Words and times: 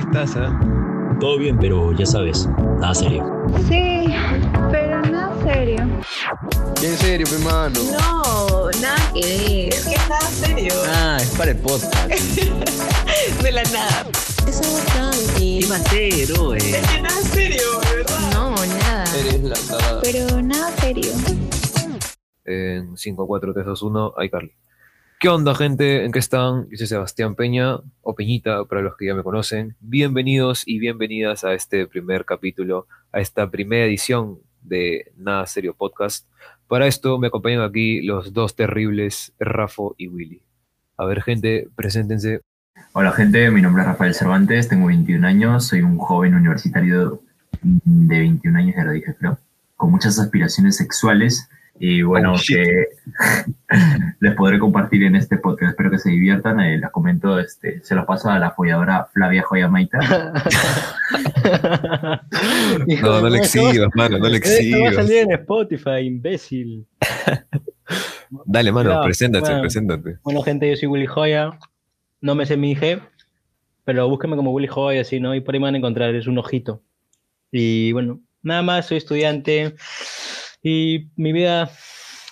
qué 0.00 0.06
estás, 0.06 0.36
ah? 0.36 1.16
Todo 1.20 1.38
bien, 1.38 1.58
pero 1.58 1.92
ya 1.92 2.06
sabes, 2.06 2.48
nada 2.78 2.94
serio. 2.94 3.24
Sí, 3.68 4.06
pero 4.70 5.00
nada 5.02 5.34
serio. 5.42 5.80
¿En 6.82 6.96
serio, 6.96 7.26
mi 7.36 7.44
mano? 7.44 7.78
No, 7.92 8.70
nada 8.80 9.12
que 9.12 9.20
ver. 9.20 9.82
¿Qué 9.84 9.96
nada 10.08 10.20
serio? 10.20 10.72
Ah, 10.88 11.18
es 11.20 11.30
para 11.36 11.50
el 11.50 11.58
podcast. 11.58 12.08
De 13.42 13.52
la 13.52 13.62
nada. 13.64 14.06
Es 14.46 14.60
algo 14.60 14.78
tranqui. 14.92 15.60
¿Qué 15.60 15.66
va 15.68 15.76
a 15.76 15.78
ser, 15.80 16.38
oe? 16.38 16.56
Es 16.58 16.88
que 16.88 17.02
nada 17.02 17.20
serio, 17.22 17.62
verdad. 17.92 18.32
No, 18.32 18.54
nada. 18.54 19.04
Eres 19.18 19.42
la 19.42 19.56
cagada. 19.68 20.00
Pero 20.02 20.42
nada 20.42 20.70
serio. 20.78 21.12
en 22.44 22.96
5, 22.96 23.26
4, 23.26 23.52
3, 23.52 23.66
2, 23.66 23.82
1, 23.82 24.14
iCarly. 24.24 24.52
¿Qué 25.20 25.28
onda, 25.28 25.54
gente? 25.54 26.06
¿En 26.06 26.12
qué 26.12 26.18
están? 26.18 26.66
Yo 26.70 26.78
soy 26.78 26.86
Sebastián 26.86 27.34
Peña, 27.34 27.76
o 28.00 28.14
Peñita, 28.14 28.64
para 28.64 28.80
los 28.80 28.96
que 28.96 29.04
ya 29.04 29.14
me 29.14 29.22
conocen. 29.22 29.76
Bienvenidos 29.78 30.62
y 30.64 30.78
bienvenidas 30.78 31.44
a 31.44 31.52
este 31.52 31.86
primer 31.86 32.24
capítulo, 32.24 32.86
a 33.12 33.20
esta 33.20 33.50
primera 33.50 33.84
edición 33.84 34.38
de 34.62 35.12
Nada 35.18 35.46
Serio 35.46 35.74
Podcast. 35.76 36.26
Para 36.68 36.86
esto 36.86 37.18
me 37.18 37.26
acompañan 37.26 37.60
aquí 37.60 38.00
los 38.00 38.32
dos 38.32 38.56
terribles, 38.56 39.34
Rafo 39.38 39.94
y 39.98 40.08
Willy. 40.08 40.40
A 40.96 41.04
ver, 41.04 41.20
gente, 41.22 41.68
preséntense. 41.76 42.40
Hola 42.94 43.12
gente, 43.12 43.50
mi 43.50 43.60
nombre 43.60 43.82
es 43.82 43.88
Rafael 43.88 44.14
Cervantes, 44.14 44.68
tengo 44.68 44.86
21 44.86 45.26
años, 45.26 45.66
soy 45.66 45.82
un 45.82 45.98
joven 45.98 46.34
universitario 46.34 47.20
de 47.60 48.18
21 48.20 48.58
años, 48.58 48.74
ya 48.74 48.84
lo 48.84 48.92
dije 48.92 49.14
creo, 49.18 49.38
con 49.76 49.90
muchas 49.90 50.18
aspiraciones 50.18 50.78
sexuales 50.78 51.46
y 51.82 52.02
bueno, 52.02 52.34
Oh, 52.34 52.38
que 52.46 52.88
les 54.20 54.34
podré 54.34 54.58
compartir 54.58 55.02
en 55.04 55.16
este 55.16 55.38
podcast, 55.38 55.70
espero 55.70 55.90
que 55.90 55.98
se 55.98 56.10
diviertan, 56.10 56.60
eh, 56.60 56.78
les 56.78 56.90
comento, 56.90 57.38
este, 57.38 57.80
se 57.82 57.94
lo 57.94 58.04
paso 58.06 58.28
a 58.30 58.38
la 58.38 58.50
folladora 58.52 59.08
Flavia 59.12 59.42
Joyamaita. 59.42 59.98
No, 63.02 63.20
no 63.20 63.28
le 63.28 63.38
exhibas, 63.38 63.88
mano, 63.94 64.18
no 64.18 64.28
le 64.28 64.36
Esto 64.38 64.48
va 64.48 64.54
a 64.54 64.58
exhibas. 64.58 64.94
salir 64.94 65.16
en 65.22 65.32
Spotify, 65.32 65.98
imbécil. 66.04 66.86
Dale, 68.46 68.72
mano, 68.72 68.90
Claro, 68.90 69.04
preséntate, 69.04 69.46
bueno. 69.46 69.60
preséntate. 69.62 70.18
Bueno, 70.22 70.42
gente, 70.42 70.68
yo 70.70 70.76
soy 70.76 70.88
Willy 70.88 71.06
Joya. 71.06 71.58
No 72.20 72.34
me 72.34 72.46
sé 72.46 72.56
mi 72.56 72.72
IG, 72.72 73.00
pero 73.84 74.08
búsquenme 74.08 74.36
como 74.36 74.52
Willy 74.52 74.68
Joya, 74.68 75.00
así, 75.00 75.20
¿no? 75.20 75.34
Y 75.34 75.40
por 75.40 75.54
ahí 75.54 75.60
me 75.60 75.64
van 75.66 75.74
a 75.74 75.78
encontrar, 75.78 76.14
es 76.14 76.26
un 76.26 76.38
ojito. 76.38 76.82
Y 77.50 77.92
bueno, 77.92 78.20
nada 78.42 78.62
más, 78.62 78.86
soy 78.86 78.98
estudiante 78.98 79.74
y 80.62 81.10
mi 81.16 81.32
vida 81.32 81.70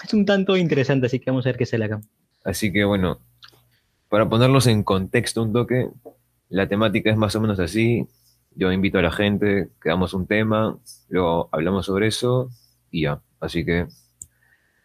es 0.05 0.15
un 0.15 0.25
tanto 0.25 0.57
interesante, 0.57 1.07
así 1.07 1.19
que 1.19 1.31
vamos 1.31 1.47
a 1.47 1.51
ver 1.51 1.59
qué 1.59 1.67
sale 1.67 1.87
acá. 1.87 2.01
Así 2.45 2.73
que 2.73 2.85
bueno, 2.85 3.21
para 4.09 4.29
ponerlos 4.29 4.67
en 4.67 4.83
contexto 4.83 5.43
un 5.43 5.53
toque, 5.53 5.89
la 6.49 6.69
temática 6.69 7.11
es 7.11 7.17
más 7.17 7.35
o 7.37 7.41
menos 7.41 7.61
así. 7.61 8.07
Yo 8.55 8.73
invito 8.73 8.99
a 8.99 9.03
la 9.03 9.13
gente, 9.13 9.69
creamos 9.79 10.15
un 10.15 10.27
tema, 10.27 10.79
luego 11.09 11.49
hablamos 11.53 11.87
sobre 11.87 12.09
eso 12.09 12.51
y 12.91 13.03
ya. 13.03 13.21
Así 13.41 13.65
que, 13.65 13.87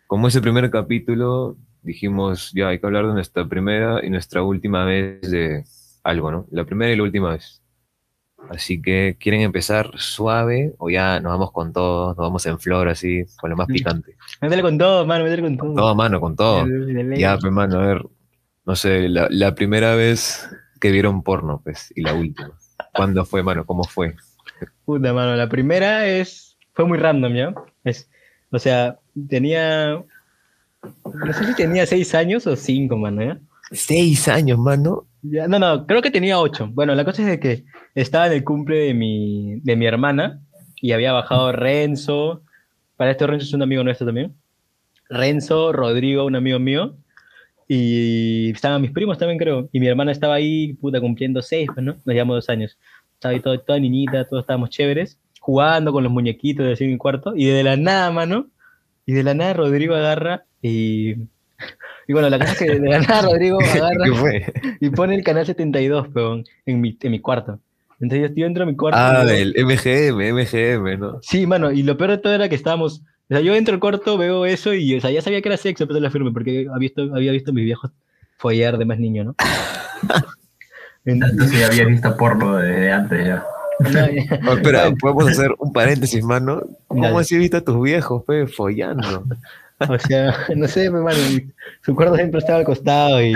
como 0.07 0.27
ese 0.27 0.41
primer 0.41 0.69
capítulo, 0.69 1.57
dijimos, 1.81 2.51
ya 2.53 2.67
hay 2.67 2.79
que 2.79 2.85
hablar 2.85 3.07
de 3.07 3.13
nuestra 3.13 3.47
primera 3.47 4.05
y 4.05 4.09
nuestra 4.09 4.43
última 4.43 4.85
vez 4.85 5.21
de 5.21 5.63
algo, 6.03 6.31
¿no? 6.31 6.47
La 6.51 6.65
primera 6.65 6.91
y 6.91 6.97
la 6.97 7.03
última 7.03 7.31
vez. 7.31 7.62
Así 8.49 8.81
que, 8.81 9.17
¿quieren 9.19 9.41
empezar 9.41 9.91
suave 9.97 10.73
o 10.77 10.89
ya 10.89 11.19
nos 11.19 11.31
vamos 11.31 11.51
con 11.51 11.73
todo, 11.73 12.07
nos 12.09 12.17
vamos 12.17 12.45
en 12.45 12.59
flor 12.59 12.89
así, 12.89 13.23
con 13.39 13.49
lo 13.49 13.55
más 13.55 13.67
picante? 13.67 14.15
Métele 14.41 14.61
con 14.61 14.77
todo, 14.77 15.05
mano, 15.05 15.23
métele 15.23 15.41
con 15.41 15.57
todo. 15.57 15.73
Todo 15.73 15.95
mano, 15.95 16.19
con 16.19 16.35
todo. 16.35 16.65
De- 16.65 16.93
de 16.93 17.03
ley. 17.03 17.19
Ya, 17.19 17.37
pues, 17.37 17.51
mano, 17.51 17.79
a 17.79 17.85
ver, 17.85 18.05
no 18.65 18.75
sé, 18.75 19.09
la, 19.09 19.27
la 19.29 19.55
primera 19.55 19.95
vez 19.95 20.49
que 20.79 20.91
vieron 20.91 21.23
porno, 21.23 21.61
pues, 21.63 21.91
y 21.95 22.01
la 22.01 22.13
última. 22.13 22.51
¿Cuándo 22.93 23.25
fue, 23.25 23.41
mano? 23.43 23.65
¿Cómo 23.65 23.83
fue? 23.85 24.15
Puta, 24.85 25.13
mano, 25.13 25.35
la 25.35 25.47
primera 25.49 26.05
es. 26.07 26.57
Fue 26.73 26.85
muy 26.85 26.97
random, 26.97 27.33
¿ya? 27.33 27.53
Es, 27.83 28.09
o 28.51 28.59
sea, 28.59 28.99
tenía. 29.29 30.03
No 31.03 31.33
sé 31.33 31.45
si 31.45 31.55
tenía 31.55 31.85
seis 31.85 32.13
años 32.13 32.45
o 32.45 32.55
cinco, 32.55 32.97
mano, 32.97 33.23
¿ya? 33.23 33.39
Seis 33.71 34.27
años, 34.27 34.59
mano. 34.59 35.07
No, 35.23 35.57
no, 35.57 35.87
creo 35.87 36.01
que 36.01 36.11
tenía 36.11 36.39
ocho. 36.39 36.69
Bueno, 36.73 36.93
la 36.95 37.05
cosa 37.05 37.21
es 37.21 37.27
de 37.29 37.39
que 37.39 37.63
estaba 37.95 38.27
en 38.27 38.33
el 38.33 38.43
cumple 38.43 38.77
de 38.77 38.93
mi, 38.93 39.59
de 39.61 39.75
mi 39.77 39.85
hermana 39.85 40.41
y 40.81 40.91
había 40.91 41.13
bajado 41.13 41.51
Renzo. 41.53 42.41
Para 42.97 43.11
esto, 43.11 43.25
Renzo 43.27 43.45
es 43.45 43.53
un 43.53 43.61
amigo 43.61 43.83
nuestro 43.83 44.05
también. 44.05 44.35
Renzo, 45.09 45.71
Rodrigo, 45.71 46.25
un 46.25 46.35
amigo 46.35 46.59
mío. 46.59 46.97
Y 47.67 48.51
estaban 48.51 48.81
mis 48.81 48.91
primos 48.91 49.17
también, 49.17 49.39
creo. 49.39 49.69
Y 49.71 49.79
mi 49.79 49.87
hermana 49.87 50.11
estaba 50.11 50.35
ahí, 50.35 50.73
puta, 50.73 50.99
cumpliendo 50.99 51.41
seis, 51.41 51.69
pues, 51.73 51.85
¿no? 51.85 51.93
Nos 52.05 52.13
llevamos 52.13 52.35
dos 52.37 52.49
años. 52.49 52.77
Estaba 53.13 53.33
ahí 53.33 53.39
todo- 53.39 53.59
toda 53.61 53.79
niñita, 53.79 54.25
todos 54.27 54.43
estábamos 54.43 54.69
chéveres, 54.71 55.19
jugando 55.39 55.93
con 55.93 56.03
los 56.03 56.11
muñequitos 56.11 56.65
de 56.65 56.73
así 56.73 56.83
en 56.83 56.91
mi 56.91 56.97
cuarto. 56.97 57.33
Y 57.35 57.45
de 57.45 57.63
la 57.63 57.77
nada, 57.77 58.11
mano, 58.11 58.47
y 59.05 59.13
de 59.13 59.23
la 59.23 59.33
nada 59.33 59.53
Rodrigo 59.53 59.95
agarra 59.95 60.45
y. 60.61 61.15
Y 62.07 62.13
bueno, 62.13 62.29
la 62.29 62.37
cosa 62.39 62.51
es 62.51 62.57
que 62.57 62.65
de 62.79 62.89
la 62.89 62.99
nada 62.99 63.21
Rodrigo 63.21 63.59
agarra 63.73 64.05
¿Qué 64.05 64.11
fue? 64.13 64.53
y 64.81 64.89
pone 64.89 65.15
el 65.15 65.23
canal 65.23 65.45
72, 65.45 66.09
peón, 66.09 66.43
en 66.65 66.81
mi, 66.81 66.97
en 67.01 67.11
mi 67.11 67.19
cuarto. 67.19 67.59
Entonces 68.01 68.31
yo, 68.35 68.45
entro 68.45 68.63
a 68.63 68.65
mi 68.65 68.75
cuarto. 68.75 68.99
Ah, 68.99 69.23
y 69.27 69.39
el 69.41 69.55
MGM, 69.65 70.33
MGM, 70.33 70.99
¿no? 70.99 71.19
Sí, 71.21 71.47
mano, 71.47 71.71
y 71.71 71.83
lo 71.83 71.97
peor 71.97 72.11
de 72.11 72.17
todo 72.17 72.33
era 72.33 72.49
que 72.49 72.55
estábamos. 72.55 73.01
O 73.29 73.33
sea, 73.33 73.39
yo 73.39 73.55
entro 73.55 73.73
al 73.73 73.79
cuarto, 73.79 74.17
veo 74.17 74.45
eso 74.45 74.73
y, 74.73 74.97
o 74.97 75.01
sea, 75.01 75.11
ya 75.11 75.21
sabía 75.21 75.41
que 75.41 75.47
era 75.47 75.57
sexo, 75.57 75.87
pero 75.87 75.99
la 76.01 76.09
firme, 76.11 76.31
porque 76.31 76.67
había 76.69 76.77
visto, 76.77 77.03
había 77.15 77.31
visto 77.31 77.51
a 77.51 77.53
mis 77.53 77.63
viejos 77.63 77.91
follar 78.37 78.77
de 78.77 78.83
más 78.85 78.99
niño, 78.99 79.23
¿no? 79.23 79.35
En- 81.05 81.21
Entonces 81.23 81.59
ya 81.59 81.67
había 81.67 81.85
visto 81.85 82.15
porno 82.15 82.57
desde 82.57 82.91
antes 82.91 83.25
ya. 83.25 83.43
no, 83.79 83.89
ya- 83.89 84.39
Oh, 84.47 84.53
espera, 84.53 84.91
podemos 84.99 85.29
hacer 85.29 85.51
un 85.57 85.73
paréntesis, 85.73 86.23
mano. 86.23 86.63
¿Cómo 86.87 87.03
Dale. 87.03 87.17
así 87.19 87.37
viste 87.37 87.57
a 87.57 87.61
tus 87.61 87.81
viejos, 87.81 88.23
pe, 88.25 88.47
follando? 88.47 89.25
O 89.89 89.99
sea, 89.99 90.35
no 90.55 90.67
sé, 90.67 90.89
mi 90.89 90.99
mano, 90.99 91.17
y 91.31 91.51
su 91.81 91.95
cuarto 91.95 92.15
siempre 92.15 92.39
estaba 92.39 92.59
al 92.59 92.65
costado 92.65 93.21
y, 93.21 93.33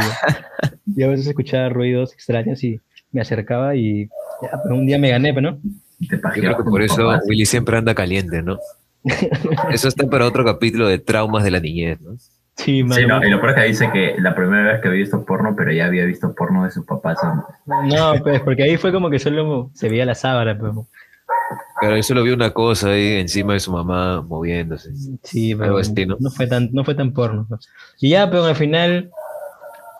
y 0.96 1.04
a 1.04 1.08
veces 1.08 1.28
escuchaba 1.28 1.70
ruidos 1.70 2.14
extraños 2.14 2.64
y 2.64 2.80
me 3.12 3.22
acercaba 3.22 3.76
y 3.76 4.10
ya, 4.42 4.62
pero 4.64 4.76
un 4.76 4.86
día 4.86 5.00
me 5.00 5.10
gané, 5.10 5.34
pero 5.34 5.52
no. 5.52 5.60
Yo 6.00 6.20
creo 6.20 6.58
que 6.58 6.64
por 6.64 6.82
eso. 6.82 7.10
Willy 7.28 7.46
siempre 7.46 7.78
anda 7.78 7.96
caliente, 7.96 8.44
¿no? 8.44 8.60
Eso 9.72 9.88
está 9.88 10.08
para 10.08 10.26
otro 10.26 10.46
capítulo 10.46 10.88
de 10.88 11.00
traumas 11.00 11.44
de 11.44 11.52
la 11.52 11.60
niñez, 11.60 12.00
¿no? 12.02 12.18
Sí. 12.18 12.34
Sí, 12.58 12.84
no, 12.84 13.24
y 13.24 13.30
lo 13.30 13.40
peor 13.40 13.52
es 13.52 13.56
que 13.56 13.68
dice 13.68 13.90
que 13.94 14.16
la 14.20 14.34
primera 14.34 14.74
vez 14.74 14.82
que 14.82 14.88
había 14.88 15.02
visto 15.02 15.24
porno, 15.24 15.56
pero 15.56 15.72
ya 15.72 15.86
había 15.86 16.06
visto 16.06 16.34
porno 16.34 16.64
de 16.64 16.72
sus 16.72 16.86
papás. 16.86 17.20
No, 17.66 18.16
pues, 18.24 18.42
porque 18.42 18.64
ahí 18.64 18.78
fue 18.78 18.92
como 18.92 19.12
que 19.12 19.20
solo 19.20 19.70
se 19.76 19.90
veía 19.90 20.06
la 20.06 20.16
sábana, 20.16 20.58
pues. 20.58 20.74
Pero 21.80 21.96
yo 21.96 22.04
solo 22.04 22.24
vi 22.24 22.32
una 22.32 22.52
cosa 22.52 22.90
ahí 22.90 23.18
encima 23.20 23.54
de 23.54 23.60
su 23.60 23.72
mamá 23.72 24.22
moviéndose. 24.22 24.92
Sí, 25.24 25.56
pero 25.56 25.78
así, 25.78 26.06
¿no? 26.06 26.18
no 26.20 26.30
fue 26.30 26.48
tan, 26.48 26.70
no 26.72 26.84
fue 26.84 26.96
tan 26.96 27.14
porno. 27.14 27.46
pues. 27.48 27.70
Y 28.00 28.10
ya, 28.10 28.30
pero 28.30 28.46
al 28.46 28.56
final, 28.56 29.12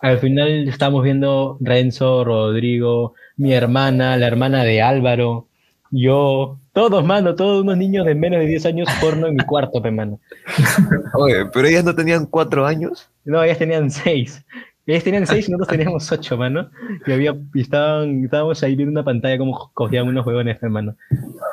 al 0.02 0.18
final 0.18 0.68
estábamos 0.68 1.04
viendo 1.04 1.56
Renzo, 1.60 2.24
Rodrigo, 2.24 3.14
mi 3.36 3.52
hermana, 3.52 4.16
la 4.16 4.26
hermana 4.26 4.64
de 4.64 4.82
Álvaro, 4.82 5.48
yo, 5.90 6.58
todos, 6.72 7.04
mano, 7.04 7.34
todos 7.34 7.62
unos 7.62 7.76
niños 7.76 8.04
de 8.04 8.14
menos 8.14 8.40
de 8.40 8.46
10 8.46 8.66
años 8.66 8.88
porno 9.00 9.26
en 9.26 9.36
mi 9.36 9.44
cuarto, 9.44 9.80
pe, 9.80 9.90
mano. 9.90 10.20
Oye, 11.14 11.46
pero 11.52 11.66
ellas 11.66 11.84
no 11.84 11.94
tenían 11.94 12.26
cuatro 12.26 12.66
años. 12.66 13.08
No, 13.24 13.42
ellas 13.42 13.58
tenían 13.58 13.90
6. 13.90 14.44
Ellas 14.88 15.04
tenían 15.04 15.26
6 15.26 15.48
y 15.48 15.52
nosotros 15.52 15.68
teníamos 15.76 16.10
8, 16.12 16.36
mano. 16.38 16.70
Y, 17.06 17.12
había, 17.12 17.36
y 17.54 17.60
estaban, 17.60 18.24
estábamos 18.24 18.62
ahí 18.62 18.74
viendo 18.74 18.90
una 18.92 19.04
pantalla 19.04 19.36
como 19.38 19.70
cogían 19.74 20.08
unos 20.08 20.26
huevones, 20.26 20.60
hermano. 20.62 20.94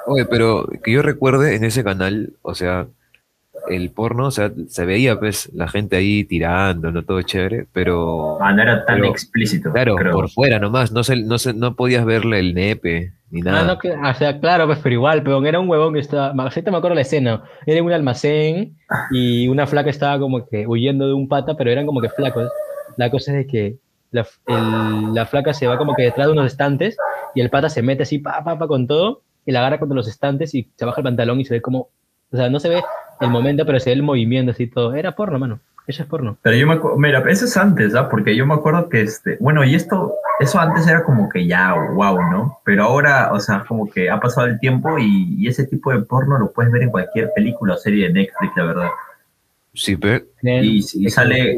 Oye, 0.07 0.25
pero 0.25 0.67
que 0.83 0.91
yo 0.93 1.01
recuerde 1.01 1.55
en 1.55 1.63
ese 1.65 1.83
canal, 1.83 2.31
o 2.41 2.55
sea, 2.55 2.87
el 3.69 3.89
porno, 3.91 4.27
o 4.27 4.31
sea, 4.31 4.51
se 4.67 4.85
veía 4.85 5.19
pues 5.19 5.49
la 5.53 5.67
gente 5.67 5.95
ahí 5.97 6.23
tirando, 6.23 6.91
no 6.91 7.03
todo 7.03 7.21
chévere, 7.23 7.65
pero 7.73 8.41
Ah, 8.41 8.53
no 8.53 8.61
era 8.61 8.85
tan 8.85 8.97
Pero, 8.97 9.07
explícito. 9.09 9.71
claro, 9.73 9.95
creo. 9.95 10.13
por 10.13 10.29
fuera 10.29 10.59
nomás, 10.59 10.91
no 10.91 11.03
se, 11.03 11.15
no 11.17 11.37
se, 11.39 11.53
no 11.53 11.75
podías 11.75 12.05
verle 12.05 12.39
el 12.39 12.53
nepe 12.53 13.11
ni 13.31 13.41
Ah, 13.41 13.43
nada. 13.45 13.63
no, 13.73 13.79
que- 13.79 13.91
o 13.91 14.13
sea, 14.13 14.39
claro, 14.39 14.67
pues, 14.67 14.79
pero 14.83 14.93
igual, 14.93 15.23
pero 15.23 15.43
era 15.45 15.59
un 15.59 15.67
huevón 15.67 15.93
que 15.95 15.99
estaba, 15.99 16.27
ahorita 16.29 16.69
me 16.71 16.77
acuerdo 16.77 16.95
la 16.95 17.01
escena, 17.01 17.43
era 17.65 17.79
en 17.79 17.85
un 17.85 17.91
almacén 17.91 18.77
y 19.11 19.47
una 19.49 19.65
flaca 19.67 19.89
estaba 19.89 20.19
como 20.19 20.47
que 20.47 20.67
huyendo 20.67 21.07
de 21.07 21.13
un 21.13 21.27
pata, 21.27 21.57
pero 21.57 21.71
eran 21.71 21.85
como 21.87 21.99
que 22.01 22.09
flacos. 22.09 22.49
La 22.97 23.09
cosa 23.09 23.31
es 23.31 23.37
de 23.37 23.47
que 23.47 23.77
la, 24.11 24.25
el- 24.47 25.13
la 25.13 25.25
flaca 25.25 25.53
se 25.53 25.67
va 25.67 25.77
como 25.77 25.95
que 25.95 26.03
detrás 26.03 26.27
de 26.27 26.33
unos 26.33 26.45
estantes 26.47 26.97
y 27.33 27.41
el 27.41 27.49
pata 27.49 27.69
se 27.69 27.81
mete 27.81 28.03
así, 28.03 28.19
pa, 28.19 28.43
pa, 28.43 28.57
pa, 28.57 28.67
con 28.67 28.87
todo, 28.87 29.21
y 29.45 29.51
la 29.51 29.59
agarra 29.59 29.79
contra 29.79 29.95
los 29.95 30.07
estantes 30.07 30.53
y 30.55 30.69
se 30.75 30.85
baja 30.85 31.01
el 31.01 31.05
pantalón 31.05 31.39
y 31.39 31.45
se 31.45 31.55
ve 31.55 31.61
como, 31.61 31.89
o 32.31 32.37
sea, 32.37 32.49
no 32.49 32.59
se 32.59 32.69
ve 32.69 32.83
el 33.21 33.29
momento, 33.29 33.65
pero 33.65 33.79
se 33.79 33.89
ve 33.89 33.95
el 33.95 34.03
movimiento 34.03 34.51
así 34.51 34.67
todo. 34.67 34.93
Era 34.95 35.15
porno, 35.15 35.37
mano. 35.39 35.59
Eso 35.87 36.01
es 36.01 36.09
porno. 36.09 36.35
Pero 36.41 36.55
yo 36.57 36.65
me 36.65 36.73
acuerdo, 36.73 36.97
mira, 36.97 37.23
eso 37.29 37.45
es 37.45 37.55
antes, 37.57 37.93
¿ah? 37.93 38.09
Porque 38.09 38.35
yo 38.35 38.47
me 38.47 38.55
acuerdo 38.55 38.89
que, 38.89 39.01
este, 39.01 39.37
bueno, 39.39 39.63
y 39.63 39.75
esto, 39.75 40.15
eso 40.39 40.59
antes 40.59 40.87
era 40.87 41.03
como 41.03 41.29
que 41.29 41.45
ya, 41.45 41.75
wow, 41.93 42.19
¿no? 42.31 42.59
Pero 42.65 42.85
ahora, 42.85 43.31
o 43.31 43.39
sea, 43.39 43.63
como 43.67 43.87
que 43.87 44.09
ha 44.09 44.19
pasado 44.19 44.47
el 44.47 44.59
tiempo 44.59 44.97
y, 44.97 45.35
y 45.37 45.47
ese 45.47 45.67
tipo 45.67 45.91
de 45.91 46.01
porno 46.01 46.39
lo 46.39 46.51
puedes 46.51 46.71
ver 46.71 46.81
en 46.81 46.89
cualquier 46.89 47.31
película 47.35 47.75
o 47.75 47.77
serie 47.77 48.07
de 48.07 48.13
Netflix, 48.13 48.53
la 48.55 48.63
verdad. 48.65 48.89
Sí, 49.75 49.95
pe. 49.95 50.25
Y 50.41 50.81
sale-. 51.11 51.57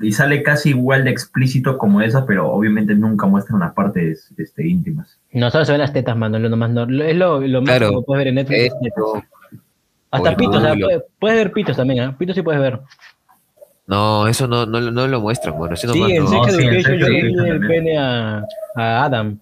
Y 0.00 0.12
sale 0.12 0.42
casi 0.42 0.70
igual 0.70 1.04
de 1.04 1.10
explícito 1.10 1.76
como 1.78 2.00
esa, 2.00 2.24
pero 2.26 2.50
obviamente 2.50 2.94
nunca 2.94 3.26
muestran 3.26 3.60
las 3.60 3.72
partes 3.72 4.32
este, 4.36 4.66
íntimas. 4.66 5.18
No, 5.32 5.50
solo 5.50 5.64
se 5.64 5.72
ven 5.72 5.80
las 5.80 5.92
tetas, 5.92 6.16
mano, 6.16 6.38
lo 6.38 6.48
nomás 6.48 6.70
no, 6.70 6.82
es 7.02 7.16
lo, 7.16 7.40
lo 7.40 7.60
más 7.62 7.76
Claro, 7.78 7.90
que 8.00 8.04
puedes 8.06 8.20
ver 8.20 8.28
en 8.28 8.34
Netflix. 8.36 8.60
es 8.60 8.72
tetas. 8.80 8.86
Esto- 8.86 9.22
Hasta 10.10 10.28
Oye, 10.28 10.36
pitos, 10.36 10.56
o 10.56 10.60
sea, 10.60 10.74
puedes, 10.74 11.02
puedes 11.18 11.36
ver 11.38 11.52
pitos 11.52 11.76
también, 11.76 12.00
¿ah? 12.00 12.16
Pitos 12.16 12.34
sí 12.36 12.42
puedes 12.42 12.60
ver. 12.60 12.80
No, 13.86 14.26
eso 14.28 14.46
no, 14.46 14.66
no, 14.66 14.80
no 14.80 15.06
lo 15.06 15.20
muestran, 15.20 15.56
bueno. 15.56 15.74
Eso 15.74 15.92
Sí, 15.92 16.00
en 16.02 16.26
Sex 16.28 16.54
sí, 16.56 16.62
en 16.62 16.68
Education 16.74 16.98
yo 16.98 17.08
le 17.08 17.22
vi 17.22 17.48
el 17.48 17.66
pene 17.66 17.98
a, 17.98 18.44
a 18.76 19.04
Adam. 19.04 19.38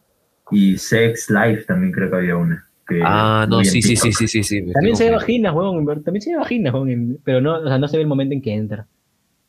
Y 0.53 0.79
Sex 0.79 1.31
Life 1.31 1.65
también 1.65 1.93
creo 1.93 2.09
que 2.11 2.17
había 2.17 2.37
una. 2.37 2.65
que 2.89 3.01
Ah, 3.05 3.47
no, 3.49 3.63
sí, 3.65 3.83
sí, 3.83 3.97
sí, 3.97 4.13
sí, 4.13 4.29
sí, 4.29 4.43
sí. 4.45 4.73
También 4.73 4.97
se 4.97 5.05
ve 5.11 5.17
vaginas, 5.17 5.53
huevón, 5.53 5.85
también 6.05 6.23
se 6.23 6.31
ve 6.31 6.37
vaginas, 6.37 6.73
huevón, 6.73 7.19
pero 7.25 7.41
no, 7.41 7.59
o 7.59 7.67
sea, 7.69 7.79
no 7.79 7.89
se 7.89 7.97
ve 7.97 8.03
el 8.05 8.09
momento 8.09 8.35
en 8.35 8.43
que 8.43 8.55
entra. 8.55 8.87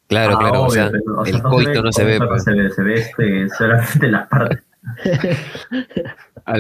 Claro, 0.08 0.36
Ah, 0.36 0.40
claro, 0.40 0.64
o 0.64 0.70
sea, 0.70 0.90
pero, 0.92 1.20
o 1.20 1.26
sea, 1.26 1.36
el 1.36 1.42
coito 1.44 1.82
no 1.84 1.92
se 1.92 2.04
ve. 2.06 2.20
pues. 2.26 2.44
Se 2.44 2.54
ve, 2.54 2.70
se 2.70 2.82
ve 2.84 2.94
este, 2.96 3.50
solamente 3.50 4.08
las 4.10 4.28
partes. 4.28 4.64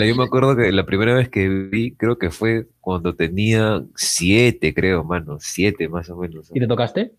Yo 0.05 0.15
me 0.15 0.23
acuerdo 0.23 0.55
que 0.55 0.71
la 0.71 0.85
primera 0.85 1.13
vez 1.15 1.29
que 1.29 1.47
vi, 1.47 1.91
creo 1.95 2.17
que 2.17 2.29
fue 2.29 2.67
cuando 2.81 3.15
tenía 3.15 3.83
siete, 3.95 4.73
creo, 4.73 5.03
mano, 5.03 5.37
siete 5.39 5.87
más 5.87 6.09
o 6.09 6.17
menos. 6.17 6.51
¿Y 6.53 6.59
te 6.59 6.67
tocaste? 6.67 7.13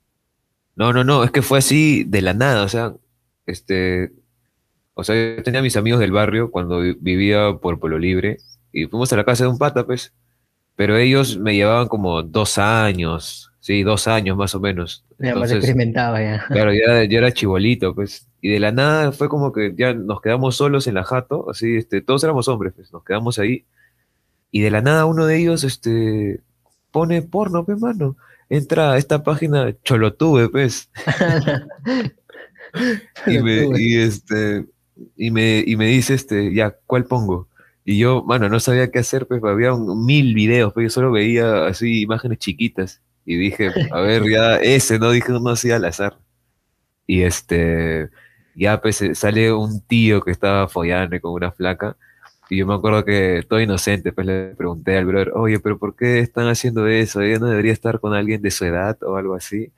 No, 0.76 0.92
no, 0.92 1.02
no, 1.02 1.24
es 1.24 1.30
que 1.30 1.42
fue 1.42 1.58
así 1.58 2.04
de 2.04 2.22
la 2.22 2.34
nada, 2.34 2.62
o 2.62 2.68
sea, 2.68 2.92
este, 3.46 4.12
o 4.94 5.02
sea, 5.02 5.36
yo 5.36 5.42
tenía 5.42 5.60
a 5.60 5.62
mis 5.62 5.76
amigos 5.76 5.98
del 6.00 6.12
barrio 6.12 6.50
cuando 6.50 6.80
vi- 6.80 6.96
vivía 7.00 7.54
por 7.60 7.80
Pueblo 7.80 7.98
Libre 7.98 8.36
y 8.72 8.84
fuimos 8.86 9.12
a 9.12 9.16
la 9.16 9.24
casa 9.24 9.44
de 9.44 9.50
un 9.50 9.58
pata, 9.58 9.84
pues, 9.86 10.12
pero 10.76 10.96
ellos 10.96 11.38
me 11.38 11.54
llevaban 11.56 11.88
como 11.88 12.22
dos 12.22 12.58
años, 12.58 13.47
sí, 13.68 13.82
dos 13.82 14.08
años 14.08 14.34
más 14.34 14.54
o 14.54 14.60
menos. 14.60 15.04
Ya 15.18 15.34
más 15.34 15.52
experimentaba 15.52 16.22
ya. 16.22 16.42
Claro, 16.48 16.72
ya, 16.72 17.04
ya 17.04 17.18
era 17.18 17.32
chibolito, 17.32 17.94
pues. 17.94 18.26
Y 18.40 18.48
de 18.48 18.60
la 18.60 18.72
nada 18.72 19.12
fue 19.12 19.28
como 19.28 19.52
que 19.52 19.74
ya 19.76 19.92
nos 19.92 20.22
quedamos 20.22 20.56
solos 20.56 20.86
en 20.86 20.94
la 20.94 21.04
jato, 21.04 21.50
así, 21.50 21.76
este, 21.76 22.00
todos 22.00 22.24
éramos 22.24 22.48
hombres, 22.48 22.72
pues, 22.74 22.90
nos 22.94 23.04
quedamos 23.04 23.38
ahí. 23.38 23.66
Y 24.50 24.62
de 24.62 24.70
la 24.70 24.80
nada 24.80 25.04
uno 25.04 25.26
de 25.26 25.36
ellos, 25.36 25.64
este, 25.64 26.40
pone 26.92 27.20
porno, 27.20 27.66
pues, 27.66 27.78
mano. 27.78 28.16
Entra 28.48 28.92
a 28.92 28.96
esta 28.96 29.22
página 29.22 29.74
Cholotube, 29.84 30.48
pues. 30.48 30.88
Y 33.26 33.38
me, 33.38 33.68
y 33.78 33.96
este, 33.98 34.64
y 35.16 35.30
me, 35.30 35.62
y 35.66 35.76
me 35.76 35.86
dice, 35.88 36.14
este, 36.14 36.54
ya, 36.54 36.74
¿cuál 36.86 37.04
pongo? 37.04 37.48
Y 37.84 37.98
yo, 37.98 38.22
mano, 38.24 38.48
no 38.48 38.60
sabía 38.60 38.90
qué 38.90 38.98
hacer, 39.00 39.26
pues, 39.26 39.42
había 39.44 39.74
un- 39.74 40.06
mil 40.06 40.32
videos, 40.34 40.72
pues, 40.72 40.84
yo 40.84 40.90
solo 40.90 41.10
veía 41.12 41.66
así 41.66 42.00
imágenes 42.02 42.38
chiquitas. 42.38 43.00
Y 43.30 43.36
dije, 43.36 43.70
a 43.92 44.00
ver, 44.00 44.22
ya, 44.26 44.56
ese, 44.56 44.98
¿no? 44.98 45.10
Dije 45.10 45.32
uno 45.34 45.50
así 45.50 45.70
al 45.70 45.84
azar. 45.84 46.16
Y 47.06 47.20
este, 47.24 48.08
ya, 48.54 48.80
pues, 48.80 49.02
eh, 49.02 49.14
sale 49.14 49.52
un 49.52 49.82
tío 49.82 50.22
que 50.22 50.30
estaba 50.30 50.66
follando 50.66 51.20
con 51.20 51.32
una 51.32 51.52
flaca. 51.52 51.94
Y 52.48 52.56
yo 52.56 52.66
me 52.66 52.72
acuerdo 52.72 53.04
que 53.04 53.44
todo 53.46 53.60
inocente, 53.60 54.14
pues 54.14 54.26
le 54.26 54.54
pregunté 54.56 54.96
al 54.96 55.04
brother, 55.04 55.32
oye, 55.34 55.60
pero 55.60 55.78
¿por 55.78 55.94
qué 55.94 56.20
están 56.20 56.48
haciendo 56.48 56.86
eso? 56.86 57.20
¿Ella 57.20 57.38
no 57.38 57.48
debería 57.48 57.74
estar 57.74 58.00
con 58.00 58.14
alguien 58.14 58.40
de 58.40 58.50
su 58.50 58.64
edad 58.64 58.96
o 59.02 59.16
algo 59.16 59.34
así? 59.34 59.70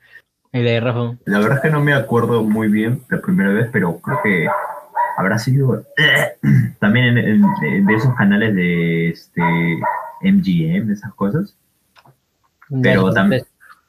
El 0.53 0.63
de 0.63 0.79
Rafa. 0.79 1.17
La 1.25 1.39
verdad 1.39 1.57
es 1.57 1.61
que 1.63 1.69
no 1.71 1.83
me 1.83 1.93
acuerdo 1.93 2.43
muy 2.43 2.69
bien 2.69 3.01
la 3.09 3.19
primera 3.19 3.49
vez, 3.51 3.67
pero 3.73 3.99
creo 3.99 4.19
que 4.23 4.47
habrá 5.17 5.37
sido 5.39 5.83
también 6.79 7.17
en, 7.17 7.43
en- 7.63 7.85
de 7.85 7.93
esos 7.95 8.15
canales 8.15 8.55
de 8.55 9.09
este 9.09 9.41
MGM, 10.21 10.87
de 10.87 10.93
esas 10.93 11.13
cosas. 11.15 11.57
Pero 12.81 13.11
también- 13.11 13.43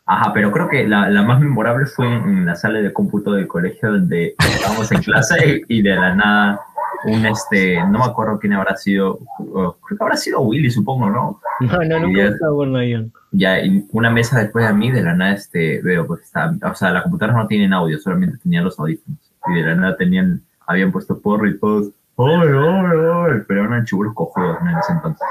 Ajá, 0.04 0.32
pero 0.34 0.50
creo 0.50 0.68
que 0.68 0.86
la, 0.86 1.08
la 1.08 1.22
más 1.22 1.40
memorable 1.40 1.86
fue 1.86 2.06
en 2.06 2.44
la 2.44 2.56
sala 2.56 2.80
de 2.80 2.92
cómputo 2.92 3.32
del 3.32 3.46
colegio 3.46 3.92
donde 3.92 4.34
estábamos 4.38 4.90
en 4.90 5.00
clase 5.00 5.62
y, 5.68 5.78
y 5.78 5.82
de 5.82 5.94
la 5.94 6.14
nada 6.14 6.60
un 7.04 7.24
este, 7.26 7.82
no 7.86 7.98
me 8.00 8.04
acuerdo 8.04 8.38
quién 8.38 8.52
habrá 8.52 8.76
sido, 8.76 9.18
creo 9.38 9.76
que 9.88 9.96
habrá 10.04 10.16
sido 10.16 10.40
Willy, 10.40 10.70
supongo, 10.70 11.08
¿no? 11.10 11.40
No, 11.60 11.78
no, 11.84 11.98
nunca 12.00 12.24
estado 12.24 12.56
con 12.56 12.72
nadie. 12.72 13.08
Ya, 13.32 13.60
y 13.60 13.84
una 13.92 14.10
mesa 14.10 14.38
después 14.40 14.66
de 14.66 14.72
mí, 14.74 14.90
de 14.90 15.02
la 15.02 15.14
nada, 15.14 15.32
este, 15.32 15.80
veo, 15.82 16.06
pues 16.06 16.22
está, 16.22 16.52
o 16.70 16.74
sea, 16.74 16.90
la 16.92 17.02
computadora 17.02 17.38
no 17.38 17.46
tienen 17.48 17.72
audio, 17.72 17.98
solamente 17.98 18.38
tenían 18.38 18.64
los 18.64 18.78
audífonos. 18.78 19.18
Y 19.48 19.54
de 19.54 19.62
la 19.62 19.74
nada 19.74 19.96
tenían, 19.96 20.42
habían 20.66 20.92
puesto 20.92 21.18
porro 21.20 21.48
y 21.48 21.58
todos, 21.58 21.88
¡ay, 22.18 22.26
ay, 22.28 22.98
ay! 23.32 23.40
Pero 23.48 23.64
eran 23.64 23.84
chuburos 23.84 24.14
cojudos 24.14 24.58
¿no? 24.62 24.70
en 24.70 24.78
ese 24.78 24.92
entonces. 24.92 25.26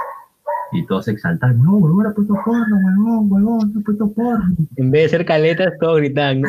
Y 0.73 0.85
todos 0.85 1.05
se 1.05 1.11
exaltaron, 1.11 1.61
no, 1.63 1.77
huevón, 1.77 2.07
ha 2.07 2.13
puesto 2.13 2.33
porno, 2.45 2.77
huevón, 2.77 3.27
huevón, 3.31 3.73
ha 3.77 3.83
puesto 3.83 4.11
porno. 4.13 4.55
En 4.77 4.91
vez 4.91 5.03
de 5.03 5.09
ser 5.17 5.25
caletas, 5.25 5.73
todos 5.79 5.97
gritan. 5.97 6.41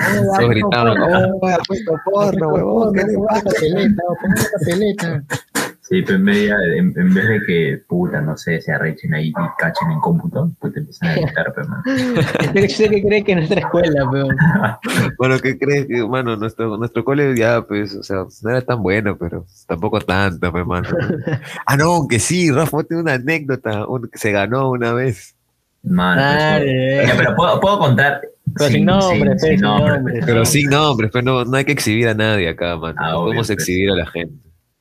Gritaban, 0.49 0.97
"Oh, 1.01 1.47
ha 1.49 1.59
puesto 1.67 1.93
porno, 2.05 2.49
huevón, 2.49 2.93
¿qué 2.95 3.03
le 3.05 3.19
pasa?". 3.19 3.43
papeleta. 4.53 5.25
Sí, 5.93 6.01
pero 6.01 6.17
en, 6.17 6.23
media, 6.25 6.57
en, 6.75 6.95
en 6.97 7.13
vez 7.13 7.29
de 7.29 7.41
que, 7.47 7.83
puta, 7.87 8.23
no 8.23 8.35
sé, 8.35 8.63
se 8.63 8.73
arrechen 8.73 9.13
ahí 9.13 9.29
y 9.29 9.33
cachen 9.59 9.91
en 9.91 10.01
cómputo, 10.01 10.51
pues 10.59 10.73
te 10.73 10.79
empiezan 10.81 11.11
a 11.11 11.15
gritar, 11.17 11.53
pero, 11.55 11.69
man. 11.69 11.83
Sé 12.71 12.89
que 12.89 13.03
cree 13.03 13.23
que 13.23 13.33
en 13.33 13.39
nuestra 13.41 13.61
escuela, 13.61 14.11
peón. 14.11 14.35
Bueno, 15.19 15.39
¿qué 15.39 15.59
crees? 15.59 15.85
Que, 15.87 16.03
mano, 16.07 16.35
nuestro, 16.37 16.79
nuestro 16.79 17.05
cole 17.05 17.37
ya, 17.37 17.61
pues, 17.61 17.95
o 17.95 18.03
sea, 18.03 18.25
no 18.43 18.51
era 18.51 18.63
tan 18.63 18.83
bueno, 18.83 19.19
pero 19.19 19.45
tampoco 19.67 20.01
tanto, 20.01 20.51
pues, 20.51 20.65
mano. 20.67 20.89
Ah, 21.67 21.77
no, 21.77 22.09
que 22.09 22.19
sí, 22.19 22.51
Rafa 22.51 22.85
tiene 22.85 23.03
una 23.03 23.13
anécdota, 23.13 23.87
un- 23.87 24.09
que 24.09 24.17
se 24.19 24.33
ganó 24.33 24.71
una 24.71 24.95
vez. 24.95 25.37
Man, 25.83 26.19
Ah, 26.19 26.55
pues, 26.59 26.71
eh. 26.73 27.13
pero 27.19 27.37
puedo, 27.37 27.61
puedo 27.61 27.79
contar. 27.81 28.23
Pero 28.57 28.71
sin 28.71 28.87
nombre, 28.87 29.31
pe, 29.33 29.39
sin 29.41 29.61
nombre. 29.61 30.01
pues, 30.01 30.25
Pero 30.25 30.39
no. 30.39 30.45
sin 30.47 30.71
nombres, 30.71 31.11
pero 31.13 31.23
no, 31.23 31.45
no 31.45 31.55
hay 31.59 31.67
que 31.67 31.73
exhibir 31.73 32.09
a 32.09 32.15
nadie 32.15 32.49
acá, 32.49 32.79
mano. 32.79 32.97
Ah, 32.99 33.11
no 33.11 33.17
obvio, 33.19 33.25
podemos 33.27 33.47
pues. 33.49 33.59
exhibir 33.59 33.91
a 33.91 33.97
la 33.97 34.07
gente. 34.07 34.35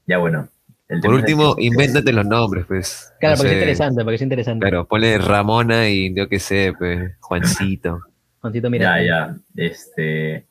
Ya, 0.07 0.17
bueno. 0.17 0.47
El 0.91 1.01
Por 1.01 1.13
último, 1.13 1.55
que- 1.55 1.63
invéntate 1.65 2.11
los 2.13 2.25
nombres, 2.25 2.65
pues. 2.67 3.11
Claro, 3.19 3.35
No 3.35 3.37
porque 3.39 3.51
es 3.53 3.57
interesante, 3.59 4.03
porque 4.03 4.15
es 4.15 4.21
interesante. 4.21 4.67
Claro, 4.67 4.87
ponle 4.87 5.17
Ramona 5.17 5.89
y 5.89 6.13
yo 6.13 6.27
qué 6.27 6.39
sé, 6.39 6.73
pues, 6.77 7.11
Juancito. 7.19 7.99
Juancito, 8.41 8.69
mira. 8.69 8.99
Ya, 8.99 9.05
ya. 9.05 9.35
Este. 9.55 10.45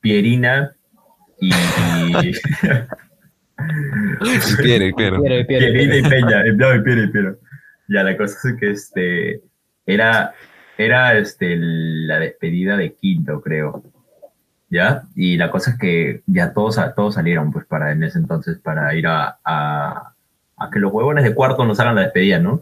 Pierina 0.00 0.72
y. 1.40 1.50
Piero, 4.62 4.96
Piero. 4.96 5.22
Pierina 5.46 5.96
y 5.96 6.02
Piero. 6.02 6.08
Peña. 6.08 6.44
No, 6.54 6.74
y 6.74 6.82
Piero 6.82 7.02
y 7.04 7.08
Piero. 7.10 7.38
Ya, 7.88 8.02
la 8.02 8.16
cosa 8.16 8.36
es 8.48 8.54
que 8.58 8.70
este. 8.70 9.40
Era. 9.86 10.32
Era 10.76 11.18
este, 11.18 11.56
la 11.58 12.20
despedida 12.20 12.76
de 12.76 12.94
quinto, 12.94 13.40
creo. 13.40 13.82
¿Ya? 14.70 15.04
Y 15.14 15.38
la 15.38 15.50
cosa 15.50 15.70
es 15.70 15.78
que 15.78 16.22
ya 16.26 16.52
todos, 16.52 16.78
todos 16.94 17.14
salieron, 17.14 17.50
pues, 17.52 17.64
para 17.64 17.90
en 17.92 18.02
ese 18.02 18.18
entonces, 18.18 18.58
para 18.58 18.94
ir 18.94 19.06
a, 19.06 19.38
a, 19.42 20.12
a 20.58 20.70
que 20.70 20.78
los 20.78 20.92
huevones 20.92 21.24
de 21.24 21.34
cuarto 21.34 21.64
nos 21.64 21.80
hagan 21.80 21.94
la 21.94 22.02
despedida, 22.02 22.38
¿no? 22.38 22.60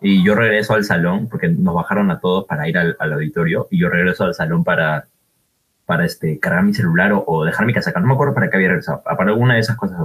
Y 0.00 0.24
yo 0.24 0.36
regreso 0.36 0.74
al 0.74 0.84
salón, 0.84 1.28
porque 1.28 1.48
nos 1.48 1.74
bajaron 1.74 2.12
a 2.12 2.20
todos 2.20 2.46
para 2.46 2.68
ir 2.68 2.78
al, 2.78 2.96
al 3.00 3.12
auditorio, 3.14 3.66
y 3.72 3.80
yo 3.80 3.88
regreso 3.88 4.22
al 4.22 4.34
salón 4.34 4.62
para, 4.62 5.06
para 5.84 6.04
este, 6.04 6.38
cargar 6.38 6.62
mi 6.62 6.74
celular 6.74 7.12
o, 7.12 7.24
o 7.26 7.44
dejar 7.44 7.66
mi 7.66 7.72
casaca. 7.72 7.98
No 7.98 8.06
me 8.06 8.14
acuerdo 8.14 8.34
para 8.34 8.48
qué 8.50 8.56
había 8.56 8.68
regresado, 8.68 9.02
para 9.02 9.30
alguna 9.30 9.54
de 9.54 9.60
esas 9.60 9.76
cosas. 9.76 9.98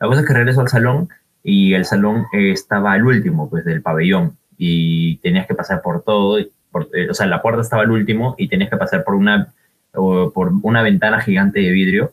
La 0.00 0.06
cosa 0.06 0.20
es 0.22 0.26
que 0.26 0.32
regreso 0.32 0.62
al 0.62 0.68
salón 0.68 1.10
y 1.42 1.74
el 1.74 1.84
salón 1.84 2.24
eh, 2.32 2.52
estaba 2.52 2.92
al 2.92 3.04
último, 3.04 3.50
pues, 3.50 3.62
del 3.66 3.82
pabellón, 3.82 4.38
y 4.56 5.18
tenías 5.18 5.46
que 5.46 5.54
pasar 5.54 5.82
por 5.82 6.02
todo, 6.02 6.38
por- 6.70 6.88
eh, 6.94 7.10
o 7.10 7.14
sea, 7.14 7.26
la 7.26 7.42
puerta 7.42 7.60
estaba 7.60 7.82
al 7.82 7.90
último 7.90 8.34
y 8.38 8.48
tenías 8.48 8.70
que 8.70 8.78
pasar 8.78 9.04
por 9.04 9.14
una, 9.14 9.48
o 9.94 10.32
por 10.32 10.52
una 10.62 10.82
ventana 10.82 11.20
gigante 11.20 11.60
de 11.60 11.70
vidrio, 11.70 12.12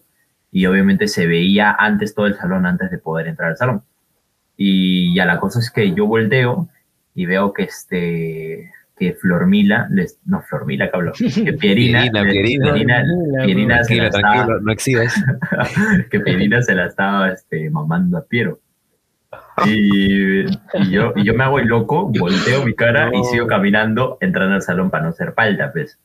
y 0.52 0.66
obviamente 0.68 1.08
se 1.08 1.28
veía 1.28 1.76
antes 1.78 2.16
todo 2.16 2.28
el 2.28 2.36
salón 2.36 2.66
antes 2.66 2.90
de 2.92 2.98
poder 2.98 3.28
entrar 3.28 3.50
al 3.52 3.58
salón. 3.58 3.82
Y 4.58 5.14
ya 5.16 5.26
la 5.26 5.40
cosa 5.40 5.60
es 5.60 5.70
que 5.70 5.94
yo 5.94 6.06
volteo 6.08 6.70
y 7.14 7.26
veo 7.26 7.52
que 7.54 7.64
este 7.64 8.72
que 8.98 9.12
Flormila, 9.14 9.90
les, 9.92 10.18
no 10.26 10.42
Flormila, 10.42 10.90
cabrón, 10.90 11.12
que 11.18 11.52
Pierina, 11.60 12.04
Pierina, 12.04 12.24
les- 12.24 12.32
Pierina. 12.34 12.72
Pierina, 12.74 13.04
Pierina, 13.04 13.44
Pierina 13.46 13.84
se 13.84 13.96
la 13.96 14.08
estaba, 14.08 14.48
no 14.62 14.72
exhibas. 14.72 15.14
que 16.10 16.20
Pierina 16.22 16.62
se 16.62 16.76
la 16.76 16.86
estaba 16.86 17.30
este, 17.34 17.70
mamando 17.70 18.18
a 18.18 18.24
Piero. 18.26 18.60
Y, 19.66 20.46
y 20.46 20.90
yo, 20.92 21.12
y 21.16 21.24
yo 21.26 21.34
me 21.34 21.44
hago 21.44 21.60
el 21.60 21.68
loco, 21.68 22.10
volteo 22.18 22.64
mi 22.66 22.74
cara 22.74 23.10
y 23.14 23.18
No. 23.18 23.24
sigo 23.26 23.48
caminando, 23.48 24.18
entrando 24.22 24.56
al 24.56 24.62
salón 24.62 24.90
para 24.90 25.04
no 25.06 25.12
ser 25.12 25.34
falta, 25.34 25.72
pues. 25.74 26.00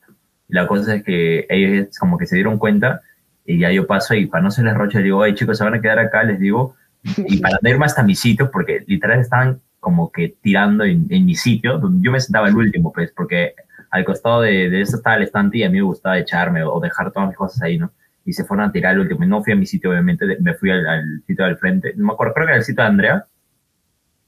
La 0.51 0.67
cosa 0.67 0.95
es 0.95 1.03
que 1.03 1.45
ellos 1.49 1.97
como 1.97 2.17
que 2.17 2.27
se 2.27 2.35
dieron 2.35 2.57
cuenta 2.57 3.01
y 3.45 3.59
ya 3.59 3.71
yo 3.71 3.87
paso 3.87 4.13
y 4.13 4.27
para 4.27 4.43
no 4.43 4.51
ser 4.51 4.65
les 4.65 4.93
les 4.93 5.03
digo, 5.03 5.25
hey 5.25 5.33
chicos, 5.33 5.57
se 5.57 5.63
van 5.63 5.73
a 5.73 5.81
quedar 5.81 5.99
acá, 5.99 6.23
les 6.23 6.39
digo, 6.39 6.75
y 7.03 7.39
para 7.39 7.57
no 7.61 7.69
irme 7.69 7.85
hasta 7.85 8.03
mi 8.03 8.15
sitio, 8.15 8.51
porque 8.51 8.83
literal 8.87 9.19
estaban 9.19 9.61
como 9.79 10.11
que 10.11 10.35
tirando 10.41 10.83
en, 10.83 11.07
mi 11.09 11.35
sitio, 11.35 11.79
donde 11.79 12.05
yo 12.05 12.11
me 12.11 12.19
sentaba 12.19 12.47
el 12.47 12.55
último, 12.55 12.93
pues, 12.93 13.11
porque 13.11 13.55
al 13.89 14.05
costado 14.05 14.41
de, 14.41 14.81
eso 14.81 14.97
estaba 14.97 15.15
el 15.15 15.23
estante 15.23 15.57
y 15.57 15.63
a 15.63 15.69
mí 15.69 15.77
me 15.77 15.83
gustaba 15.83 16.19
echarme 16.19 16.63
o 16.63 16.79
dejar 16.79 17.11
todas 17.11 17.29
mis 17.29 17.37
cosas 17.37 17.61
ahí, 17.63 17.77
¿no? 17.77 17.91
Y 18.23 18.33
se 18.33 18.45
fueron 18.45 18.69
a 18.69 18.71
tirar 18.71 18.93
al 18.93 18.99
último. 18.99 19.25
No 19.25 19.43
fui 19.43 19.53
a 19.53 19.55
mi 19.55 19.65
sitio, 19.65 19.89
obviamente, 19.89 20.37
me 20.39 20.53
fui 20.53 20.69
al, 20.69 20.87
al 20.87 21.23
sitio 21.25 21.45
del 21.45 21.57
frente. 21.57 21.93
No 21.95 22.05
me 22.05 22.13
acuerdo, 22.13 22.35
creo 22.35 22.45
que 22.45 22.51
era 22.51 22.59
el 22.59 22.63
sitio 22.63 22.83
de 22.83 22.89
Andrea. 22.89 23.25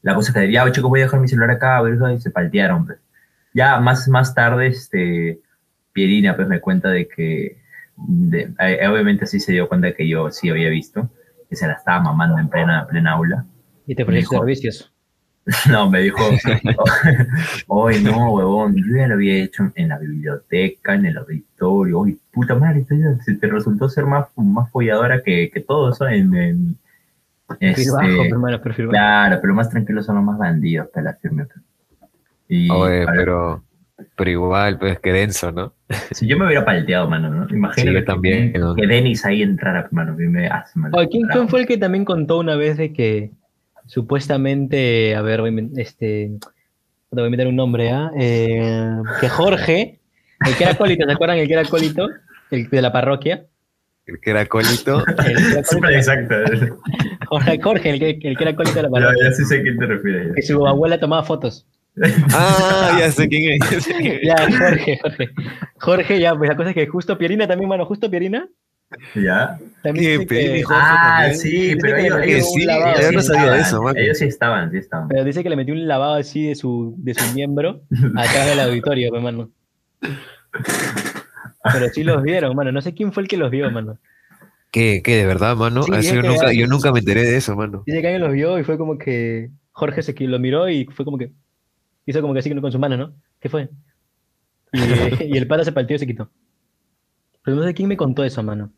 La 0.02 0.16
cosa 0.16 0.32
es 0.32 0.36
que 0.36 0.52
ya, 0.52 0.70
chicos, 0.72 0.90
voy 0.90 1.02
a 1.02 1.04
dejar 1.04 1.20
mi 1.20 1.28
celular 1.28 1.52
acá, 1.52 1.78
a 1.78 1.82
ver, 1.84 1.98
y 2.14 2.20
se 2.20 2.32
paltearon, 2.32 2.88
pues. 2.88 2.98
Ya 3.54 3.80
más, 3.80 4.08
más 4.10 4.34
tarde, 4.34 4.68
este, 4.68 5.40
Pierina, 5.94 6.36
pues, 6.36 6.48
me 6.48 6.60
cuenta 6.60 6.90
de 6.90 7.08
que, 7.08 7.58
de- 7.96 8.54
eh, 8.60 8.88
obviamente 8.88 9.26
sí 9.28 9.40
se 9.40 9.52
dio 9.54 9.68
cuenta 9.70 9.94
que 9.94 10.08
yo 10.08 10.30
sí 10.32 10.50
había 10.50 10.70
visto, 10.70 11.10
que 11.50 11.56
se 11.56 11.68
la 11.68 11.74
estaba 11.74 12.02
mamando 12.02 12.38
en 12.40 12.50
plena, 12.50 12.86
plena 12.88 13.12
aula. 13.14 13.46
Y 13.88 13.96
te 13.96 14.04
ofreciste 14.04 14.36
Dijo. 14.36 14.44
servicios. 14.44 14.90
No, 15.70 15.90
me 15.90 16.00
dijo, 16.00 16.18
hoy 17.68 18.02
no, 18.02 18.34
huevón, 18.34 18.76
yo 18.78 18.96
ya 18.96 19.08
lo 19.10 19.16
había 19.16 19.44
hecho 19.44 19.72
en 19.76 19.90
la 19.90 19.98
biblioteca, 20.00 20.96
en 20.96 21.06
el 21.06 21.18
auditorio, 21.18 22.00
uy, 22.00 22.18
puta 22.32 22.56
madre, 22.56 22.80
esto 22.80 22.96
ya 22.96 23.22
se 23.24 23.36
te 23.36 23.48
resultó 23.48 23.90
ser 23.90 24.06
más, 24.06 24.28
más 24.38 24.72
folladora 24.72 25.22
que, 25.22 25.52
que 25.54 25.60
todo 25.60 25.92
eso 25.92 26.08
en... 26.08 26.34
en- 26.36 26.78
Perfil 27.60 27.92
bajo, 27.92 28.08
este, 28.08 28.30
hermano, 28.30 28.62
perfil 28.62 28.86
bajo. 28.88 28.92
claro, 28.94 29.40
pero 29.42 29.54
más 29.54 29.70
tranquilos 29.70 30.06
son 30.06 30.16
los 30.16 30.24
más 30.24 30.38
bandidos, 30.38 30.88
que 30.94 31.02
la 31.02 31.14
firme. 31.16 31.46
Y 32.48 32.72
Oye, 32.72 33.04
a 33.04 33.06
ver, 33.12 33.16
pero, 33.18 33.64
pero 34.16 34.30
igual, 34.30 34.80
pues 34.80 35.00
que 35.00 35.12
denso, 35.14 35.52
¿no? 35.52 35.74
si 36.12 36.28
yo 36.28 36.38
me 36.38 36.46
hubiera 36.46 36.66
palteado, 36.66 37.08
mano, 37.10 37.30
¿no? 37.30 37.48
Imagínate 37.56 37.82
Sí, 37.82 37.94
yo 37.94 38.00
que- 38.00 38.06
también, 38.06 38.54
¿no? 38.54 38.76
que 38.76 38.88
Denis 38.88 39.26
ahí 39.26 39.42
entrara, 39.42 39.88
mano, 39.92 40.14
y 40.22 40.28
me 40.28 40.48
hace 40.48 40.80
mal. 40.80 40.92
Oye, 40.96 41.08
¿quién, 41.10 41.28
quién 41.28 41.48
fue 41.50 41.62
el 41.62 41.68
que 41.68 41.78
también 41.78 42.04
contó 42.06 42.40
una 42.40 42.56
vez 42.56 42.78
de 42.78 42.92
que 42.94 43.32
supuestamente, 43.86 45.16
a 45.16 45.22
ver, 45.22 45.42
voy 45.42 45.50
a 45.50 45.54
inven- 45.54 45.72
este, 45.78 46.32
te 46.40 47.16
voy 47.20 47.28
a 47.28 47.30
meter 47.30 47.48
un 47.48 47.56
nombre, 47.56 47.92
¿ah? 47.92 48.12
Eh, 48.20 48.92
que 49.22 49.30
Jorge, 49.30 50.00
el 50.48 50.56
que 50.58 50.64
era 50.64 50.74
acólito, 50.74 51.06
¿se 51.06 51.12
acuerdan 51.12 51.38
el 51.38 51.48
que 51.48 51.54
era 51.54 51.62
acólito? 51.62 52.08
El 52.52 52.70
de 52.70 52.82
la 52.82 52.92
parroquia. 52.92 53.46
El 54.06 54.20
que 54.20 54.32
era 54.32 54.46
colito. 54.46 55.04
El 55.08 55.16
que 55.16 55.32
era 55.32 55.64
Súper 55.64 55.96
acólito, 55.96 56.36
exacto. 56.36 56.36
Jorge, 57.28 57.60
Jorge, 57.62 57.90
el 57.92 58.00
que, 58.00 58.10
el 58.30 58.38
que 58.38 58.44
era 58.44 58.52
acólito 58.52 58.76
de 58.76 58.82
la 58.84 58.90
ya, 58.90 58.92
parroquia. 58.92 59.24
ya 59.30 59.32
sí 59.34 59.46
sé 59.46 59.60
a 59.60 59.62
quién 59.62 59.78
te 59.78 59.86
refieres. 59.86 60.36
Que 60.36 60.42
su 60.42 60.68
abuela 60.68 61.00
tomaba 61.00 61.24
fotos. 61.24 61.66
ah, 62.34 62.98
ya 63.00 63.12
sé 63.12 63.28
quién 63.28 63.62
es. 63.62 63.70
ya 63.72 63.80
sé 63.82 63.94
quién 63.94 64.14
es. 64.14 64.22
Ya, 64.24 64.36
Jorge, 64.58 65.00
Jorge. 65.02 65.30
Jorge, 65.80 66.20
ya, 66.20 66.36
pues 66.36 66.50
la 66.50 66.56
cosa 66.56 66.70
es 66.70 66.76
que 66.76 66.88
justo 66.88 67.18
Pierina 67.18 67.48
también, 67.48 67.70
mano, 67.70 67.86
justo 67.86 68.10
Pierina. 68.10 68.48
¿Ya? 69.16 69.58
También 69.82 69.96
¿Qué, 70.06 70.12
dice 70.12 70.20
que- 70.20 70.26
Pierina 70.28 70.58
y 70.58 70.62
Jorge 70.64 70.82
Ah, 70.84 71.16
también? 71.18 71.38
sí, 71.40 71.76
pero 71.82 71.98
ellos, 71.98 72.52
sí, 72.54 72.66
lavado. 72.66 72.92
ellos 73.00 73.02
Yo 73.02 73.10
sí 73.10 73.16
no 73.16 73.22
sabía 73.22 73.42
estaban, 73.44 73.60
eso, 73.62 73.82
mano. 73.84 74.00
Ellos 74.00 74.18
sí 74.18 74.26
estaban, 74.26 74.72
sí 74.72 74.78
estaban. 74.78 75.08
Pero 75.08 75.24
dice 75.24 75.44
que 75.44 75.50
le 75.50 75.56
metió 75.56 75.74
un 75.74 75.88
lavado 75.88 76.16
así 76.16 76.48
de 76.48 76.56
su, 76.56 76.94
de 76.98 77.14
su 77.14 77.34
miembro 77.34 77.82
atrás 78.16 78.48
del 78.48 78.60
auditorio, 78.60 79.10
pues, 79.10 79.22
mano. 79.24 79.50
Pero 81.72 81.90
sí 81.94 82.04
los 82.04 82.22
vieron, 82.24 82.56
mano. 82.56 82.72
No 82.72 82.82
sé 82.82 82.94
quién 82.94 83.14
fue 83.14 83.24
el 83.24 83.30
que 83.30 83.38
los 83.38 83.50
vio, 83.52 83.70
mano. 83.72 83.98
¿Qué, 84.72 85.02
qué, 85.04 85.16
de 85.18 85.26
verdad, 85.26 85.56
mano? 85.56 85.84
Sí, 85.84 85.92
Así 85.94 86.10
dijo 86.12 86.24
yo, 86.24 86.30
nunca, 86.30 86.44
era- 86.46 86.54
yo 86.54 86.68
nunca 86.68 86.92
me 86.92 87.00
enteré 87.00 87.24
de 87.24 87.38
eso, 87.38 87.56
mano. 87.56 87.84
Dice 87.86 88.02
que 88.02 88.08
alguien 88.08 88.22
los 88.24 88.34
vio 88.34 88.60
y 88.60 88.64
fue 88.64 88.78
como 88.78 88.98
que 88.98 89.50
Jorge 89.72 90.02
se 90.02 90.14
lo 90.28 90.40
miró 90.40 90.68
y 90.70 90.86
fue 90.86 91.06
como 91.06 91.18
que 91.18 91.32
hizo 92.06 92.22
como 92.22 92.34
que 92.34 92.40
así 92.40 92.54
con 92.60 92.72
su 92.72 92.80
mano, 92.80 92.98
¿no? 92.98 93.14
¿Qué 93.40 93.50
fue? 93.50 93.70
Y, 94.74 95.36
y 95.36 95.38
el 95.38 95.46
pata 95.46 95.64
se 95.64 95.72
partió 95.72 95.96
y 95.96 96.00
se 96.00 96.08
quitó. 96.08 96.32
Pero 97.44 97.58
no 97.58 97.64
sé 97.64 97.74
quién 97.76 97.88
me 97.90 97.98
contó 97.98 98.24
eso, 98.24 98.42
mano. 98.42 98.72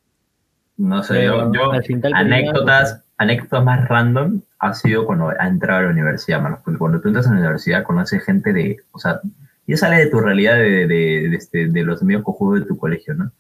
No 0.78 1.02
sé, 1.04 1.14
Pero 1.14 1.54
yo, 1.54 1.72
anécdotas, 2.14 3.02
anécdotas 3.18 3.64
más 3.64 3.88
random 3.88 4.42
ha 4.60 4.74
sido 4.74 5.06
cuando 5.06 5.30
ha 5.30 5.48
entrado 5.48 5.80
a 5.80 5.84
la 5.84 5.90
universidad, 5.92 6.42
mano. 6.42 6.60
Porque 6.66 6.78
cuando 6.78 7.00
tú 7.00 7.08
entras 7.08 7.28
a 7.28 7.32
la 7.34 7.40
universidad 7.40 7.84
conoces 7.84 8.26
gente 8.26 8.52
de, 8.52 8.78
o 8.92 9.00
sea, 9.00 9.22
ya 9.68 9.78
sale 9.78 9.98
de 9.98 10.08
tu 10.08 10.20
realidad 10.20 10.56
de, 10.56 10.86
de, 10.86 11.30
de, 11.30 11.36
este, 11.36 11.68
de 11.70 11.84
los 11.84 12.02
amigos 12.02 12.24
cojudos 12.24 12.60
de 12.60 12.66
tu 12.66 12.78
colegio, 12.78 13.14
¿no? 13.14 13.32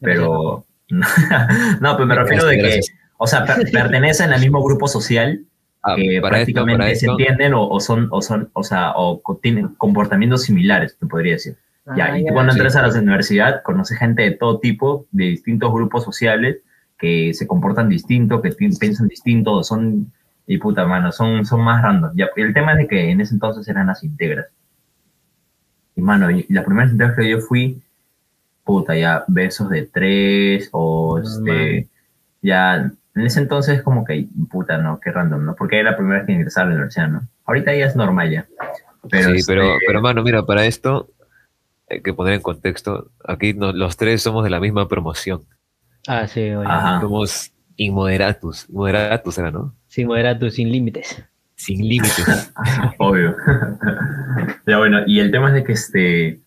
Pero, 0.00 0.66
no, 0.88 1.96
pues 1.96 2.08
me 2.08 2.14
refiero 2.16 2.46
de 2.46 2.56
que, 2.56 2.62
Gracias. 2.62 2.96
o 3.18 3.26
sea, 3.28 3.44
per- 3.46 3.64
pertenecen 3.72 4.32
al 4.32 4.40
mismo 4.40 4.62
grupo 4.64 4.88
social 4.88 5.44
Ah, 5.82 5.96
que 5.96 6.20
para 6.20 6.40
esto, 6.40 6.64
prácticamente 6.64 6.72
para 6.72 6.94
se 6.94 7.06
esto. 7.06 7.12
entienden 7.12 7.54
o, 7.54 7.68
o 7.68 7.80
son, 7.80 8.08
o 8.10 8.22
son, 8.22 8.50
o 8.52 8.62
sea, 8.62 8.92
o 8.96 9.20
tienen 9.42 9.68
comportamientos 9.76 10.42
similares, 10.44 10.96
te 10.98 11.06
podría 11.06 11.32
decir. 11.34 11.56
Ya, 11.94 12.12
Ah, 12.12 12.18
y 12.18 12.24
tú 12.24 12.32
cuando 12.34 12.52
sí. 12.52 12.58
entras 12.58 12.76
a 12.76 12.82
la 12.86 12.98
universidad, 13.00 13.62
conoces 13.62 13.98
gente 13.98 14.22
de 14.22 14.30
todo 14.32 14.60
tipo, 14.60 15.06
de 15.10 15.24
distintos 15.26 15.72
grupos 15.72 16.04
sociales, 16.04 16.58
que 16.98 17.34
se 17.34 17.46
comportan 17.46 17.88
distinto, 17.88 18.40
que 18.42 18.52
pi- 18.52 18.76
piensan 18.76 19.08
distinto, 19.08 19.62
son, 19.64 20.12
y 20.46 20.58
puta 20.58 20.86
mano, 20.86 21.10
son, 21.12 21.44
son 21.44 21.60
más 21.62 21.82
random. 21.82 22.12
Ya, 22.16 22.28
el 22.36 22.54
tema 22.54 22.72
es 22.72 22.78
de 22.78 22.86
que 22.88 23.10
en 23.10 23.20
ese 23.20 23.34
entonces 23.34 23.66
eran 23.68 23.88
las 23.88 24.04
integras. 24.04 24.46
Y 25.96 26.00
mano, 26.02 26.30
y 26.30 26.46
las 26.48 26.64
primeras 26.64 26.92
integras 26.92 27.16
que 27.16 27.28
yo 27.28 27.38
fui, 27.40 27.82
puta, 28.64 28.96
ya 28.96 29.24
besos 29.28 29.70
de 29.70 29.84
tres, 29.86 30.68
o 30.72 31.18
No, 31.20 31.24
este, 31.24 31.88
ya, 32.42 32.92
en 33.14 33.22
ese 33.22 33.40
entonces 33.40 33.82
como 33.82 34.04
que, 34.04 34.26
puta, 34.50 34.78
no, 34.78 34.98
qué 35.00 35.10
random, 35.10 35.44
¿no? 35.44 35.54
Porque 35.54 35.80
era 35.80 35.90
la 35.90 35.96
primera 35.96 36.18
vez 36.18 36.26
que 36.26 36.32
ingresaba 36.32 36.66
a 36.66 36.68
la 36.70 36.74
universidad, 36.76 37.08
¿no? 37.08 37.28
Ahorita 37.44 37.74
ya 37.74 37.86
es 37.86 37.96
normal 37.96 38.30
ya. 38.30 38.46
Pero, 39.10 39.30
sí, 39.30 39.36
este, 39.38 39.52
pero, 39.52 39.74
pero, 39.86 40.00
mano, 40.00 40.22
mira, 40.22 40.44
para 40.46 40.64
esto 40.64 41.10
hay 41.90 42.00
que 42.02 42.14
poner 42.14 42.34
en 42.34 42.40
contexto. 42.40 43.10
Aquí 43.26 43.52
no- 43.54 43.72
los 43.72 43.96
tres 43.96 44.22
somos 44.22 44.44
de 44.44 44.50
la 44.50 44.60
misma 44.60 44.88
promoción. 44.88 45.42
Ah, 46.06 46.26
sí, 46.26 46.40
oye. 46.52 46.68
Ajá. 46.68 47.00
Somos 47.00 47.52
inmoderatus. 47.76 48.68
Moderatus 48.70 49.38
era, 49.38 49.50
¿no? 49.50 49.74
Sin 49.88 50.06
moderato, 50.06 50.50
sin 50.50 50.70
límites. 50.70 51.22
Sin 51.54 51.86
límites. 51.86 52.52
Obvio. 52.98 53.36
ya 54.66 54.78
bueno, 54.78 55.00
y 55.06 55.20
el 55.20 55.30
tema 55.30 55.48
es 55.48 55.54
de 55.54 55.64
que 55.64 55.72
este, 55.72 56.40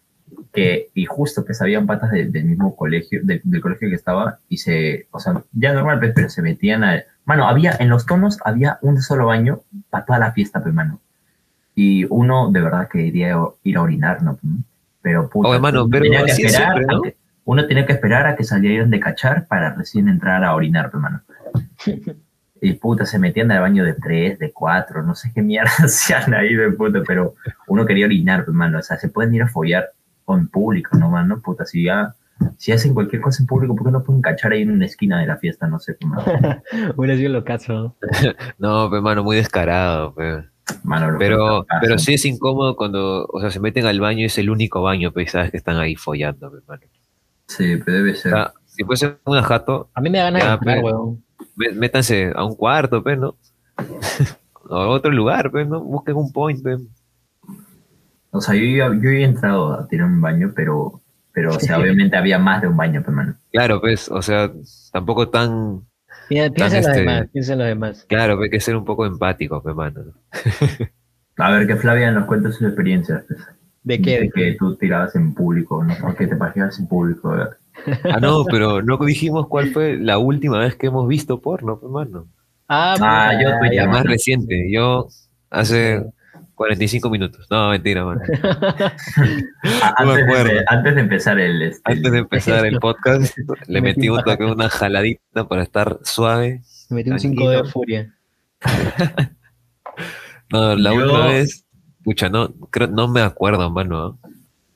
que, 0.56 0.90
y 0.94 1.06
justo 1.06 1.44
que 1.46 1.54
sabían 1.54 1.86
patas 1.86 2.10
de- 2.12 2.28
del 2.28 2.46
mismo 2.46 2.76
colegio, 2.76 3.20
del, 3.24 3.42
del 3.44 3.62
colegio 3.62 3.90
que 3.90 3.96
estaba, 3.96 4.40
y 4.50 4.58
se, 4.58 5.08
o 5.12 5.20
sea, 5.20 5.44
ya 5.52 5.74
normal, 5.74 6.00
pues, 6.00 6.14
pero 6.16 6.30
se 6.30 6.42
metían 6.42 6.84
a, 6.84 7.04
mano, 7.26 7.48
había, 7.48 7.76
en 7.80 7.90
los 7.90 8.06
tonos 8.06 8.40
había 8.46 8.80
un 8.82 9.02
solo 9.02 9.28
baño 9.28 9.62
para 9.90 10.06
toda 10.06 10.20
la 10.20 10.32
fiesta, 10.32 10.64
pues, 10.64 10.74
mano. 10.74 11.00
Y 11.76 12.06
uno 12.10 12.52
de 12.52 12.62
verdad 12.62 12.88
que 12.88 13.02
iría 13.02 13.36
a 13.36 13.50
ir 13.64 13.78
a 13.78 13.82
orinar, 13.82 14.24
¿no? 14.24 14.40
Pero, 15.02 15.30
puta, 15.30 15.50
Oye, 15.50 15.60
mano, 15.60 15.82
uno 15.84 15.90
pero 15.92 16.04
tenía 16.04 16.24
que 16.26 16.32
esperar 16.32 16.52
siempre, 16.74 16.86
¿no? 16.86 16.98
a 16.98 17.02
que- 17.04 17.16
uno 17.44 17.68
tenía 17.68 17.86
que 17.86 17.94
esperar 17.94 18.26
a 18.26 18.36
que 18.36 18.44
salieran 18.44 18.90
de 18.90 19.00
cachar 19.00 19.46
para 19.48 19.72
recién 19.76 20.08
entrar 20.10 20.44
a 20.44 20.56
orinar, 20.56 20.90
pues, 20.90 21.04
mano. 21.04 21.22
Y 22.62 22.74
puta, 22.74 23.06
se 23.06 23.20
metían 23.20 23.52
al 23.52 23.62
baño 23.62 23.84
de 23.86 23.94
tres, 23.94 24.40
de 24.40 24.52
cuatro, 24.52 25.04
no 25.04 25.14
sé 25.14 25.32
qué 25.34 25.42
mierda 25.42 25.70
hacían 25.84 26.34
ahí 26.34 26.56
de 26.56 26.72
puta, 26.72 27.02
pero 27.06 27.36
uno 27.68 27.86
quería 27.86 28.06
orinar, 28.06 28.46
pues, 28.46 28.56
mano. 28.56 28.80
O 28.80 28.82
sea, 28.82 28.98
se 28.98 29.10
pueden 29.10 29.36
ir 29.36 29.44
a 29.44 29.48
follar 29.48 29.92
o 30.26 30.38
en 30.38 30.48
público, 30.48 30.98
¿no, 30.98 31.10
mano? 31.10 31.42
Puta, 31.42 31.66
si 31.66 31.84
ya, 31.84 32.16
si 32.58 32.72
hacen 32.72 32.94
cualquier 32.94 33.22
cosa 33.22 33.42
en 33.44 33.48
público, 33.48 33.76
¿por 33.76 33.86
qué 33.86 33.92
no 33.92 34.04
pueden 34.04 34.22
cachar 34.22 34.52
ahí 34.54 34.62
en 34.64 34.72
una 34.72 34.86
esquina 34.86 35.20
de 35.20 35.28
la 35.28 35.38
fiesta? 35.38 35.68
No 35.68 35.80
sé, 35.80 35.94
pues, 35.96 36.10
mano. 36.12 36.62
Hubiera 36.96 37.16
sido 37.18 37.30
lo 37.32 37.44
caso. 37.44 37.96
No, 38.58 38.90
pues, 38.90 39.02
mano, 39.02 39.24
muy 39.24 39.36
descarado. 39.38 40.14
pues. 40.14 40.44
Mano, 40.84 41.16
Pero, 41.20 41.62
que 41.62 41.68
pasa. 41.68 41.80
pero 41.82 41.98
sí 42.00 42.16
es 42.16 42.26
incómodo 42.26 42.76
cuando, 42.76 43.28
o 43.32 43.40
sea, 43.40 43.52
se 43.52 43.60
meten 43.60 43.86
al 43.86 44.00
baño 44.00 44.22
y 44.22 44.26
es 44.26 44.38
el 44.40 44.50
único 44.50 44.82
baño, 44.82 45.12
pues, 45.12 45.32
sabes 45.32 45.52
que 45.52 45.58
están 45.58 45.78
ahí 45.78 45.96
follando, 45.96 46.50
pues, 46.50 46.68
mano. 46.68 46.82
Sí, 47.48 47.78
pero 47.86 47.98
debe 47.98 48.12
O 48.14 48.16
ser. 48.16 48.32
sea, 48.32 48.54
si 48.66 48.84
fuese 48.84 49.18
una 49.26 49.44
jato, 49.44 49.90
A 49.94 50.02
mí 50.02 50.10
me 50.10 50.18
da 50.18 50.24
ganas 50.26 50.42
Ya, 50.42 50.48
de 50.50 50.54
entrar, 50.56 50.82
pues. 50.82 50.94
weón. 50.94 51.24
mé- 51.56 51.72
métanse 51.74 52.32
a 52.36 52.44
un 52.44 52.56
cuarto, 52.56 53.04
pues, 53.04 53.18
¿no? 53.20 53.36
o 54.68 54.76
a 54.76 54.88
otro 54.90 55.12
lugar, 55.12 55.52
pues, 55.52 55.68
¿no? 55.68 55.82
Busquen 55.82 56.16
un 56.16 56.32
point, 56.32 56.60
pues. 56.64 56.82
O 58.36 58.42
sea, 58.42 58.56
yo, 58.56 58.62
ya- 58.66 59.00
yo 59.02 59.10
he 59.10 59.24
entrado 59.24 59.74
a 59.74 59.88
tirar 59.88 60.08
un 60.08 60.22
baño, 60.22 60.52
pero, 60.56 61.02
pero 61.34 61.52
o 61.56 61.60
sea, 61.60 61.78
obviamente 61.80 62.16
había 62.18 62.38
más 62.40 62.62
de 62.62 62.68
un 62.68 62.78
baño, 62.78 63.02
pues, 63.04 63.16
mano. 63.16 63.36
Claro, 63.52 63.82
pues, 63.82 64.10
o 64.10 64.22
sea, 64.22 64.52
tampoco 64.92 65.30
tan, 65.30 65.82
Piensa, 66.30 66.66
en 66.68 66.74
los 66.74 66.74
este- 66.88 67.00
demás, 67.00 67.28
piensa 67.32 67.54
en 67.54 67.60
los 67.60 67.68
demás. 67.68 68.06
claro, 68.10 68.42
hay 68.42 68.50
que 68.50 68.60
ser 68.60 68.76
un 68.76 68.86
poco 68.86 69.06
empático, 69.06 69.62
pues, 69.62 69.76
mano. 69.76 70.04
¿no? 70.06 70.14
A 71.38 71.52
ver, 71.52 71.68
que 71.68 71.76
Flavia 71.76 72.12
nos 72.12 72.26
cuente 72.26 72.52
sus 72.52 72.62
experiencias. 72.68 73.24
pues. 73.28 73.40
¿De 73.84 74.02
qué? 74.02 74.22
De 74.22 74.30
que 74.32 74.56
tú 74.58 74.76
tirabas 74.78 75.16
en 75.16 75.34
público, 75.36 75.84
¿no? 75.84 75.94
O 76.08 76.16
que 76.16 76.26
te 76.28 76.36
pajeabas 76.36 76.80
en 76.80 76.88
público. 76.88 77.30
¿verdad? 77.30 77.52
Ah, 78.06 78.20
no, 78.22 78.46
pero 78.46 78.82
no 78.82 78.98
dijimos 79.06 79.48
cuál 79.48 79.68
fue 79.72 79.98
la 79.98 80.18
última 80.18 80.60
vez 80.60 80.76
que 80.76 80.88
hemos 80.88 81.08
visto 81.08 81.42
porno, 81.42 81.78
pues, 81.80 81.92
mano. 81.92 82.28
Ah, 82.68 82.96
Ah, 83.00 83.34
yo 83.40 83.50
La 83.50 83.86
más 83.86 83.98
mano. 83.98 84.10
reciente, 84.10 84.72
yo 84.72 85.08
hace 85.52 86.04
45 86.56 87.10
minutos. 87.10 87.48
No, 87.52 87.70
mentira, 87.70 88.04
mano. 88.06 88.22
Ah, 89.82 89.96
No 90.04 90.12
antes, 90.12 90.16
de, 90.16 90.32
acuerdo. 90.34 90.62
antes 90.68 90.96
de 90.96 91.02
empezar 91.02 91.40
el... 91.40 91.62
Este, 91.62 91.92
Antes 91.92 92.12
de 92.12 92.18
empezar 92.20 92.66
el 92.66 92.80
podcast, 92.80 93.38
le 93.68 93.82
metí 93.82 94.10
un 94.10 94.22
toque, 94.24 94.44
una 94.46 94.70
jaladita 94.70 95.48
para 95.48 95.64
estar 95.64 96.00
suave. 96.04 96.62
Me 96.90 96.98
metí 96.98 97.10
un 97.12 97.20
5 97.20 97.36
Tranquilo. 97.36 97.64
de 97.64 97.70
furia. 97.72 98.16
No, 100.52 100.76
la 100.76 100.92
Yo- 100.94 100.98
última 101.02 101.28
vez, 101.28 101.66
pucha, 102.04 102.30
no, 102.30 102.54
creo, 102.70 102.88
no 102.88 103.08
me 103.08 103.22
acuerdo, 103.22 103.70
mano. 103.72 104.20
¿ah? 104.24 104.30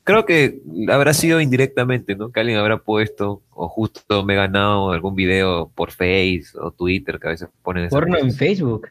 Creo 0.04 0.26
que 0.26 0.62
habrá 0.92 1.14
sido 1.14 1.40
indirectamente, 1.40 2.16
¿no? 2.16 2.32
Que 2.32 2.40
alguien 2.40 2.58
habrá 2.58 2.78
puesto, 2.80 3.44
o 3.52 3.70
justo 3.70 4.26
me 4.26 4.34
he 4.34 4.38
ganado 4.38 4.92
algún 4.92 5.14
video 5.16 5.72
por 5.76 5.92
Face 5.92 6.46
o 6.60 6.72
Twitter, 6.72 7.20
que 7.20 7.28
a 7.28 7.32
veces 7.32 7.50
ponen 7.62 7.88
Porno 7.90 8.18
en. 8.18 8.34
Facebook. 8.34 8.88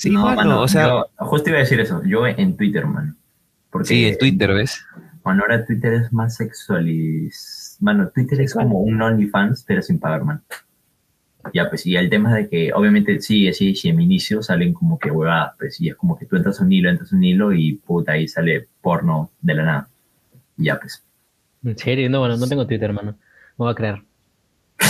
Sí, 0.00 0.08
no, 0.08 0.34
mano, 0.34 0.62
o 0.62 0.66
sea, 0.66 0.86
yo- 0.86 1.10
justo 1.18 1.50
iba 1.50 1.58
a 1.58 1.60
decir 1.60 1.78
eso, 1.78 2.02
yo 2.06 2.26
en 2.26 2.56
Twitter, 2.56 2.86
mano. 2.86 3.14
Porque, 3.68 3.88
sí, 3.88 4.04
en 4.06 4.16
Twitter, 4.16 4.50
¿ves? 4.54 4.82
Bueno, 5.22 5.42
ahora 5.42 5.66
Twitter 5.66 5.92
es 5.92 6.10
más 6.10 6.36
sexualiz... 6.36 7.76
Mano, 7.80 8.08
Twitter 8.08 8.40
es 8.40 8.54
como 8.54 8.80
un 8.80 9.02
OnlyFans, 9.02 9.62
pero 9.64 9.82
sin 9.82 9.98
pagar, 9.98 10.24
man. 10.24 10.42
Ya, 11.52 11.68
pues, 11.68 11.84
y 11.84 11.96
el 11.96 12.08
tema 12.08 12.30
es 12.30 12.44
de 12.44 12.48
que, 12.48 12.72
obviamente, 12.72 13.20
sí, 13.20 13.52
sí, 13.52 13.74
sí, 13.74 13.90
en 13.90 13.96
mi 13.96 14.04
inicio 14.04 14.42
salen 14.42 14.72
como 14.72 14.98
que 14.98 15.10
huevadas, 15.10 15.52
pues, 15.58 15.78
y 15.82 15.90
es 15.90 15.96
como 15.96 16.18
que 16.18 16.24
tú 16.24 16.36
entras 16.36 16.58
a 16.60 16.64
un 16.64 16.72
hilo, 16.72 16.88
entras 16.88 17.12
a 17.12 17.16
un 17.16 17.22
hilo 17.22 17.52
y 17.52 17.74
puta, 17.74 18.12
ahí 18.12 18.26
sale 18.26 18.68
porno 18.80 19.30
de 19.42 19.54
la 19.54 19.64
nada. 19.64 19.88
Ya, 20.56 20.80
pues. 20.80 21.04
En 21.62 21.76
serio, 21.76 22.08
no, 22.08 22.20
bueno, 22.20 22.38
no 22.38 22.46
tengo 22.46 22.66
Twitter, 22.66 22.88
hermano. 22.88 23.12
Me 23.12 23.18
voy 23.66 23.70
a 23.72 23.74
creer. 23.74 24.02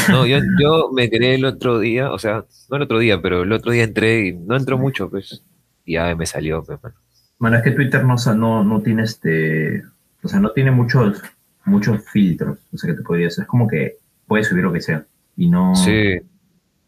No, 0.08 0.26
yo, 0.26 0.38
yo 0.60 0.90
me 0.92 1.08
creé 1.10 1.34
el 1.36 1.44
otro 1.44 1.78
día, 1.78 2.12
o 2.12 2.18
sea, 2.18 2.44
no 2.70 2.76
el 2.76 2.82
otro 2.82 2.98
día, 2.98 3.20
pero 3.20 3.42
el 3.42 3.52
otro 3.52 3.72
día 3.72 3.84
entré 3.84 4.28
y 4.28 4.32
no 4.32 4.56
entró 4.56 4.78
mucho, 4.78 5.08
pues. 5.10 5.42
Y 5.84 5.94
ya 5.94 6.14
me 6.14 6.26
salió, 6.26 6.62
pues, 6.62 6.82
mano. 6.82 6.94
Bueno, 7.38 7.56
es 7.56 7.62
que 7.62 7.70
Twitter 7.72 8.04
no, 8.04 8.18
sa- 8.18 8.34
no, 8.34 8.62
no 8.64 8.82
tiene 8.82 9.02
este, 9.04 9.82
o 10.22 10.28
sea, 10.28 10.40
no 10.40 10.52
tiene 10.52 10.70
muchos, 10.70 11.22
muchos 11.64 12.04
filtros, 12.10 12.58
o 12.72 12.76
sea, 12.76 12.90
que 12.90 12.96
te 12.96 13.02
podría 13.02 13.28
hacer, 13.28 13.42
es 13.42 13.48
como 13.48 13.66
que 13.66 13.96
puedes 14.26 14.46
subir 14.48 14.62
lo 14.64 14.72
que 14.72 14.80
sea 14.80 15.04
y 15.36 15.48
no, 15.48 15.74
Sí, 15.74 16.18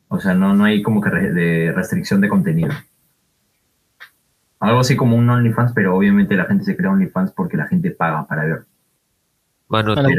o 0.09 0.21
sea, 0.21 0.35
no, 0.35 0.55
no 0.55 0.65
hay 0.65 0.83
como 0.83 1.01
que 1.01 1.09
re- 1.11 1.33
de 1.33 1.73
restricción 1.73 2.21
de 2.21 2.29
contenido. 2.29 2.71
Algo 4.61 4.81
así 4.81 4.95
como 4.97 5.17
un 5.17 5.29
OnlyFans, 5.29 5.73
pero 5.73 5.97
obviamente 5.97 6.37
la 6.37 6.45
gente 6.45 6.65
se 6.65 6.77
crea 6.77 6.91
OnlyFans 6.93 7.33
porque 7.33 7.57
la 7.57 7.67
gente 7.67 7.91
paga 7.91 8.27
para 8.27 8.45
ver. 8.45 8.65
Mano, 9.73 9.95
Mano, 9.95 10.09
¿tú 10.09 10.17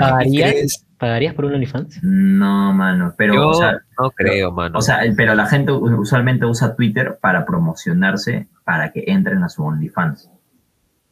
¿pagarías? 0.97 1.33
por 1.35 1.45
un 1.45 1.53
OnlyFans? 1.53 1.99
No, 2.03 2.73
mano, 2.73 3.13
pero, 3.17 3.35
Yo 3.35 3.49
o 3.49 3.53
sea, 3.53 3.79
no 3.99 4.09
creo, 4.11 4.51
mano. 4.51 4.79
o 4.79 4.81
sea, 4.81 4.99
pero 5.15 5.35
la 5.35 5.45
gente 5.45 5.71
usualmente 5.71 6.45
usa 6.45 6.75
Twitter 6.75 7.17
para 7.21 7.45
promocionarse 7.45 8.47
para 8.63 8.91
que 8.91 9.03
entren 9.07 9.43
a 9.43 9.49
su 9.49 9.63
OnlyFans. 9.63 10.29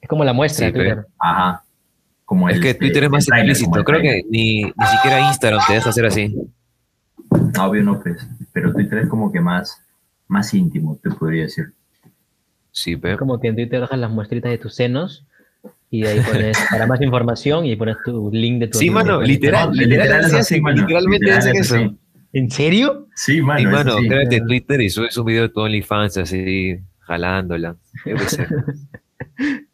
Es 0.02 0.10
como 0.10 0.24
la 0.24 0.34
muestra 0.34 0.66
Sí, 0.68 0.72
de 0.72 0.78
Twitter. 0.80 1.08
Ajá. 1.20 1.64
Como 2.26 2.50
es 2.50 2.56
el, 2.56 2.62
que 2.64 2.74
Twitter 2.74 3.04
es 3.04 3.10
más 3.12 3.28
explícito. 3.28 3.84
Creo 3.84 4.02
que 4.02 4.24
ni, 4.30 4.64
ni 4.64 4.86
siquiera 4.88 5.20
Instagram 5.28 5.62
te 5.68 5.74
deja 5.74 5.90
hacer 5.90 6.06
así. 6.08 6.36
Obvio 7.60 7.84
no, 7.84 8.00
pues. 8.02 8.28
Pero 8.54 8.74
Twitter 8.74 9.00
es 9.00 9.08
como 9.10 9.32
que 9.32 9.40
más, 9.40 9.86
más 10.28 10.52
íntimo, 10.54 10.98
te 11.04 11.12
podría 11.12 11.44
decir. 11.44 11.74
Sí, 12.72 12.96
pe. 12.96 13.12
Es 13.12 13.18
como 13.20 13.40
que 13.40 13.50
en 13.50 13.56
Twitter 13.56 13.82
dejas 13.82 14.00
las 14.00 14.10
muestritas 14.10 14.50
de 14.50 14.58
tus 14.58 14.74
senos 14.74 15.28
y 15.94 16.06
ahí 16.06 16.20
pones 16.22 16.58
para 16.72 16.88
más 16.88 17.02
información 17.02 17.66
y 17.66 17.76
pones 17.76 17.98
tu 18.04 18.32
link 18.34 18.60
de 18.62 18.68
tu 18.70 18.78
Sí, 18.80 18.90
mano, 18.90 19.22
literal, 19.22 19.70
así, 20.34 20.62
mano. 20.62 20.78
literalmente 20.82 21.26
Literal 21.26 21.38
hacen 21.40 21.56
es 21.58 21.72
eso. 21.72 21.98
¿En 22.34 22.50
serio? 22.50 23.08
Sí, 23.14 23.42
mano. 23.42 23.60
Y 23.60 23.66
mano, 23.66 23.96
créate 24.08 24.40
Twitter 24.42 24.80
y 24.82 24.90
subes 24.90 25.18
un 25.18 25.26
video 25.26 25.44
de 25.44 25.50
tu 25.50 25.60
OnlyFans 25.60 26.18
así, 26.18 26.80
jalándola. 27.02 27.76
Yo 28.06 28.16
qué 28.16 28.24
sé. 28.24 28.48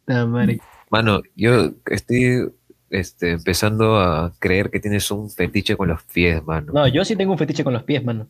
Madre. 0.26 0.58
Mano, 0.90 1.22
yo 1.36 1.70
estoy 1.86 2.48
este, 2.90 3.30
empezando 3.32 4.00
a 4.00 4.32
creer 4.40 4.70
que 4.70 4.80
tienes 4.80 5.08
un 5.12 5.30
fetiche 5.30 5.76
con 5.76 5.88
los 5.88 6.02
pies, 6.02 6.42
mano. 6.44 6.72
No, 6.72 6.88
yo 6.88 7.04
sí 7.04 7.14
tengo 7.14 7.32
un 7.32 7.38
fetiche 7.38 7.62
con 7.62 7.74
los 7.74 7.84
pies, 7.84 8.04
mano. 8.04 8.26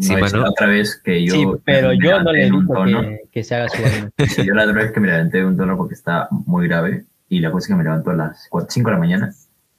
Sí, 0.00 0.14
No, 0.14 0.20
mano. 0.20 0.38
la 0.38 0.50
otra 0.50 0.66
vez 0.68 0.98
que 1.04 1.22
yo. 1.26 1.34
sí, 1.34 1.44
pero 1.64 1.92
yo 1.92 2.22
no 2.22 2.32
le 2.32 2.44
digo 2.46 2.62
que, 2.84 3.20
que 3.30 3.44
se 3.44 3.54
haga 3.54 3.68
su. 3.68 3.82
Sí, 4.26 4.46
yo 4.46 4.54
la 4.54 4.62
otra 4.64 4.74
vez 4.82 4.92
que 4.92 5.00
me 5.00 5.08
levanté 5.08 5.38
de 5.38 5.44
un 5.44 5.56
tono 5.58 5.76
porque 5.76 5.94
estaba 5.94 6.28
muy 6.30 6.66
grave 6.68 7.04
y 7.28 7.40
la 7.40 7.50
cosa 7.50 7.64
es 7.64 7.68
que 7.68 7.74
me 7.76 7.84
levanto 7.84 8.10
a 8.10 8.14
las 8.14 8.48
5 8.68 8.88
de 8.88 8.94
la 8.94 8.98
mañana 9.00 9.34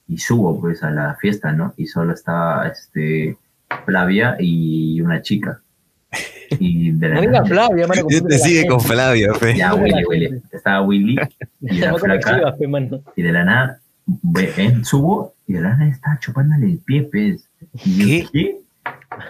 y 0.08 0.18
subo 0.18 0.60
pues 0.60 0.82
a 0.82 0.90
la 0.90 1.14
fiesta, 1.16 1.52
¿no? 1.52 1.74
Y 1.76 1.86
solo 1.86 2.14
estaba 2.14 2.68
este, 2.68 3.36
Flavia 3.84 4.36
y 4.38 5.00
una 5.00 5.22
chica. 5.22 5.60
Y 6.58 6.90
de 6.92 7.08
la 7.08 7.20
No 7.22 7.46
Flavia, 7.46 7.86
mano. 7.86 8.02
Yo 8.08 8.24
te 8.24 8.38
sigue 8.38 8.66
con 8.66 8.80
Flavia, 8.80 9.32
fe. 9.34 9.56
Ya, 9.56 9.74
Willy, 9.74 10.04
Willy. 10.04 10.42
Estaba 10.50 10.82
Willy 10.82 11.16
y 11.60 11.78
la 11.78 11.94
flaca 11.94 12.54
mano. 12.68 13.02
y 13.14 13.22
de 13.22 13.32
la 13.32 13.44
nada 13.44 13.80
ve- 14.06 14.52
ven, 14.56 14.84
subo 14.84 15.34
y 15.46 15.52
de 15.54 15.60
la 15.60 15.76
nada 15.76 15.88
estaba 15.90 16.18
chupándole 16.18 16.66
el 16.66 16.78
pie, 16.78 17.04
pues. 17.10 17.48
Y 17.84 17.96
yo, 17.98 18.06
¿Qué? 18.06 18.28
¿qué? 18.32 18.56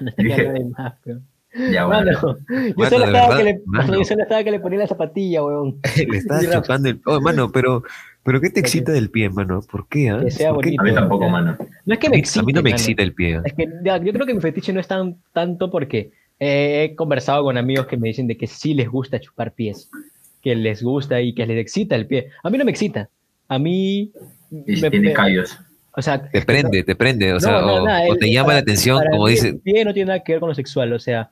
Está 0.06 0.22
Dije- 0.22 0.64
más. 0.78 0.94
Ya, 1.72 1.84
bueno. 1.84 2.04
Mano, 2.12 2.12
yo 2.12 2.74
Mano, 2.76 2.90
solo 2.90 3.04
estaba 3.06 3.28
verdad, 3.28 3.36
que 3.36 3.44
le, 3.44 3.60
yo 3.98 4.04
solo 4.04 4.22
estaba 4.22 4.44
que 4.44 4.50
le 4.52 4.60
ponía 4.60 4.78
la 4.78 4.86
zapatilla, 4.86 5.42
weón. 5.44 5.80
Le 5.96 6.20
Rafa. 6.46 6.62
chupando 6.62 6.88
el... 6.88 7.00
Oh, 7.06 7.20
mano, 7.20 7.50
pero, 7.50 7.82
pero 8.30 8.40
¿qué 8.40 8.50
te 8.50 8.60
excita 8.60 8.92
del 8.92 9.10
pie, 9.10 9.28
mano? 9.28 9.60
¿Por 9.68 9.88
qué, 9.88 10.08
ah? 10.10 10.20
Que 10.22 10.30
sea 10.30 10.54
¿Por 10.54 10.62
qué? 10.62 10.68
A 10.68 10.70
mí 10.70 10.76
bonito. 10.78 11.00
tampoco, 11.00 11.28
mano. 11.28 11.56
No 11.84 11.94
es 11.94 11.98
que 11.98 12.08
me 12.08 12.16
excite, 12.18 12.38
A 12.38 12.42
mí 12.44 12.52
no 12.52 12.62
me 12.62 12.70
mano. 12.70 12.76
excita 12.80 13.02
el 13.02 13.12
pie. 13.12 13.40
Es 13.44 13.52
que 13.54 13.66
ya, 13.84 13.96
yo 13.98 14.12
creo 14.12 14.24
que 14.24 14.34
mi 14.34 14.40
fetiche 14.40 14.72
no 14.72 14.78
es 14.78 14.86
tan 14.86 15.16
tanto 15.32 15.68
porque 15.68 16.12
eh, 16.38 16.84
he 16.92 16.94
conversado 16.94 17.42
con 17.42 17.58
amigos 17.58 17.86
que 17.88 17.96
me 17.96 18.06
dicen 18.06 18.28
de 18.28 18.36
que 18.36 18.46
sí 18.46 18.72
les 18.74 18.88
gusta 18.88 19.18
chupar 19.18 19.52
pies, 19.52 19.90
que 20.40 20.54
les 20.54 20.80
gusta 20.82 21.20
y 21.20 21.34
que 21.34 21.44
les 21.44 21.58
excita 21.58 21.96
el 21.96 22.06
pie. 22.06 22.28
A 22.44 22.50
mí 22.50 22.56
no 22.58 22.64
me 22.64 22.70
excita. 22.70 23.08
A 23.48 23.58
mí 23.58 24.12
Y 24.66 24.76
si 24.76 24.82
me- 24.82 24.90
tiene 24.90 25.08
me- 25.08 25.12
callos. 25.12 25.58
o 25.96 26.00
sea, 26.00 26.22
Te 26.30 26.42
prende, 26.42 26.84
te 26.84 26.94
prende, 26.94 27.30
o 27.32 27.34
no, 27.34 27.40
sea, 27.40 27.60
no, 27.60 27.74
o, 27.74 27.84
nada, 27.84 28.02
o 28.08 28.12
el- 28.12 28.18
te 28.20 28.30
llama 28.32 28.46
para- 28.46 28.54
la 28.58 28.62
atención, 28.62 29.02
como 29.10 29.26
dice, 29.26 29.48
El 29.48 29.58
pie 29.58 29.84
no 29.84 29.92
tiene 29.92 30.06
nada 30.08 30.22
que 30.22 30.32
ver 30.34 30.40
con 30.40 30.50
lo 30.50 30.54
sexual, 30.54 30.92
o 30.92 30.98
sea, 31.00 31.30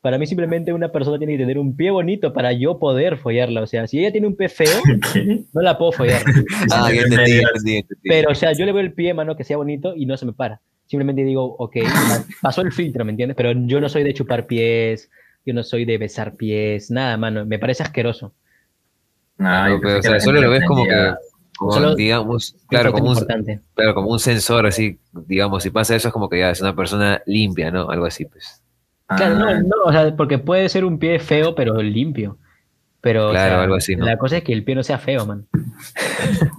para 0.00 0.16
mí 0.18 0.26
simplemente 0.26 0.72
una 0.72 0.90
persona 0.90 1.18
tiene 1.18 1.34
que 1.34 1.40
tener 1.40 1.58
un 1.58 1.76
pie 1.76 1.90
bonito 1.90 2.32
para 2.32 2.52
yo 2.52 2.78
poder 2.78 3.18
follarla, 3.18 3.62
o 3.62 3.66
sea, 3.66 3.86
si 3.86 3.98
ella 3.98 4.12
tiene 4.12 4.26
un 4.26 4.36
pie 4.36 4.48
feo, 4.48 4.68
no 5.52 5.60
la 5.62 5.76
puedo 5.78 5.92
follar. 5.92 6.22
ah, 6.72 6.90
ya 6.92 7.02
entendí, 7.02 7.32
ya 7.32 7.42
entendí, 7.48 7.72
ya 7.74 7.78
entendí. 7.80 8.08
Pero, 8.08 8.30
o 8.30 8.34
sea, 8.34 8.52
yo 8.52 8.64
le 8.64 8.72
veo 8.72 8.82
el 8.82 8.92
pie, 8.92 9.12
mano, 9.14 9.36
que 9.36 9.44
sea 9.44 9.56
bonito 9.56 9.94
y 9.94 10.06
no 10.06 10.16
se 10.16 10.26
me 10.26 10.32
para. 10.32 10.60
Simplemente 10.86 11.22
digo, 11.22 11.44
ok, 11.58 11.76
pa- 12.08 12.24
pasó 12.42 12.62
el 12.62 12.72
filtro, 12.72 13.04
¿me 13.04 13.10
entiendes? 13.12 13.36
Pero 13.36 13.52
yo 13.52 13.80
no 13.80 13.88
soy 13.88 14.02
de 14.02 14.14
chupar 14.14 14.46
pies, 14.46 15.10
yo 15.46 15.54
no 15.54 15.62
soy 15.62 15.84
de 15.84 15.98
besar 15.98 16.34
pies, 16.34 16.90
nada, 16.90 17.16
mano. 17.16 17.44
Me 17.46 17.58
parece 17.58 17.82
asqueroso. 17.82 18.32
Ah, 19.38 19.66
No, 19.68 19.76
yo 19.76 19.80
pero, 19.80 19.98
o 19.98 20.02
sea, 20.02 20.20
solo 20.20 20.40
lo 20.40 20.50
ves 20.50 20.64
como 20.66 20.84
que, 20.84 20.90
entendía. 20.90 21.18
como, 21.56 21.72
Solo- 21.72 21.94
digamos, 21.94 22.56
como 22.90 23.10
un, 23.10 23.26
claro, 23.74 23.94
como 23.94 24.10
un 24.10 24.18
sensor 24.18 24.66
así, 24.66 24.98
digamos, 25.26 25.62
si 25.62 25.70
pasa 25.70 25.94
eso 25.94 26.08
es 26.08 26.12
como 26.14 26.28
que 26.28 26.38
ya 26.40 26.50
es 26.50 26.60
una 26.60 26.74
persona 26.74 27.22
limpia, 27.26 27.70
¿no? 27.70 27.88
Algo 27.90 28.06
así, 28.06 28.24
pues. 28.24 28.62
Claro, 29.16 29.36
Ah, 29.44 29.54
no, 29.54 29.60
no, 29.62 29.74
o 29.86 29.92
sea, 29.92 30.14
porque 30.16 30.38
puede 30.38 30.68
ser 30.68 30.84
un 30.84 30.98
pie 30.98 31.18
feo, 31.18 31.54
pero 31.54 31.80
limpio. 31.82 32.38
Pero, 33.00 33.28
o 33.28 33.30
Claro, 33.30 33.54
sea, 33.54 33.62
algo 33.62 33.74
así, 33.76 33.96
¿no? 33.96 34.04
la 34.04 34.18
cosa 34.18 34.36
es 34.38 34.44
que 34.44 34.52
el 34.52 34.62
pie 34.62 34.74
no 34.74 34.82
sea 34.82 34.98
feo, 34.98 35.24
man. 35.26 35.46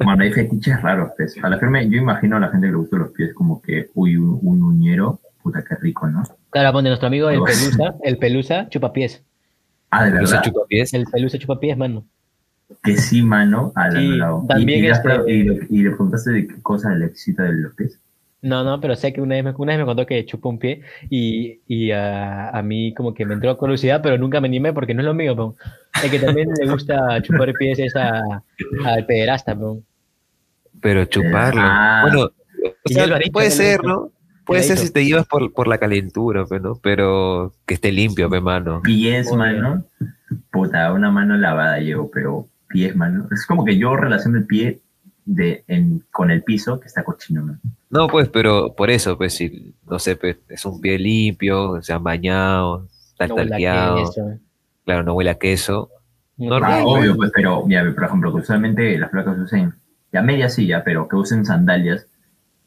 Bueno, 0.03 0.23
hay 0.23 0.31
fetiches 0.33 0.81
raros, 0.81 1.11
pues. 1.15 1.37
A 1.43 1.49
la 1.49 1.59
firme, 1.59 1.87
yo 1.89 1.97
imagino 1.97 2.37
a 2.37 2.39
la 2.39 2.49
gente 2.49 2.67
que 2.67 2.71
le 2.71 2.77
gustan 2.77 2.99
los 2.99 3.11
pies 3.11 3.33
como 3.33 3.61
que, 3.61 3.89
uy, 3.93 4.15
un, 4.15 4.39
un 4.41 4.63
uñero, 4.63 5.19
puta, 5.43 5.63
qué 5.63 5.75
rico, 5.75 6.07
¿no? 6.07 6.23
Claro, 6.49 6.71
ponte 6.73 6.89
nuestro 6.89 7.07
amigo 7.07 7.29
el 7.29 7.41
pelusa, 7.43 7.95
el 8.03 8.17
pelusa 8.17 8.67
chupa 8.69 8.91
pies. 8.91 9.23
Ah, 9.91 10.05
de 10.05 10.11
se 10.11 10.17
verdad, 10.17 10.41
chupa 10.43 10.61
pies. 10.67 10.93
El 10.93 11.05
pelusa 11.05 11.37
chupa 11.37 11.59
pies, 11.59 11.77
mano. 11.77 12.05
que 12.83 12.97
sí, 12.97 13.21
mano, 13.21 13.71
a 13.75 13.89
la 13.89 13.99
Sí, 13.99 14.17
no, 14.17 14.45
también 14.49 14.79
y, 14.83 14.87
y, 14.87 14.89
este- 14.89 15.67
y 15.69 15.83
le 15.83 15.89
preguntaste 15.91 16.31
de 16.31 16.47
qué 16.47 16.61
cosa 16.63 16.89
le 16.95 17.05
excita 17.05 17.43
de 17.43 17.53
los 17.53 17.75
pies. 17.75 18.00
No, 18.43 18.63
no, 18.63 18.81
pero 18.81 18.95
sé 18.95 19.13
que 19.13 19.21
una 19.21 19.35
vez 19.35 19.43
me, 19.43 19.51
una 19.55 19.73
vez 19.73 19.79
me 19.79 19.85
contó 19.85 20.05
que 20.07 20.25
chupó 20.25 20.49
un 20.49 20.57
pie 20.57 20.81
y, 21.11 21.59
y 21.67 21.91
a, 21.91 22.49
a 22.49 22.63
mí 22.63 22.91
como 22.95 23.13
que 23.13 23.23
me 23.25 23.35
entró 23.35 23.55
curiosidad, 23.55 24.01
pero 24.01 24.17
nunca 24.17 24.41
me 24.41 24.47
animé 24.47 24.73
porque 24.73 24.95
no 24.95 25.01
es 25.01 25.05
lo 25.05 25.13
mío, 25.13 25.35
pero 25.35 25.55
es 26.03 26.09
que 26.09 26.17
también 26.19 26.49
le 26.59 26.71
gusta 26.71 27.21
chupar 27.21 27.53
pies 27.53 27.77
es 27.77 27.95
a- 27.95 28.41
al 28.85 29.05
pederasta, 29.05 29.53
pero 29.53 29.83
Pero 30.81 31.05
chuparlo. 31.05 31.61
Ah. 31.63 31.99
bueno, 32.01 32.23
o 32.25 32.89
sea, 32.89 33.05
dicho, 33.05 33.31
puede 33.31 33.51
ser. 33.51 33.83
¿no? 33.83 34.11
Puede 34.43 34.63
ser 34.63 34.79
si 34.79 34.91
te 34.91 35.05
llevas 35.05 35.27
por, 35.27 35.53
por 35.53 35.67
la 35.67 35.77
calentura, 35.77 36.45
pues, 36.45 36.61
¿no? 36.61 36.73
Pero 36.81 37.53
que 37.67 37.75
esté 37.75 37.91
limpio, 37.91 38.27
pe, 38.29 38.41
mano. 38.41 38.81
Pies, 38.81 39.31
mano, 39.31 39.85
puta, 40.51 40.91
una 40.93 41.11
mano 41.11 41.37
lavada 41.37 41.77
llevo, 41.79 42.09
pero 42.11 42.47
pies, 42.67 42.95
mano. 42.95 43.27
Es 43.31 43.45
como 43.45 43.63
que 43.63 43.77
yo 43.77 43.95
relaciono 43.95 44.39
el 44.39 44.45
pie 44.47 44.79
de, 45.25 45.63
en, 45.67 46.03
con 46.11 46.31
el 46.31 46.41
piso 46.43 46.79
que 46.79 46.87
está 46.87 47.03
cochino, 47.03 47.43
mano. 47.43 47.59
No, 47.91 48.07
pues, 48.07 48.29
pero 48.29 48.73
por 48.73 48.89
eso, 48.89 49.17
pues, 49.17 49.33
si, 49.35 49.75
no 49.85 49.99
sé, 49.99 50.15
pues, 50.15 50.37
es 50.49 50.63
un 50.65 50.79
pie 50.79 50.97
limpio, 50.97 51.81
se 51.81 51.91
han 51.93 52.03
bañado, 52.03 52.87
está 53.11 53.27
no 53.27 53.35
talqueado, 53.35 54.11
claro, 54.85 55.03
no 55.03 55.13
huele 55.13 55.29
a 55.31 55.35
queso. 55.37 55.89
No 56.37 56.51
Normal. 56.51 56.79
Ah, 56.79 56.83
obvio, 56.85 57.15
pues, 57.17 57.31
pero, 57.35 57.65
mira, 57.65 57.83
por 57.93 58.03
ejemplo, 58.05 58.33
que 58.33 58.41
usualmente 58.41 58.97
las 58.97 59.09
placas 59.09 59.37
usen, 59.37 59.73
ya 60.13 60.21
media 60.21 60.49
sí, 60.49 60.65
ya, 60.67 60.83
pero 60.83 61.07
que 61.07 61.17
usen 61.17 61.45
sandalias, 61.45 62.07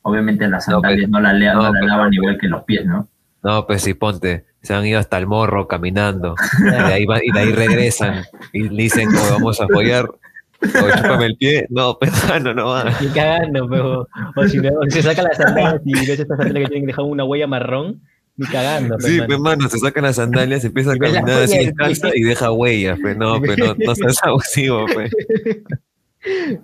obviamente 0.02 0.46
las 0.46 0.68
No, 0.68 0.74
sandalias 0.74 1.08
pues, 1.08 1.10
no, 1.10 1.20
la, 1.20 1.32
lea- 1.32 1.54
no, 1.54 1.62
no 1.62 1.72
la 1.72 1.78
pues, 1.80 1.88
lavan 1.90 2.12
igual 2.14 2.38
que 2.38 2.46
los 2.48 2.62
pies, 2.64 2.84
¿no? 2.84 3.08
No, 3.42 3.66
pues, 3.66 3.82
si 3.82 3.94
ponte, 3.94 4.44
se 4.62 4.74
han 4.74 4.84
ido 4.86 4.98
hasta 5.00 5.16
el 5.18 5.26
morro 5.26 5.66
caminando, 5.68 6.34
y 6.60 6.64
de 6.64 6.76
ahí, 6.92 7.06
va- 7.06 7.24
y 7.24 7.30
de 7.32 7.40
ahí 7.40 7.52
regresan, 7.52 8.24
y 8.52 8.68
dicen, 8.68 9.08
"Oh, 9.08 9.30
vamos 9.32 9.60
a 9.60 9.64
apoyar, 9.64 10.06
o 10.64 10.96
chúpame 10.96 11.26
el 11.26 11.36
pie. 11.36 11.66
No, 11.70 11.98
pues, 11.98 12.10
mano, 12.28 12.54
no 12.54 12.66
va. 12.68 12.90
Ni 13.00 13.08
cagando, 13.08 13.68
pero, 13.68 14.08
o 14.36 14.48
si, 14.48 14.58
no, 14.58 14.70
si 14.88 14.90
se 14.90 15.02
saca 15.02 15.22
las 15.22 15.36
sandalias 15.36 15.80
y 15.84 15.92
ves 15.94 16.08
estas 16.20 16.38
sandalias 16.38 16.64
que 16.64 16.68
tienen 16.70 16.82
que 16.86 16.92
dejar 16.92 17.04
una 17.04 17.24
huella 17.24 17.46
marrón, 17.46 18.00
ni 18.36 18.46
cagando. 18.46 18.96
pues, 18.96 19.06
Sí, 19.06 19.16
mano. 19.18 19.26
pues, 19.26 19.38
mano, 19.40 19.68
se 19.68 19.78
sacan 19.78 20.04
las 20.04 20.16
sandalias, 20.16 20.64
empieza 20.64 20.92
a 20.92 20.96
Y 20.96 20.98
caminar 20.98 21.42
así 21.42 21.58
descalza 21.58 22.08
y 22.14 22.22
deja 22.22 22.50
huellas, 22.52 22.98
pues, 23.00 23.16
no, 23.16 23.40
pues, 23.40 23.58
no, 23.58 23.74
no 23.74 23.94
seas 23.94 24.18
abusivo, 24.22 24.86
pues. 24.92 25.10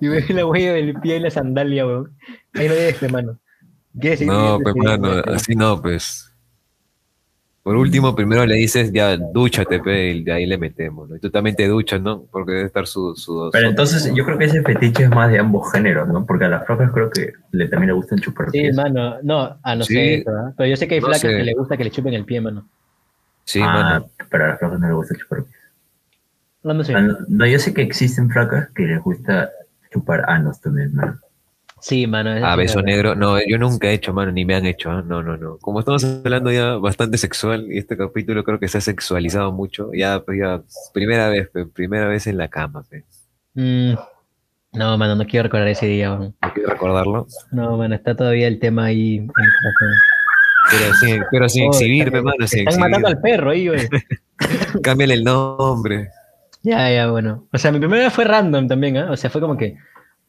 Y 0.00 0.08
ves 0.08 0.30
la 0.30 0.46
huella 0.46 0.72
del 0.72 0.94
pie 1.00 1.16
en 1.16 1.22
la 1.24 1.30
sandalia, 1.30 1.86
weón. 1.86 2.16
Ahí 2.54 2.66
no 2.68 2.74
dejes, 2.74 3.12
mano. 3.12 3.38
¿Quieres 4.00 4.20
seguir 4.20 4.32
No, 4.32 4.56
este 4.58 4.72
video? 4.72 4.98
mano, 4.98 5.22
así 5.34 5.54
no, 5.54 5.82
pues. 5.82 6.29
Por 7.62 7.76
último, 7.76 8.16
primero 8.16 8.46
le 8.46 8.54
dices, 8.54 8.90
ya, 8.90 9.16
dúchate, 9.18 9.80
pe, 9.80 10.12
y 10.12 10.24
de 10.24 10.32
ahí 10.32 10.46
le 10.46 10.56
metemos, 10.56 11.10
¿no? 11.10 11.16
Y 11.16 11.20
tú 11.20 11.30
también 11.30 11.54
te 11.54 11.68
duchas, 11.68 12.00
¿no? 12.00 12.22
Porque 12.32 12.52
debe 12.52 12.64
estar 12.66 12.86
su... 12.86 13.14
su 13.14 13.50
Pero 13.52 13.64
su- 13.66 13.70
entonces 13.70 14.14
yo 14.14 14.24
creo 14.24 14.38
que 14.38 14.46
ese 14.46 14.62
fetiche 14.62 15.02
es 15.04 15.10
más 15.10 15.30
de 15.30 15.38
ambos 15.40 15.70
géneros, 15.70 16.08
¿no? 16.08 16.24
Porque 16.24 16.46
a 16.46 16.48
las 16.48 16.64
flacas 16.64 16.90
creo 16.92 17.10
que 17.10 17.32
le, 17.52 17.68
también 17.68 17.88
le 17.88 17.92
gustan 17.92 18.18
chupar 18.18 18.50
Sí, 18.50 18.62
pies. 18.62 18.74
mano, 18.76 19.16
no, 19.22 19.58
a 19.62 19.76
no 19.76 19.84
Sí. 19.84 19.92
sé 19.94 20.14
eso, 20.14 20.30
¿ah? 20.30 20.54
Pero 20.56 20.70
yo 20.70 20.76
sé 20.76 20.88
que 20.88 20.94
hay 20.94 21.00
No 21.00 21.06
flacas 21.08 21.20
sé. 21.20 21.28
que 21.36 21.42
le 21.44 21.52
gusta 21.54 21.76
que 21.76 21.84
le 21.84 21.90
chupen 21.90 22.14
el 22.14 22.24
pie, 22.24 22.40
mano. 22.40 22.66
Sí, 23.44 23.60
ah, 23.62 23.72
mano. 23.72 24.10
pero 24.30 24.44
a 24.44 24.48
las 24.48 24.58
flacas 24.58 24.80
no 24.80 24.86
les 24.86 24.96
gusta 24.96 25.14
chupar 25.16 25.44
pies. 25.44 25.56
No, 26.62 26.72
no 26.74 26.82
sé. 26.84 26.94
Ah, 26.94 27.00
No, 27.02 27.16
no, 27.28 27.46
yo 27.46 27.58
sé 27.58 27.74
que 27.74 27.82
existen 27.82 28.30
flacas 28.30 28.70
que 28.74 28.84
les 28.84 29.02
gusta 29.02 29.50
chupar 29.92 30.24
anos 30.30 30.60
también, 30.62 30.94
mano. 30.94 31.18
Sí, 31.80 32.06
mano. 32.06 32.30
Ah, 32.46 32.56
beso 32.56 32.82
negro. 32.82 33.14
No, 33.14 33.38
yo 33.46 33.56
nunca 33.58 33.88
he 33.88 33.94
hecho, 33.94 34.12
mano, 34.12 34.30
ni 34.32 34.44
me 34.44 34.54
han 34.54 34.66
hecho. 34.66 34.90
¿ah? 34.90 35.02
No, 35.06 35.22
no, 35.22 35.36
no. 35.36 35.56
Como 35.58 35.80
estamos 35.80 36.04
hablando 36.04 36.52
ya 36.52 36.74
bastante 36.76 37.16
sexual, 37.18 37.66
y 37.72 37.78
este 37.78 37.96
capítulo 37.96 38.44
creo 38.44 38.58
que 38.58 38.68
se 38.68 38.78
ha 38.78 38.80
sexualizado 38.82 39.50
mucho. 39.52 39.90
Ya, 39.94 40.20
pues 40.20 40.38
ya, 40.38 40.62
primera 40.92 41.28
vez, 41.28 41.48
pe, 41.50 41.66
primera 41.66 42.06
vez 42.06 42.26
en 42.26 42.36
la 42.36 42.48
cama, 42.48 42.82
pe. 42.88 43.04
Mm, 43.54 43.94
no, 44.72 44.98
mano, 44.98 45.16
no 45.16 45.24
quiero 45.26 45.44
recordar 45.44 45.68
ese 45.68 45.86
día, 45.86 46.12
weón. 46.12 46.34
¿No 46.42 46.52
quiero 46.52 46.68
recordarlo? 46.70 47.26
No, 47.50 47.76
mano, 47.76 47.94
está 47.94 48.14
todavía 48.14 48.46
el 48.46 48.58
tema 48.60 48.84
ahí 48.86 49.16
en 49.16 49.26
corazón. 49.26 49.94
Pero 50.70 50.94
sin, 50.94 51.22
pero 51.30 51.48
sin 51.48 51.64
Oh, 51.64 51.70
exhibir, 51.72 52.04
están- 52.08 52.12
pe, 52.12 52.22
mano, 52.22 52.46
sin 52.46 52.68
Están 52.68 52.80
matando 52.80 53.08
al 53.08 53.20
perro 53.20 53.50
ahí, 53.50 53.68
güey. 53.68 53.88
Cámbiale 54.82 55.14
el 55.14 55.24
nombre. 55.24 56.10
Ya, 56.62 56.90
ya, 56.92 57.10
bueno. 57.10 57.48
O 57.52 57.58
sea, 57.58 57.72
mi 57.72 57.78
primera 57.78 58.04
vez 58.04 58.12
fue 58.12 58.24
random 58.24 58.68
también, 58.68 58.98
¿ah? 58.98 59.10
O 59.10 59.16
sea, 59.16 59.30
fue 59.30 59.40
como 59.40 59.56
que 59.56 59.76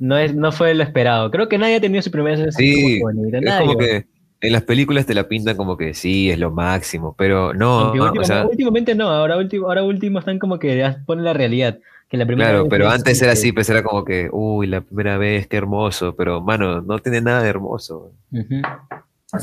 no, 0.02 0.18
es, 0.18 0.36
no 0.36 0.52
fue 0.52 0.74
lo 0.74 0.84
esperado. 0.84 1.32
Creo 1.32 1.48
que 1.48 1.58
nadie 1.58 1.76
ha 1.78 1.82
tenido 1.82 2.02
su 2.02 2.12
primera 2.12 2.36
vez 2.38 2.48
así 2.50 2.74
Sí, 2.74 3.00
como 3.00 3.14
bonita. 3.14 3.38
Es 3.38 3.44
Nadie, 3.44 3.66
como 3.68 3.78
que 3.78 4.06
en 4.42 4.52
las 4.54 4.64
películas 4.64 5.06
te 5.06 5.14
la 5.14 5.28
pintan 5.28 5.56
como 5.56 5.78
que 5.78 5.94
sí, 5.94 6.30
es 6.32 6.40
lo 6.40 6.50
máximo, 6.52 7.16
pero 7.18 7.54
no, 7.54 7.80
Aunque 7.80 7.98
no, 8.00 8.06
última- 8.06 8.22
o 8.22 8.26
sea, 8.26 8.46
últimamente 8.48 8.96
no, 8.96 9.08
ahora 9.10 9.38
último, 9.38 9.68
ahora 9.68 9.84
último 9.84 10.20
están 10.20 10.40
como 10.40 10.58
que 10.60 10.94
ponen 11.06 11.24
la 11.24 11.34
realidad. 11.34 11.78
Que 12.10 12.18
la 12.18 12.26
primera 12.26 12.50
claro, 12.50 12.64
vez 12.64 12.70
pero 12.72 12.88
es 12.88 12.94
antes 12.94 13.22
era 13.22 13.32
que- 13.32 13.40
así, 13.40 13.52
pues 13.54 13.70
era 13.70 13.84
como 13.84 14.04
que, 14.04 14.28
uy, 14.34 14.68
la 14.68 14.82
primera 14.82 15.18
vez, 15.18 15.48
qué 15.48 15.56
hermoso, 15.58 16.14
pero 16.16 16.42
mano, 16.42 16.82
no 16.82 17.00
tiene 17.00 17.22
nada 17.22 17.42
de 17.42 17.48
hermoso. 17.50 18.12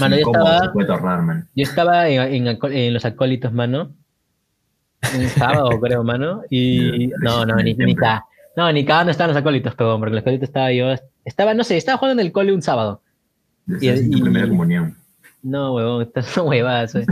Mano, 0.01 0.17
yo 0.17 0.23
estaba- 0.27 0.59
se 0.61 0.69
puede 0.71 0.87
tornar, 0.87 1.23
man. 1.23 1.49
Yo 1.55 1.63
estaba 1.63 2.09
en, 2.11 2.47
en 2.47 2.59
en 2.73 2.93
los 2.93 3.05
acólitos, 3.07 3.53
mano. 3.55 3.93
Un 5.17 5.29
sábado, 5.29 5.71
creo, 5.81 6.03
mano. 6.05 6.43
Y 6.51 7.11
no, 7.23 7.47
no, 7.47 7.57
ni, 7.57 7.73
ni. 7.75 7.95
No, 8.59 8.73
ni 8.73 8.85
cada 8.85 9.05
no 9.05 9.13
estaban 9.13 9.29
los 9.33 9.41
acólitos, 9.41 9.73
perdón, 9.77 10.01
porque 10.01 10.17
los 10.17 10.23
acólitos 10.23 10.49
estaba 10.49 10.73
yo. 10.73 10.93
Estaba, 11.25 11.55
no 11.55 11.63
sé, 11.63 11.77
estaba 11.77 11.97
jugando 11.97 12.21
en 12.21 12.27
el 12.27 12.33
cole 12.33 12.53
un 12.53 12.61
sábado. 12.61 13.01
Y- 13.81 13.89
y- 13.89 14.21
primera 14.21 14.49
comunión. 14.49 14.97
No, 15.45 15.75
huevón, 15.77 16.03
estas 16.03 16.27
son 16.27 16.49
huevadas. 16.49 16.93
eh. 16.97 17.07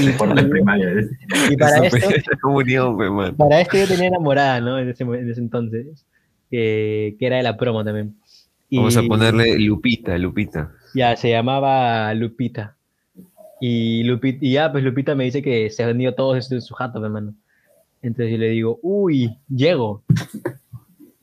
Y, 0.00 0.10
Por 0.10 0.28
la 0.40 0.48
primaria. 0.48 0.86
¿ves? 0.94 1.10
y 1.50 1.56
para 1.56 1.84
Eso 1.84 1.96
esto, 1.96 2.30
comunión, 2.40 2.96
man. 2.96 3.34
para 3.34 3.60
esto 3.60 3.76
yo 3.76 3.88
tenía 3.88 4.06
enamorada, 4.06 4.60
¿no? 4.60 4.78
En 4.78 4.88
ese, 4.88 5.02
en 5.02 5.28
ese 5.28 5.40
entonces. 5.40 6.06
Que, 6.48 7.16
que 7.18 7.26
era 7.26 7.38
de 7.38 7.42
la 7.42 7.56
promo 7.56 7.82
también. 7.84 8.14
Y 8.70 8.76
Vamos 8.76 8.96
a 8.96 9.02
ponerle 9.02 9.58
Lupita, 9.58 10.16
Lupita. 10.16 10.70
Ya, 10.94 11.16
se 11.16 11.28
llamaba 11.30 12.14
Lupita. 12.14 12.76
Y, 13.60 14.04
Lupi- 14.04 14.38
y 14.40 14.52
ya, 14.52 14.70
pues 14.70 14.84
Lupita 14.84 15.16
me 15.16 15.24
dice 15.24 15.42
que 15.42 15.70
se 15.70 15.82
ha 15.82 15.88
vendido 15.88 16.14
todo 16.14 16.36
esto 16.36 16.54
en 16.54 16.62
su 16.62 16.72
jato, 16.74 17.00
mi 17.00 17.06
hermano. 17.06 17.34
Entonces 18.00 18.30
yo 18.30 18.38
le 18.38 18.50
digo, 18.50 18.78
uy, 18.82 19.36
llego. 19.48 20.04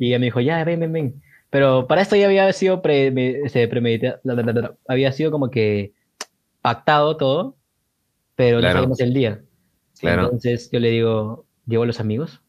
Y 0.02 0.08
ella 0.08 0.18
me 0.18 0.26
dijo, 0.26 0.40
ya, 0.42 0.64
ven, 0.64 0.80
ven, 0.80 0.92
ven. 0.92 1.22
Pero 1.52 1.86
para 1.86 2.02
esto 2.02 2.16
ya 2.16 2.26
había 2.26 2.52
sido 2.54 2.82
pre, 2.82 3.12
me- 3.12 3.42
este, 3.46 3.68
premedita- 3.70 4.20
la, 4.24 4.34
la, 4.34 4.42
la, 4.42 4.54
la, 4.54 4.76
había 4.88 5.12
sido 5.12 5.30
como 5.30 5.52
que 5.52 5.92
pactado 6.64 7.18
todo, 7.18 7.56
pero 8.36 8.58
Claro. 8.58 8.74
no 8.74 8.78
sabíamos 8.80 9.00
el 9.02 9.14
día. 9.14 9.42
Claro. 10.00 10.24
Entonces 10.24 10.72
yo 10.72 10.80
le 10.80 10.90
digo, 10.90 11.46
¿llevo 11.68 11.84
a 11.84 11.86
los 11.86 12.00
amigos? 12.00 12.42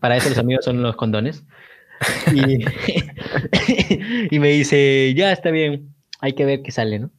Para 0.00 0.16
eso 0.16 0.28
los 0.28 0.38
amigos 0.38 0.64
son 0.64 0.82
los 0.82 0.96
condones. 0.96 1.44
Y, 2.34 2.64
y 4.34 4.38
me 4.40 4.48
dice, 4.48 5.12
ya 5.14 5.30
está 5.30 5.52
bien, 5.52 5.94
hay 6.20 6.32
que 6.32 6.44
ver 6.46 6.62
qué 6.62 6.72
sale, 6.72 6.98
¿no? 6.98 7.10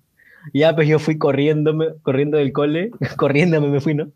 Y 0.52 0.60
ya 0.60 0.76
pues 0.76 0.88
yo 0.90 1.00
fui 1.00 1.18
corriendo, 1.18 1.74
corriendo 2.02 2.38
del 2.38 2.52
cole, 2.52 2.92
corriendo 3.18 3.62
me 3.62 3.80
fui, 3.80 3.94
¿no? 3.94 4.12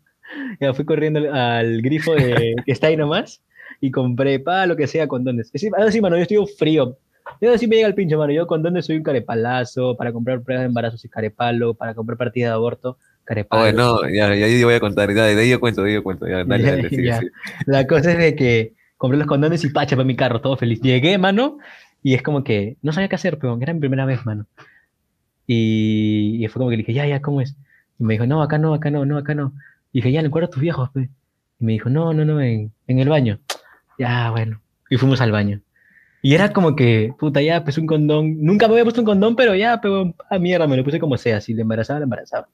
Ya 0.60 0.74
fui 0.74 0.84
corriendo 0.84 1.20
al- 1.20 1.34
al 1.34 1.80
grifo 1.82 2.14
de, 2.14 2.54
que 2.66 2.72
está 2.72 2.88
ahí 2.88 2.96
nomás 2.98 3.40
y 3.80 3.90
compré 3.90 4.38
para 4.38 4.66
lo 4.66 4.76
que 4.76 4.86
sea 4.86 5.06
condones. 5.08 5.46
Es 5.46 5.52
decir, 5.52 5.72
sí, 5.90 6.00
mano, 6.00 6.16
yo 6.16 6.22
estoy 6.22 6.46
frío. 6.58 6.98
Yo 7.40 7.52
así 7.52 7.66
me 7.66 7.76
llega 7.76 7.88
el 7.88 7.94
pinche, 7.94 8.16
mano. 8.16 8.32
Yo 8.32 8.46
condones 8.46 8.86
soy 8.86 8.96
un 8.96 9.02
carepalazo, 9.02 9.96
para 9.96 10.12
comprar 10.12 10.40
pruebas 10.42 10.62
de 10.62 10.66
embarazo 10.66 10.96
soy 10.96 11.10
carepalo, 11.10 11.74
para 11.74 11.94
comprar 11.94 12.16
partida 12.16 12.48
de 12.48 12.52
aborto, 12.52 12.98
carepalo. 13.24 13.64
Oye, 13.64 13.72
no, 13.72 14.08
ya, 14.08 14.34
ya 14.34 14.46
yo 14.48 14.66
voy 14.66 14.74
a 14.74 14.80
contar, 14.80 15.12
ya, 15.14 15.24
de 15.24 15.40
ahí 15.40 15.50
yo 15.50 15.60
cuento, 15.60 15.82
de 15.82 15.88
ahí 15.90 15.94
yo 15.94 16.02
cuento, 16.02 16.26
ya, 16.26 16.44
dale, 16.44 16.64
Ya, 16.64 16.70
dale, 16.76 16.88
sigue, 16.88 17.04
ya. 17.04 17.18
sigue. 17.18 17.30
La 17.66 17.86
cosa 17.86 18.12
es 18.12 18.18
de 18.18 18.36
que 18.36 18.74
compré 18.96 19.18
los 19.18 19.26
condones 19.26 19.64
y 19.64 19.70
pacha 19.70 19.96
para 19.96 20.06
mi 20.06 20.16
carro, 20.16 20.40
todo 20.40 20.56
feliz. 20.56 20.80
Llegué, 20.80 21.18
mano, 21.18 21.58
y 22.02 22.14
es 22.14 22.22
como 22.22 22.44
que 22.44 22.76
no 22.82 22.92
sabía 22.92 23.08
qué 23.08 23.16
hacer, 23.16 23.38
pero 23.38 23.58
era 23.60 23.72
mi 23.74 23.80
primera 23.80 24.06
vez, 24.06 24.24
mano. 24.24 24.46
Y, 25.46 26.44
y 26.44 26.48
fue 26.48 26.60
como 26.60 26.70
que 26.70 26.76
le 26.76 26.82
dije, 26.82 26.92
ya, 26.92 27.06
ya, 27.06 27.20
¿cómo 27.20 27.40
es? 27.40 27.56
Y 27.98 28.04
me 28.04 28.14
dijo, 28.14 28.26
no, 28.26 28.42
acá 28.42 28.58
no, 28.58 28.74
acá 28.74 28.90
no, 28.90 29.04
no, 29.04 29.18
acá 29.18 29.34
no. 29.34 29.52
Y 29.92 29.98
dije, 29.98 30.12
ya, 30.12 30.20
en 30.20 30.26
el 30.26 30.30
cuarto 30.30 30.48
de 30.48 30.52
tus 30.52 30.62
viejos, 30.62 30.90
pe. 30.90 31.08
Y 31.58 31.64
me 31.64 31.72
dijo, 31.72 31.88
no, 31.88 32.12
no, 32.12 32.24
no, 32.24 32.40
en, 32.40 32.72
en 32.86 32.98
el 32.98 33.08
baño. 33.08 33.38
Ya, 33.98 34.30
bueno. 34.30 34.60
Y 34.90 34.96
fuimos 34.96 35.20
al 35.20 35.32
baño. 35.32 35.60
Y 36.22 36.34
era 36.34 36.52
como 36.52 36.74
que, 36.74 37.12
puta, 37.18 37.40
ya, 37.42 37.62
pues 37.62 37.78
un 37.78 37.86
condón. 37.86 38.42
Nunca 38.42 38.66
me 38.66 38.72
había 38.74 38.84
puesto 38.84 39.00
un 39.00 39.06
condón, 39.06 39.36
pero 39.36 39.54
ya, 39.54 39.80
pero 39.80 40.14
a 40.30 40.38
mierda, 40.38 40.66
me 40.66 40.76
lo 40.76 40.84
puse 40.84 40.98
como 40.98 41.16
sea. 41.16 41.40
Si 41.40 41.54
le 41.54 41.62
embarazaba, 41.62 42.00
le 42.00 42.04
embarazaba. 42.04 42.48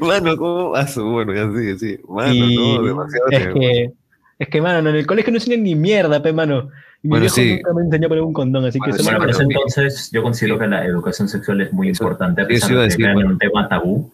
Mano, 0.00 0.36
¿cómo 0.36 0.70
vas? 0.70 0.96
Bueno, 0.96 1.32
ya 1.34 1.50
sigue, 1.58 1.78
sí. 1.78 1.98
Mano, 2.08 2.32
Y 2.34 2.56
no, 2.56 2.82
demasiado 2.82 3.26
es 3.30 3.38
tiempo. 3.38 3.60
que, 3.60 3.92
es 4.38 4.48
que, 4.48 4.60
mano, 4.62 4.88
en 4.90 4.96
el 4.96 5.06
colegio 5.06 5.30
no 5.32 5.38
enseñan 5.38 5.62
ni 5.62 5.74
mierda, 5.74 6.22
pe, 6.22 6.32
mano. 6.32 6.70
Y 7.02 7.08
mi 7.08 7.10
Bueno, 7.10 7.20
viejo 7.22 7.34
sí. 7.36 7.54
nunca 7.56 7.72
me 7.74 7.82
enseñó 7.82 8.06
a 8.06 8.08
poner 8.08 8.24
un 8.24 8.32
condón, 8.32 8.64
así 8.64 8.78
que 8.80 8.90
Bueno, 8.90 8.96
eso 9.02 9.10
Bueno, 9.12 9.26
me 9.26 9.32
sí. 9.34 9.42
entonces 9.50 10.10
yo 10.12 10.22
considero 10.22 10.58
que 10.58 10.66
la 10.66 10.84
educación 10.84 11.28
sexual 11.28 11.60
es 11.60 11.72
muy 11.72 11.88
importante, 11.88 12.42
a 12.42 12.46
pesar 12.46 12.70
iba 12.72 12.80
a 12.80 12.82
de 12.82 12.88
decir, 12.88 13.06
que 13.06 13.12
un 13.24 13.38
tema 13.38 13.68
tabú 13.68 14.10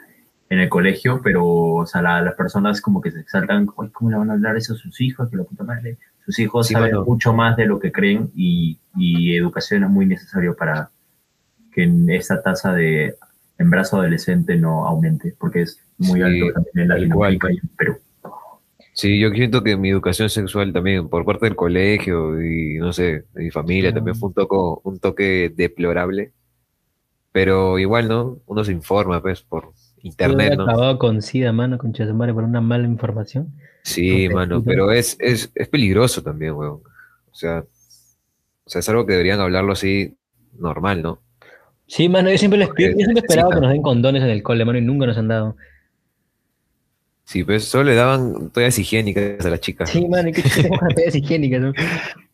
en 0.50 0.58
el 0.60 0.68
colegio, 0.68 1.20
pero 1.24 1.46
o 1.46 1.86
sea, 1.86 2.02
la- 2.02 2.20
las 2.22 2.34
personas 2.34 2.80
como 2.82 3.00
que 3.00 3.10
se 3.12 3.20
exaltan, 3.20 3.68
"Ay, 3.78 3.88
¿cómo 3.92 4.10
le 4.10 4.18
van 4.18 4.30
a 4.30 4.34
hablar 4.34 4.56
eso 4.56 4.74
a 4.74 4.76
sus 4.76 5.00
hijos? 5.00 5.30
Que 5.30 5.36
la 5.38 5.44
puta 5.44 5.64
madre. 5.64 5.96
Sus 6.26 6.38
hijos 6.40 6.66
Sí, 6.66 6.74
saben 6.74 6.96
mucho 7.06 7.32
más 7.32 7.56
de 7.56 7.66
lo 7.66 7.78
que 7.80 7.92
creen 7.92 8.30
y, 8.34 8.78
y 8.96 9.36
educación 9.36 9.84
es 9.84 9.90
muy 9.90 10.06
necesario 10.06 10.54
para 10.56 10.90
que 11.72 11.90
esta 12.08 12.42
tasa 12.42 12.74
de 12.74 13.16
embarazo 13.58 13.98
adolescente 13.98 14.56
no 14.56 14.86
aumente, 14.86 15.34
porque 15.38 15.62
es 15.62 15.80
muy 15.98 16.20
Sí, 16.20 16.22
alto 16.22 16.52
también 16.54 16.72
en 16.74 16.88
tal 16.88 16.98
Latinoamérica 17.00 17.52
y 17.52 17.56
en 17.58 17.68
Perú. 17.76 17.98
Sí, 18.92 19.18
yo 19.20 19.30
siento 19.30 19.62
que 19.62 19.76
mi 19.76 19.90
educación 19.90 20.28
sexual 20.28 20.72
también, 20.72 21.08
por 21.08 21.24
parte 21.24 21.46
del 21.46 21.56
colegio 21.56 22.42
y 22.42 22.78
no 22.78 22.92
sé, 22.92 23.24
de 23.34 23.44
mi 23.44 23.50
familia, 23.50 23.94
también 23.94 24.16
fue 24.16 24.28
un, 24.28 24.34
toco, 24.34 24.80
un 24.84 24.98
toque 24.98 25.52
deplorable. 25.54 26.32
Pero 27.32 27.78
igual, 27.78 28.08
¿no? 28.08 28.38
Uno 28.46 28.64
se 28.64 28.72
informa, 28.72 29.22
pues, 29.22 29.42
por 29.42 29.72
internet, 30.02 30.54
¿no? 30.56 30.64
acabado 30.64 30.98
con 30.98 31.22
SIDA, 31.22 31.52
mano, 31.52 31.78
con 31.78 31.92
Chasumare 31.92 32.32
por 32.34 32.44
una 32.44 32.60
mala 32.60 32.84
información. 32.86 33.52
Sí, 33.82 34.28
mano, 34.28 34.62
pero 34.62 34.90
es, 34.92 35.16
es, 35.20 35.50
es 35.54 35.68
peligroso 35.68 36.22
también, 36.22 36.52
weón. 36.54 36.80
O 37.30 37.34
sea, 37.34 37.64
o 38.64 38.70
sea, 38.70 38.80
es 38.80 38.88
algo 38.88 39.06
que 39.06 39.12
deberían 39.12 39.40
hablarlo 39.40 39.72
así 39.72 40.16
normal, 40.58 41.02
¿no? 41.02 41.20
Sí, 41.86 42.08
mano, 42.08 42.30
yo 42.30 42.38
siempre, 42.38 42.58
les 42.58 42.68
pido- 42.70 42.90
yo 42.90 42.96
siempre 42.96 43.14
he 43.20 43.20
esperado 43.26 43.48
necesitan. 43.48 43.60
que 43.60 43.60
nos 43.66 43.72
den 43.72 43.82
condones 43.82 44.22
en 44.22 44.30
el 44.30 44.42
cole, 44.42 44.64
mano, 44.64 44.78
y 44.78 44.82
nunca 44.82 45.06
nos 45.06 45.18
han 45.18 45.28
dado. 45.28 45.56
Sí, 47.24 47.44
pues 47.44 47.64
solo 47.64 47.84
le 47.84 47.94
daban 47.94 48.50
toallas 48.50 48.78
higiénicas 48.78 49.44
a 49.46 49.50
las 49.50 49.60
chicas. 49.60 49.88
Sí, 49.90 50.06
mano, 50.08 50.28
y 50.28 50.32
que 50.32 50.42
toallas 50.42 51.14
higiénicas, 51.14 51.60
¿no? 51.60 51.72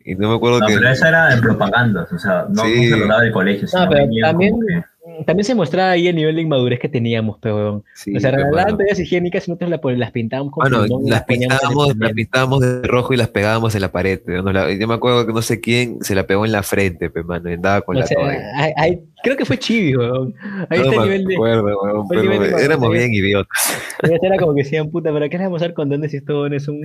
Y 0.08 0.14
no 0.14 0.28
me 0.30 0.36
acuerdo 0.36 0.60
No, 0.60 0.68
que... 0.68 0.74
pero 0.74 0.88
eso 0.88 1.04
era 1.04 1.34
en 1.34 1.40
propagandas, 1.40 2.12
o 2.12 2.16
sea, 2.18 2.46
no, 2.48 2.62
Sí. 2.62 2.90
no 2.90 2.96
se 2.96 3.00
lo 3.02 3.08
daba 3.08 3.22
del 3.22 3.32
colegio, 3.32 3.66
sino 3.66 3.88
pero 3.88 4.06
también- 4.22 4.52
como 4.52 4.66
que- 4.68 4.84
También 5.24 5.44
se 5.44 5.54
mostraba 5.54 5.92
ahí 5.92 6.08
el 6.08 6.16
nivel 6.16 6.36
de 6.36 6.42
inmadurez 6.42 6.78
que 6.80 6.88
teníamos, 6.88 7.38
pero. 7.40 7.84
Sí, 7.94 8.14
o 8.16 8.20
sea, 8.20 8.30
regalaban 8.32 8.76
toallas 8.76 8.98
higiénicas 8.98 9.46
y 9.46 9.50
nosotros 9.50 9.70
la- 9.70 9.80
pues, 9.80 9.96
las 9.98 10.10
pintábamos 10.10 10.52
con 10.52 10.62
Bueno, 10.62 10.86
pulmón 10.86 11.10
las 11.10 11.24
pintábamos, 11.24 11.96
las 11.96 12.12
pintábamos 12.12 12.60
de 12.60 12.82
rojo 12.82 13.14
y 13.14 13.16
las 13.16 13.28
pegábamos 13.28 13.74
en 13.74 13.80
la 13.80 13.92
pared. 13.92 14.20
la- 14.26 14.72
yo 14.72 14.88
me 14.88 14.94
acuerdo 14.94 15.26
que 15.26 15.32
no 15.32 15.42
sé 15.42 15.60
quién 15.60 15.98
se 16.02 16.14
la 16.14 16.26
pegó 16.26 16.44
en 16.44 16.52
la 16.52 16.62
frente, 16.62 17.08
pe, 17.10 17.22
mano, 17.22 17.48
y 17.50 17.54
andaba 17.54 17.80
con 17.82 17.96
O 17.96 18.00
la 18.00 18.06
sea, 18.06 18.18
ahí- 18.56 18.72
ahí- 18.76 19.00
creo 19.22 19.36
que 19.36 19.44
fue 19.44 19.58
Chibi, 19.58 19.96
weón. 19.96 20.34
Ahí 20.68 20.78
No 20.80 20.84
está 20.84 20.96
el 20.96 21.02
nivel 21.02 21.24
de. 21.26 21.34
acuerdo, 21.34 21.62
weón, 21.64 22.06
el 22.12 22.22
nivel 22.22 22.38
pero 22.40 22.56
de 22.58 22.64
éramos 22.64 22.90
bien 22.90 23.14
idiotas. 23.14 23.78
Era 24.22 24.36
como 24.36 24.54
que 24.54 24.62
decían, 24.64 24.90
puta, 24.90 25.12
¿para 25.12 25.28
qué 25.28 25.38
les 25.38 25.46
vamos 25.46 25.62
a 25.62 25.66
dar 25.66 25.74
condones 25.74 26.10
si 26.10 26.18
estos 26.18 26.34
jóvenes 26.34 26.64
son. 26.64 26.80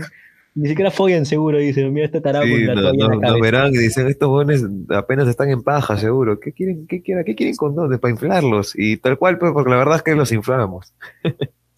Ni 0.54 0.68
siquiera 0.68 0.92
follan 0.92 1.26
seguro, 1.26 1.58
dicen, 1.60 1.94
mira 1.94 2.06
este 2.06 2.20
tarado 2.20 2.44
Sí, 2.46 2.52
con 2.66 2.76
no- 2.76 2.90
en 2.90 2.98
no- 2.98 3.20
la 3.22 3.38
verán 3.42 3.74
y 3.74 3.78
dicen, 3.78 4.08
estos 4.08 4.28
jóvenes 4.28 4.66
apenas 4.90 5.28
están 5.30 5.50
en 5.50 5.64
paja, 5.64 5.96
seguro. 5.98 6.40
¿Qué 6.42 6.52
quieren, 6.52 6.88
qué 6.88 7.02
quieren, 7.02 7.24
qué 7.24 7.36
quieren 7.36 7.56
condones 7.56 8.00
para 8.00 8.12
inflarlos? 8.12 8.74
Y 8.76 8.98
tal 8.98 9.18
cual, 9.18 9.38
pues, 9.38 9.54
porque 9.54 9.70
la 9.70 9.78
verdad 9.78 9.96
es 9.96 10.04
que 10.04 10.14
los 10.16 10.32
inflábamos. 10.34 10.94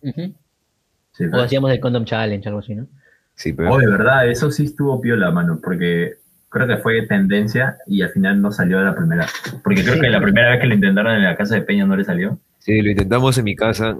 Sí, 0.01 1.25
O 1.31 1.39
hacíamos 1.39 1.71
el 1.71 1.79
condom 1.79 2.05
challenge, 2.05 2.47
algo 2.47 2.59
así, 2.61 2.73
¿no? 2.75 2.87
Sí, 3.35 3.53
pero... 3.53 3.71
Oh, 3.73 3.77
de 3.77 3.87
verdad, 3.87 4.27
eso 4.27 4.49
sí 4.51 4.65
estuvo 4.65 4.99
piola, 4.99 5.29
mano, 5.31 5.59
porque 5.63 6.15
creo 6.49 6.67
que 6.67 6.77
fue 6.77 7.01
tendencia 7.07 7.77
y 7.87 8.01
al 8.01 8.09
final 8.09 8.41
no 8.41 8.51
salió 8.51 8.79
de 8.79 8.85
la 8.85 8.95
primera. 8.95 9.27
Porque 9.63 9.83
creo 9.83 9.99
que 10.01 10.09
la 10.09 10.21
primera 10.21 10.51
vez 10.51 10.61
que 10.61 10.67
lo 10.67 10.73
intentaron 10.75 11.15
en 11.15 11.23
la 11.23 11.35
casa 11.35 11.55
de 11.55 11.61
Peña 11.61 11.85
no 11.85 11.95
le 11.95 12.03
salió. 12.03 12.39
Sí, 12.59 12.81
lo 12.81 12.89
intentamos 12.91 13.37
en 13.37 13.43
mi 13.43 13.55
casa 13.55 13.97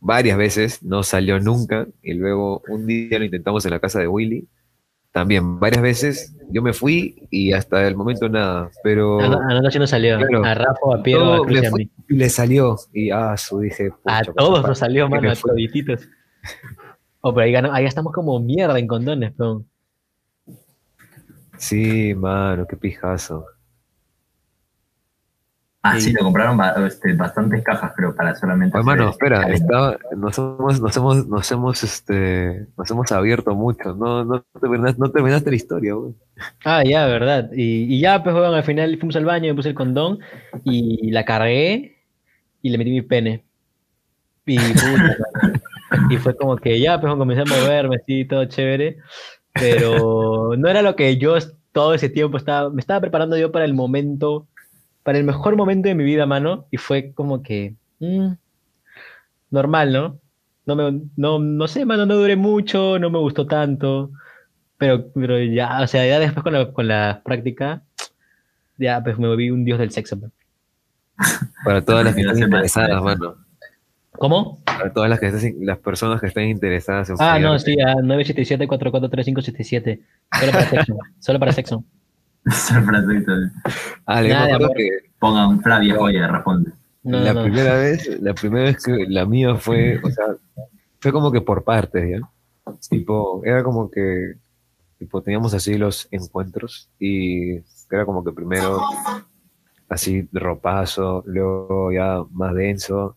varias 0.00 0.36
veces, 0.38 0.82
no 0.82 1.02
salió 1.02 1.38
nunca. 1.40 1.86
Y 2.02 2.14
luego 2.14 2.62
un 2.68 2.86
día 2.86 3.18
lo 3.18 3.24
intentamos 3.24 3.64
en 3.64 3.70
la 3.72 3.80
casa 3.80 4.00
de 4.00 4.08
Willy, 4.08 4.48
también 5.12 5.58
varias 5.60 5.82
veces. 5.82 6.36
Yo 6.52 6.62
me 6.62 6.72
fui 6.72 7.26
y 7.30 7.52
hasta 7.52 7.86
el 7.86 7.96
momento 7.96 8.28
nada. 8.28 8.70
Pero 8.82 9.20
A, 9.20 9.24
a 9.26 9.28
nosotros 9.28 9.76
no 9.76 9.86
salió. 9.86 10.18
Claro. 10.18 10.44
A 10.44 10.54
Rafa, 10.54 10.94
a 10.98 11.02
Piero, 11.02 11.34
a 11.34 11.38
Cruz 11.44 11.58
y 11.58 11.60
me 11.60 11.66
a 11.66 11.70
fui 11.70 11.84
mí. 11.84 11.90
y 12.08 12.14
le 12.16 12.28
salió. 12.28 12.76
Y 12.92 13.10
ah, 13.10 13.36
su 13.36 13.60
dije. 13.60 13.90
A 14.04 14.22
todos 14.24 14.66
nos 14.66 14.78
salió, 14.78 15.08
mano, 15.08 15.30
a 15.30 15.34
todititos. 15.36 16.08
Oh, 17.20 17.34
pero 17.34 17.44
ahí, 17.44 17.52
ganó- 17.52 17.72
ahí 17.72 17.84
estamos 17.84 18.12
como 18.12 18.40
mierda 18.40 18.78
en 18.78 18.86
condones, 18.86 19.32
pero. 19.36 19.64
Sí, 21.58 22.14
mano, 22.14 22.66
qué 22.66 22.76
pijazo. 22.76 23.44
Ah, 25.82 25.94
Sí. 25.94 26.10
sí, 26.10 26.12
lo 26.12 26.24
compraron 26.24 26.60
este, 26.86 27.14
bastantes 27.14 27.62
cajas, 27.62 27.92
creo, 27.96 28.14
para 28.14 28.34
solamente. 28.34 28.76
Hermano, 28.76 29.08
hacer- 29.08 29.12
espera, 29.12 29.48
estaba, 29.54 29.96
nos 30.14 30.36
hemos, 30.36 30.78
nos 30.80 30.96
hemos, 30.96 31.26
nos 31.26 31.50
hemos, 31.52 31.82
este, 31.82 32.66
nos 32.76 32.90
hemos 32.90 33.10
abierto 33.12 33.54
mucho. 33.54 33.94
No, 33.94 34.22
no, 34.24 34.44
terminaste, 34.60 35.00
no 35.00 35.10
terminaste 35.10 35.48
la 35.48 35.56
historia, 35.56 35.94
güey. 35.94 36.12
Ah, 36.66 36.84
ya, 36.84 37.06
verdad. 37.06 37.50
Y, 37.54 37.94
y 37.94 37.98
ya, 38.00 38.22
pues, 38.22 38.34
weón, 38.34 38.54
al 38.54 38.62
final 38.64 38.94
fuimos 38.98 39.16
al 39.16 39.24
baño, 39.24 39.48
me 39.48 39.54
puse 39.54 39.70
el 39.70 39.74
condón 39.74 40.18
y 40.64 41.10
la 41.12 41.24
cargué 41.24 41.96
y 42.60 42.68
le 42.68 42.76
metí 42.76 42.90
mi 42.90 43.00
pene. 43.02 43.44
Y, 44.44 44.58
puta, 44.58 45.16
y 46.10 46.16
fue 46.18 46.36
como 46.36 46.56
que 46.56 46.78
ya, 46.78 47.00
pues, 47.00 47.14
comencé 47.14 47.40
a 47.42 47.44
moverme, 47.46 47.96
así, 47.96 48.26
todo 48.26 48.44
chévere. 48.44 48.98
Pero 49.54 50.52
no 50.58 50.68
era 50.68 50.82
lo 50.82 50.94
que 50.94 51.16
yo 51.16 51.36
todo 51.72 51.94
ese 51.94 52.08
tiempo 52.08 52.36
estaba, 52.36 52.68
me 52.68 52.80
estaba 52.80 53.00
preparando 53.00 53.36
yo 53.38 53.50
para 53.50 53.64
el 53.64 53.74
momento, 53.74 54.46
para 55.02 55.18
el 55.18 55.24
mejor 55.24 55.56
momento 55.56 55.88
de 55.88 55.94
mi 55.94 56.04
vida, 56.04 56.26
mano. 56.26 56.66
Y 56.70 56.76
fue 56.76 57.12
como 57.12 57.42
que, 57.42 57.74
mm, 58.00 58.32
normal, 59.50 59.92
¿no? 59.92 60.18
No, 60.66 60.76
me, 60.76 61.00
no, 61.16 61.38
no 61.38 61.68
sé, 61.68 61.84
mano, 61.84 62.06
no 62.06 62.14
duré 62.16 62.36
mucho, 62.36 62.98
no 62.98 63.10
me 63.10 63.18
gustó 63.18 63.46
tanto. 63.46 64.10
Pero, 64.78 65.06
pero 65.12 65.38
ya, 65.42 65.80
o 65.82 65.86
sea, 65.86 66.06
ya 66.06 66.18
después 66.18 66.42
con 66.44 66.52
la, 66.52 66.72
con 66.72 66.88
la 66.88 67.20
práctica, 67.24 67.82
ya 68.78 69.02
pues 69.02 69.18
me 69.18 69.28
volví 69.28 69.50
un 69.50 69.64
dios 69.64 69.78
del 69.78 69.90
sexo. 69.90 70.18
pues. 70.18 70.32
Para 71.64 71.82
todas 71.84 72.04
las 72.04 72.14
que 72.14 72.22
me- 72.24 72.40
interesadas, 72.44 73.02
mano. 73.02 73.36
¿Cómo? 74.12 74.62
Para 74.64 74.92
todas 74.92 75.10
las 75.10 75.20
que 75.20 75.28
estén- 75.28 75.56
las 75.66 75.78
personas 75.78 76.20
que 76.20 76.28
estén 76.28 76.48
interesadas 76.48 77.10
en 77.10 77.16
Ah, 77.18 77.38
no, 77.38 77.58
sí, 77.58 77.76
a 77.80 77.94
977-443577. 77.96 80.00
Solo 80.38 80.52
para 80.52 80.66
sexo. 80.68 80.98
Solo 81.18 81.38
para 81.38 81.52
sexo. 81.52 81.84
Ah, 84.06 84.22
le 84.22 84.30
Nada 84.30 84.58
que 84.74 84.88
Pongan 85.18 85.60
Flavia 85.60 85.94
Joya, 85.96 86.26
responde. 86.28 86.72
No, 87.02 87.20
la 87.20 87.34
no. 87.34 87.42
primera 87.44 87.74
vez, 87.76 88.20
la 88.20 88.34
primera 88.34 88.64
vez 88.64 88.82
que 88.84 89.06
la 89.08 89.24
mía 89.24 89.54
fue, 89.56 90.00
o 90.02 90.10
sea, 90.10 90.26
fue 91.00 91.12
como 91.12 91.30
que 91.30 91.40
por 91.40 91.64
partes, 91.64 92.10
¿ya? 92.10 92.28
Tipo, 92.88 93.42
era 93.44 93.62
como 93.62 93.90
que, 93.90 94.34
tipo, 94.98 95.22
teníamos 95.22 95.54
así 95.54 95.76
los 95.76 96.08
encuentros 96.10 96.90
y 96.98 97.56
era 97.90 98.04
como 98.04 98.22
que 98.24 98.32
primero 98.32 98.80
así 99.88 100.28
de 100.30 100.40
ropazo, 100.40 101.22
luego 101.26 101.92
ya 101.92 102.22
más 102.30 102.54
denso 102.54 103.16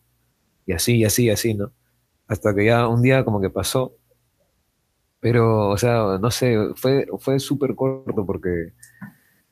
y 0.65 0.73
así, 0.73 0.97
y 0.97 1.05
así, 1.05 1.25
y 1.25 1.29
así, 1.29 1.53
¿no? 1.53 1.71
Hasta 2.27 2.55
que 2.55 2.65
ya 2.65 2.87
un 2.87 3.01
día 3.01 3.23
como 3.23 3.41
que 3.41 3.49
pasó, 3.49 3.93
pero, 5.19 5.69
o 5.69 5.77
sea, 5.77 6.17
no 6.19 6.31
sé, 6.31 6.57
fue, 6.75 7.07
fue 7.19 7.39
súper 7.39 7.75
corto 7.75 8.25
porque 8.25 8.73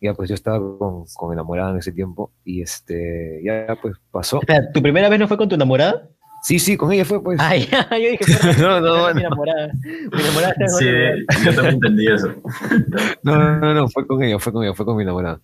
ya 0.02 0.14
pues 0.16 0.28
yo 0.30 0.36
estaba 0.36 0.58
con, 0.78 1.06
con 1.16 1.32
enamorada 1.32 1.72
en 1.72 1.78
ese 1.78 1.92
tiempo 1.92 2.32
y 2.44 2.62
este, 2.62 3.42
ya 3.44 3.78
pues 3.82 3.96
pasó. 4.12 4.40
Espera, 4.42 4.72
¿tu 4.72 4.82
primera 4.82 5.08
vez 5.10 5.20
no 5.20 5.28
fue 5.28 5.38
con 5.38 5.48
tu 5.48 5.56
enamorada? 5.56 6.10
Sí, 6.44 6.58
sí, 6.58 6.76
con 6.76 6.92
ella 6.92 7.06
fue 7.06 7.22
pues. 7.24 7.40
Ah, 7.40 7.56
ya, 7.56 7.88
yo 7.92 8.10
dije, 8.10 8.18
"Puta, 8.26 8.58
No, 8.60 8.82
no, 8.82 9.08
mi 9.14 9.22
no. 9.22 9.28
enamorada. 9.28 9.72
Mi 10.12 10.22
enamorada 10.22 10.56
Sí, 10.58 10.64
otro 10.88 10.92
lugar". 10.92 11.16
yo 11.46 11.54
también 11.56 11.76
entendí 11.76 12.08
eso. 12.08 12.34
No, 13.24 13.60
no, 13.60 13.74
no, 13.76 13.88
fue 13.90 14.08
con 14.08 14.24
ella, 14.24 14.40
fue 14.40 14.52
con 14.52 14.64
ella, 14.64 14.74
fue 14.74 14.86
con 14.86 14.98
mi 14.98 15.04
enamorada. 15.04 15.40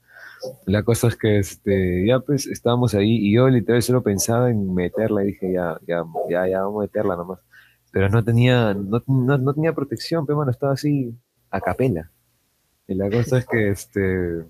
La 0.65 0.84
cosa 0.84 1.08
es 1.08 1.15
que 1.15 1.38
este, 1.39 2.06
ya 2.08 2.20
pues 2.20 2.48
estábamos 2.48 2.93
ahí 2.96 3.15
y 3.28 3.34
yo 3.36 3.48
literal 3.50 3.82
solo 3.82 4.02
pensaba 4.04 4.50
en 4.50 4.74
meterla 4.74 5.24
y 5.24 5.28
dije, 5.28 5.52
ya, 5.54 5.80
ya, 5.88 6.04
ya, 6.30 6.48
ya, 6.48 6.62
vamos 6.63 6.80
a 6.82 6.86
meterla 6.86 7.15
nomás. 7.15 7.39
Pero 7.91 8.10
no 8.10 8.24
tenía, 8.24 8.74
no, 8.74 9.02
no, 9.08 9.38
no 9.38 9.54
tenía 9.54 9.74
protección, 9.74 10.26
pero 10.26 10.38
bueno, 10.38 10.52
estaba 10.52 10.74
así 10.74 11.13
a 11.52 11.62
capela. 11.62 12.10
Y 12.88 12.95
la 12.95 13.10
cosa 13.10 13.39
es 13.39 13.45
que 13.45 13.69
este, 13.69 14.45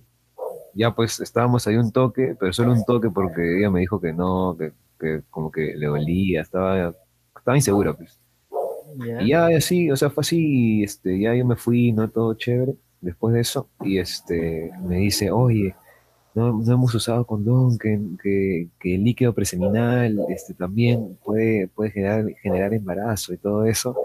ya 0.74 0.94
pues 0.94 1.20
estábamos 1.20 1.68
ahí 1.68 1.76
un 1.76 1.92
toque, 1.92 2.36
pero 2.40 2.54
solo 2.54 2.74
un 2.74 2.86
toque 2.86 3.10
porque 3.10 3.60
ella 3.60 3.72
me 3.72 3.80
dijo 3.80 4.00
que 4.00 4.14
no, 4.14 4.56
que, 4.58 4.74
que 5.00 5.22
como 5.30 5.52
que 5.52 5.76
le 5.76 5.88
dolía, 5.88 6.42
estaba, 6.42 6.94
estaba 7.36 7.58
insegura 7.58 7.94
pues. 7.94 8.20
Y 9.22 9.30
ya 9.30 9.48
así, 9.48 9.92
o 9.92 9.96
sea, 9.96 10.10
fue 10.10 10.22
así, 10.22 10.84
este, 10.84 11.20
ya 11.20 11.34
yo 11.36 11.46
me 11.46 11.56
fui, 11.56 11.92
¿no? 11.92 12.10
Todo 12.10 12.34
chévere, 12.36 12.76
después 13.02 13.34
de 13.34 13.42
eso, 13.42 13.70
y 13.82 13.98
este, 13.98 14.72
me 14.82 14.98
dice, 14.98 15.30
oye, 15.30 15.76
no, 16.34 16.54
no 16.54 16.74
hemos 16.74 16.94
usado 16.94 17.26
condón, 17.26 17.78
que, 17.78 18.00
que, 18.22 18.70
que 18.80 18.96
el 18.96 19.04
líquido 19.04 19.34
preseminal 19.34 20.20
este, 20.30 20.54
también 20.54 21.18
puede, 21.24 21.68
puede 21.68 21.92
generar, 21.92 22.26
generar 22.42 22.74
embarazo 22.74 23.34
y 23.34 23.38
todo 23.38 23.66
eso. 23.66 23.96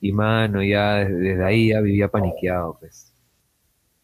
Y 0.00 0.12
mano, 0.12 0.62
ya 0.62 1.04
desde 1.04 1.44
ahí 1.44 1.70
ya 1.70 1.80
vivía 1.80 2.08
paniqueado, 2.08 2.76
pues. 2.78 3.07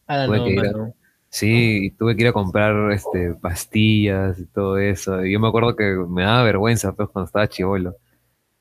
Ah, 0.06 0.26
tuve 0.26 0.38
no, 0.38 0.44
que 0.44 0.50
ir 0.52 0.60
a-. 0.66 0.92
Sí, 1.28 1.86
y 1.86 1.90
tuve 1.90 2.14
que 2.14 2.22
ir 2.22 2.28
a 2.28 2.32
comprar 2.32 2.92
este, 2.92 3.34
pastillas 3.34 4.38
y 4.38 4.46
todo 4.46 4.78
eso. 4.78 5.24
Y 5.24 5.32
yo 5.32 5.40
me 5.40 5.48
acuerdo 5.48 5.74
que 5.74 5.84
me 6.08 6.22
daba 6.22 6.44
vergüenza 6.44 6.92
pues, 6.94 7.08
cuando 7.08 7.26
estaba 7.26 7.48
chivolo. 7.48 7.96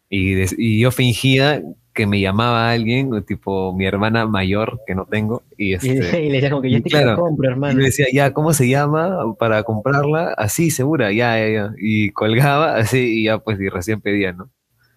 Y, 0.10 0.44
y 0.58 0.80
yo 0.80 0.92
fingía 0.92 1.62
que 1.94 2.08
me 2.08 2.20
llamaba 2.20 2.72
alguien, 2.72 3.24
tipo 3.26 3.74
mi 3.74 3.86
hermana 3.86 4.26
mayor, 4.26 4.80
que 4.88 4.96
no 4.96 5.06
tengo. 5.06 5.44
Y, 5.58 5.70
Y, 5.70 5.74
este, 5.76 6.24
y 6.24 6.30
le 6.30 6.36
decía 6.36 6.50
como 6.50 6.64
que 6.64 6.72
yo 6.72 6.78
y 6.80 6.82
te 6.82 6.90
claro, 6.90 7.12
la 7.12 7.16
compro, 7.16 7.48
y 7.48 7.52
hermano. 7.52 7.78
me 7.78 7.84
decía, 7.86 8.08
ya, 8.12 8.34
¿cómo 8.34 8.54
se 8.54 8.68
llama 8.68 9.36
para 9.38 9.62
comprarla? 9.64 10.34
Así, 10.38 10.72
segura, 10.72 11.12
ya, 11.12 11.38
ya, 11.38 11.50
ya. 11.50 11.74
Y 11.78 12.10
colgaba 12.12 12.78
así 12.78 13.22
y 13.22 13.24
ya, 13.26 13.38
pues, 13.38 13.60
y 13.60 13.70
recién 13.70 14.02
pedía, 14.02 14.34
¿no? 14.34 14.50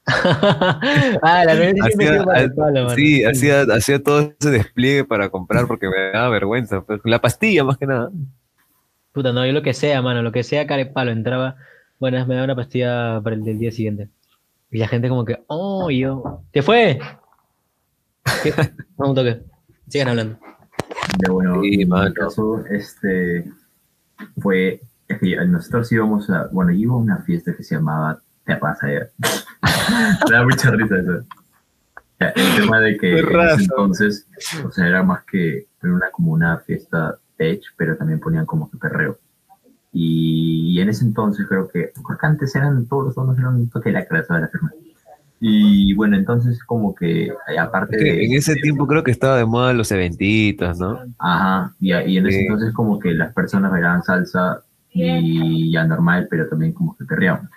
ah, 1.23 1.43
la 1.45 1.55
verdad 1.55 1.73
sí 1.91 1.97
me 1.97 2.07
Hacía- 2.09 2.25
para 2.25 2.41
el 2.43 2.55
palo, 2.55 2.85
mano. 2.85 2.91
Sí, 2.95 3.25
hacía, 3.25 3.63
hacía 3.63 4.03
todo 4.03 4.33
ese 4.39 4.51
despliegue 4.51 5.05
para 5.05 5.29
comprar 5.31 5.67
porque 5.67 5.89
me 5.89 6.11
daba 6.13 6.29
vergüenza. 6.29 6.81
pues, 6.83 7.01
la 7.05 7.21
pastilla, 7.21 7.65
más 7.65 7.77
que 7.77 7.87
nada. 7.87 8.11
Puta, 9.13 9.33
no, 9.33 9.45
yo 9.47 9.53
lo 9.53 9.63
que 9.63 9.75
sea, 9.75 10.03
mano, 10.03 10.23
lo 10.23 10.31
que 10.33 10.43
sea, 10.43 10.67
care 10.67 10.87
palo, 10.87 11.11
entraba, 11.11 11.57
bueno, 11.99 12.25
me 12.27 12.35
da 12.35 12.45
una 12.45 12.55
pastilla 12.55 13.21
para 13.23 13.35
el 13.35 13.45
del 13.45 13.59
día 13.59 13.73
siguiente. 13.73 14.09
Y 14.71 14.79
la 14.79 14.89
gente 14.89 15.09
como 15.09 15.25
que, 15.25 15.43
oh, 15.49 15.91
yo, 15.91 16.43
¿qué 16.53 16.63
fue? 16.63 16.99
¿Qué? 18.43 18.53
No, 18.99 19.11
un 19.11 19.15
toque. 19.15 19.41
Sigan 19.89 20.09
hablando. 20.09 20.39
Ya 21.25 21.33
bueno, 21.33 21.61
Sí, 21.63 21.69
en 21.73 21.79
mi 21.79 21.85
mano. 21.87 22.15
caso, 22.15 22.65
este, 22.71 23.45
fue, 24.39 24.81
es 25.09 25.19
que 25.21 25.37
nosotros 25.47 25.91
íbamos 25.93 26.29
a, 26.31 26.49
bueno, 26.53 26.73
iba 26.73 26.95
a 26.95 26.97
una 26.99 27.19
fiesta 27.19 27.55
que 27.57 27.63
se 27.63 27.75
llamaba 27.77 28.19
Te 28.47 28.57
pasa 28.57 28.87
ya. 28.89 29.07
Me 30.31 30.31
da 30.37 30.45
mucha 30.45 30.71
risa 30.71 30.97
eso. 30.99 31.25
Ya, 32.19 32.29
el 32.29 32.57
tema 32.63 32.81
de 32.81 32.93
que 32.93 33.11
Qué 33.11 33.19
en 33.19 33.41
ese 33.41 33.63
entonces, 33.65 34.27
o 34.65 34.71
sea, 34.71 34.87
era 34.87 35.03
más 35.03 35.25
que 35.25 35.67
era 35.83 35.93
una 35.93 36.11
como 36.11 36.33
una 36.33 36.59
fiesta 36.59 37.19
tech, 37.37 37.61
pero 37.77 37.97
también 37.97 38.21
ponían 38.21 38.47
como 38.47 38.71
que 38.71 38.79
perreo. 38.79 39.19
Y, 39.93 40.73
y 40.77 40.81
en 40.81 40.89
ese 40.89 41.05
entonces 41.05 41.47
creo 41.49 41.69
que, 41.69 41.93
creo 41.93 42.19
que 42.19 42.27
antes 42.27 42.55
eran 42.55 42.87
todos 42.87 43.07
los 43.07 43.15
donos 43.15 43.39
eran 43.39 43.57
un 43.57 43.69
toque 43.69 43.91
de 43.91 43.95
la 43.95 44.07
clase 44.07 44.33
de 44.33 44.41
la 44.41 44.49
firma. 44.49 44.73
Y 45.41 45.93
bueno, 45.95 46.17
entonces 46.17 46.63
como 46.65 46.95
que 46.95 47.27
eh, 47.27 47.59
aparte 47.59 47.97
Es 47.97 48.03
que 48.03 48.13
de 48.13 48.25
en 48.25 48.33
ese 48.35 48.55
tiempo 48.57 48.87
creo 48.87 49.05
que 49.05 49.11
estaba 49.11 49.37
de 49.37 49.45
moda 49.45 49.75
los 49.75 49.91
eventitos, 49.93 50.79
¿no? 50.79 50.99
Ajá, 51.19 51.75
y, 51.79 51.93
y 51.93 52.17
en 52.17 52.27
ese 52.27 52.39
Sí. 52.39 52.45
entonces 52.45 52.73
como 52.73 52.99
que 52.99 53.13
las 53.13 53.35
personas 53.35 53.71
bailaban 53.71 54.03
salsa 54.03 54.63
y 54.91 55.71
ya 55.73 55.85
normal, 55.85 56.27
pero 56.31 56.49
también 56.49 56.73
como 56.73 56.97
que 56.97 57.05
perreaban. 57.05 57.51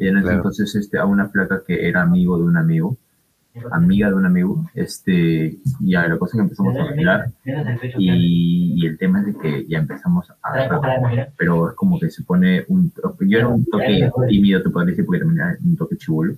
Y 0.00 0.08
en 0.08 0.16
ese 0.16 0.24
Claro. 0.24 0.38
entonces 0.38 0.74
este, 0.74 0.98
a 0.98 1.04
una 1.04 1.28
flaca 1.28 1.62
que 1.64 1.86
era 1.86 2.02
amigo 2.02 2.38
de 2.38 2.44
un 2.44 2.56
amigo, 2.56 2.96
amiga 3.70 4.08
de 4.08 4.14
un 4.14 4.24
amigo, 4.24 4.64
este, 4.74 5.58
ya 5.80 6.08
la 6.08 6.18
cosa 6.18 6.32
es 6.32 6.38
que 6.38 6.42
empezamos 6.42 6.76
a 6.76 6.84
bailar 6.84 7.30
y, 7.98 8.74
y 8.76 8.86
el 8.86 8.96
tema 8.96 9.20
es 9.20 9.26
de 9.26 9.34
que 9.36 9.66
ya 9.66 9.78
empezamos 9.78 10.30
a 10.30 10.36
pero 11.36 11.68
es 11.68 11.76
como 11.76 11.98
que 12.00 12.08
se 12.10 12.22
pone 12.22 12.64
un 12.68 12.90
toque, 12.90 13.28
yo 13.28 13.38
era 13.38 13.48
un 13.48 13.64
toque 13.66 14.10
tímido, 14.28 14.62
te 14.62 14.70
podría 14.70 14.92
decir, 14.92 15.04
porque 15.04 15.20
también 15.20 15.46
era 15.46 15.58
un 15.62 15.76
toque 15.76 15.96
chibulo, 15.96 16.34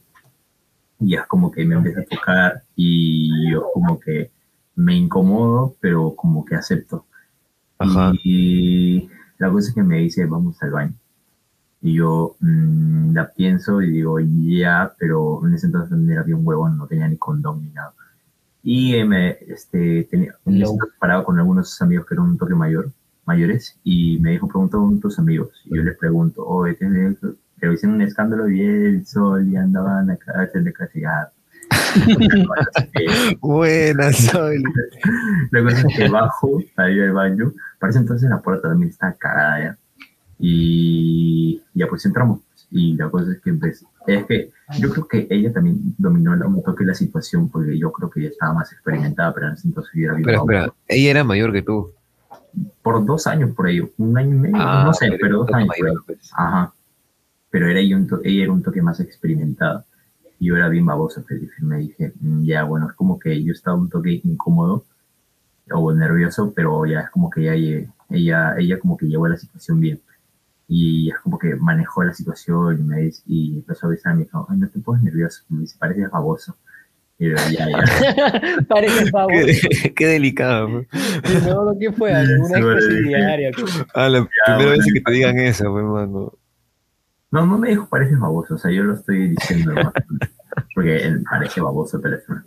y 0.98 1.14
es 1.14 1.25
como 1.27 1.53
que 1.53 1.64
me 1.64 1.77
empieza 1.77 2.01
a 2.01 2.05
tocar 2.05 2.62
y 2.75 3.53
yo 3.53 3.70
como 3.72 4.01
que 4.01 4.31
me 4.75 4.96
incomodo, 4.96 5.77
pero 5.81 6.16
como 6.16 6.44
que 6.44 6.57
acepto. 6.57 7.07
Ajá. 7.79 8.12
Y 8.25 9.09
la 9.38 9.51
cosa 9.51 9.68
es 9.68 9.75
que 9.75 9.83
me 9.83 9.98
dice, 9.98 10.27
vamos 10.27 10.61
al 10.62 10.70
baño. 10.70 10.94
Y 11.83 11.95
yo 11.95 12.37
mm, 12.40 13.12
la 13.14 13.31
pienso 13.33 13.83
y 13.83 13.90
digo, 13.90 14.18
ya, 14.21 14.95
pero 14.99 15.47
en 15.47 15.55
ese 15.55 15.66
entonces 15.66 15.90
también 15.90 16.12
era 16.12 16.23
bien 16.23 16.40
huevón, 16.42 16.79
no 16.79 16.87
tenía 16.87 17.09
ni 17.09 17.16
condón 17.16 17.62
ni 17.62 17.71
nada. 17.71 17.92
Y 18.62 18.95
eh, 18.95 19.05
me, 19.05 19.37
este, 19.49 20.05
tenía, 20.11 20.35
en 20.47 20.55
ese 20.62 20.73
entonces 20.73 20.95
paraba 21.01 21.25
con 21.25 21.38
algunos 21.38 21.81
amigos 21.83 22.07
que 22.07 22.14
eran 22.14 22.27
un 22.27 22.38
toque 22.38 22.55
mayor, 22.55 22.90
mayores, 23.27 23.79
y 23.83 24.18
me 24.21 24.31
dijo, 24.33 24.47
pregunta 24.49 24.79
a 24.79 25.01
tus 25.01 25.18
amigos. 25.18 25.51
Y 25.64 25.77
yo 25.77 25.83
les 25.83 25.99
pregunto, 25.99 26.47
¿tienes- 26.79 27.18
pero 27.61 27.73
hicieron 27.75 27.97
un 27.97 28.03
escándalo 28.03 28.49
y 28.49 28.61
el 28.61 29.07
sol 29.07 29.49
y 29.49 29.57
andaban 29.57 30.11
acá, 30.11 30.49
de 30.53 30.73
castigar. 30.73 31.31
Buenas, 33.40 34.16
Sol. 34.16 34.62
La 35.53 35.62
cosa 35.62 35.79
es 35.88 35.97
que 35.97 36.09
bajo 36.09 36.59
para 36.75 36.90
ir 36.90 37.03
al 37.03 37.12
baño. 37.12 37.53
Parece 37.79 38.01
entonces 38.01 38.29
la 38.29 38.40
puerta 38.40 38.68
también 38.68 38.90
está 38.90 39.12
cagada 39.14 39.61
ya. 39.61 39.79
Y 40.44 41.62
ya 41.72 41.87
pues 41.87 42.05
entramos. 42.05 42.40
Y 42.70 42.94
la 42.96 43.09
cosa 43.11 43.31
es 43.33 43.40
que 43.40 43.50
empecé. 43.50 43.87
Es 44.07 44.24
que 44.26 44.50
yo 44.81 44.90
creo 44.90 45.07
que 45.07 45.26
ella 45.31 45.52
también 45.52 45.94
dominó 45.98 46.33
un 46.33 46.62
toque 46.64 46.85
la 46.85 46.94
situación 46.94 47.48
porque 47.48 47.78
yo 47.78 47.92
creo 47.92 48.11
que 48.11 48.20
ella 48.20 48.31
estaba 48.31 48.55
más 48.55 48.72
experimentada, 48.72 49.33
pero 49.33 49.48
entonces 49.48 49.92
yo 49.94 50.05
era 50.07 50.14
bien 50.14 50.28
Espera, 50.28 50.38
espera. 50.40 50.74
Ella 50.88 51.11
era 51.11 51.24
mayor 51.24 51.52
que 51.52 51.62
tú. 51.62 51.92
por 52.83 53.05
dos 53.07 53.26
años 53.26 53.55
por 53.55 53.66
ahí, 53.66 53.81
un 53.98 54.18
año 54.18 54.35
y 54.37 54.38
medio, 54.38 54.57
Ah, 54.59 54.83
no 54.85 54.92
sé, 54.92 55.07
pero 55.12 55.18
pero 55.20 55.38
dos 55.38 55.52
años 55.52 55.68
mayor, 55.68 56.02
pues. 56.07 56.31
Ajá. 56.37 56.72
Pero 57.50 57.68
era 57.68 57.78
ella, 57.81 57.96
un 57.96 58.07
to- 58.09 58.20
ella 58.24 58.42
era 58.42 58.52
un 58.52 58.62
toque 58.62 58.83
más 58.83 58.98
experimentada. 59.00 59.85
Y 60.38 60.46
yo 60.46 60.57
era 60.57 60.68
bien 60.68 60.85
baboso, 60.85 61.24
pero 61.26 61.40
dije- 61.40 61.62
me 61.62 61.78
dije, 61.78 62.12
"Mm, 62.20 62.44
ya, 62.44 62.64
bueno, 62.64 62.88
es 62.88 62.94
como 62.94 63.18
que 63.18 63.42
yo 63.44 63.52
estaba 63.52 63.76
un 63.76 63.88
toque 63.88 64.20
incómodo 64.24 64.85
o 65.70 65.92
nervioso, 65.94 66.52
pero 66.55 66.85
ya 66.87 67.00
es 67.00 67.11
como 67.11 67.31
que 67.31 67.42
ella, 67.42 67.55
lle- 67.55 67.92
ella, 68.11 68.55
ella 68.59 68.78
como 68.81 68.96
que 68.96 69.07
llevó 69.07 69.28
la 69.28 69.37
situación 69.37 69.78
bien. 69.81 70.00
Y 70.68 71.11
es 71.11 71.18
como 71.20 71.38
que 71.38 71.55
manejó 71.57 72.03
la 72.05 72.14
situación 72.14 72.79
y, 72.81 72.83
me 72.83 72.96
dice- 73.03 73.22
y 73.27 73.59
empezó 73.59 73.87
a 73.87 73.90
avisar, 73.90 74.14
me 74.14 74.25
dijo, 74.25 74.46
ay, 74.48 74.59
no 74.59 74.68
te 74.68 74.79
pongas 74.79 75.03
nervioso, 75.03 75.42
me 75.48 75.61
dice, 75.62 75.77
pareces 75.79 76.11
baboso. 76.11 76.57
Y 77.18 77.29
yo, 77.31 77.37
ya, 77.51 77.68
ya. 77.68 78.64
Parece 78.68 79.11
pavo. 79.12 79.29
Qué, 79.29 79.92
qué 79.94 80.07
delicado. 80.07 80.68
pues. 80.68 80.87
Y 81.31 81.46
no, 81.48 81.77
¿qué 81.79 81.92
fue? 81.92 82.12
¿Alguna 82.14 82.59
diaria? 83.05 83.51
Ah, 83.94 84.09
la 84.09 84.27
primera 84.27 84.57
bueno. 84.57 84.70
vez 84.70 84.92
que 84.92 85.01
te 85.01 85.12
digan 85.12 85.38
eso, 85.38 85.70
pues, 85.72 85.85
mano. 85.85 86.33
No, 87.31 87.46
no 87.46 87.59
me 87.59 87.70
dijo 87.70 87.88
pareces 87.88 88.18
baboso, 88.18 88.55
o 88.55 88.59
sea, 88.59 88.70
yo 88.70 88.83
lo 88.85 88.94
estoy 88.94 89.29
diciendo, 89.31 89.72
¿no? 89.75 89.92
porque 90.75 90.96
él 90.98 91.22
parece 91.31 91.61
baboso, 91.62 91.98
pero 92.03 92.16
es 92.16 92.29
una- 92.29 92.44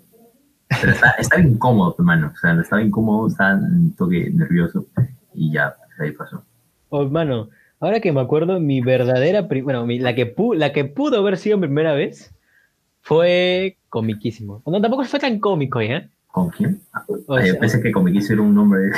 Pero 0.82 0.92
está, 0.92 1.12
estaba 1.12 1.42
incómodo, 1.42 1.96
hermano, 1.98 2.32
o 2.34 2.38
sea, 2.38 2.54
estaba 2.60 2.82
incómodo, 2.84 3.28
estaba 3.28 3.56
un 3.56 3.96
toque 3.96 4.30
nervioso 4.34 4.86
y 5.34 5.52
ya, 5.54 5.76
pues, 5.76 6.00
ahí 6.02 6.12
pasó. 6.12 6.44
Oh, 6.90 7.08
mano, 7.10 7.50
ahora 7.80 8.00
que 8.00 8.12
me 8.12 8.22
acuerdo, 8.22 8.60
mi 8.60 8.82
verdadera, 8.82 9.42
bueno, 9.42 9.86
mi- 9.86 10.00
la, 10.00 10.16
que 10.16 10.36
pu- 10.36 10.56
la 10.56 10.72
que 10.74 10.86
pudo 10.86 11.20
haber 11.20 11.38
sido 11.38 11.58
mi 11.58 11.68
primera 11.68 11.94
vez 11.94 12.34
fue 13.02 13.78
comiquísimo. 13.90 14.62
No, 14.66 14.82
tampoco 14.82 15.04
fue 15.06 15.20
tan 15.20 15.40
cómico, 15.40 15.82
¿ya? 15.82 16.08
¿Con 16.28 16.50
quién? 16.50 16.82
O 17.28 17.36
Ay, 17.36 17.48
yo 17.48 17.52
sea- 17.54 17.60
pensé 17.62 17.82
que 17.82 17.92
quiso 18.12 18.34
era 18.34 18.42
un 18.42 18.56
nombre. 18.56 18.92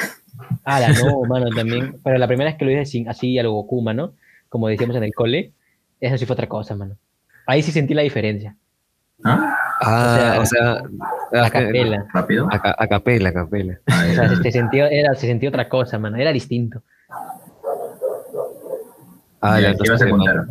Ah, 0.63 0.79
la 0.79 0.87
no, 0.93 1.21
mano, 1.27 1.49
también. 1.53 1.99
Pero 2.03 2.17
la 2.17 2.27
primera 2.27 2.49
vez 2.49 2.57
que 2.57 2.65
lo 2.65 2.71
hice 2.71 2.81
así, 2.81 3.05
así 3.07 3.37
a 3.39 3.43
lo 3.43 3.51
Goku, 3.51 3.81
mano, 3.81 4.13
como 4.49 4.67
decíamos 4.67 4.95
en 4.95 5.03
el 5.03 5.13
cole, 5.13 5.51
eso 5.99 6.17
sí 6.17 6.25
fue 6.25 6.33
otra 6.35 6.47
cosa, 6.47 6.75
mano. 6.75 6.95
Ahí 7.45 7.61
sí 7.61 7.71
sentí 7.71 7.93
la 7.93 8.01
diferencia. 8.01 8.55
¿Ah? 9.23 9.55
Ah, 9.81 10.37
o 10.41 10.45
sea, 10.45 10.81
A 11.43 11.49
capela. 11.49 12.05
¿Rápido? 12.13 12.47
A, 12.51 12.75
a 12.83 12.87
capela, 12.87 13.29
a 13.29 13.33
capela. 13.33 13.79
Ay, 13.85 14.11
O 14.11 14.15
sea, 14.15 14.29
se, 14.29 14.35
se 14.43 14.51
sentía, 14.51 14.87
era, 14.89 15.13
se 15.15 15.27
sentía 15.27 15.49
otra 15.49 15.69
cosa, 15.69 15.99
mano. 15.99 16.17
Era 16.17 16.31
distinto. 16.31 16.81
Ah, 19.41 19.59
ya, 19.59 19.73
¿Qué 19.73 19.83
ibas 19.85 20.01
a 20.01 20.09
contar? 20.09 20.45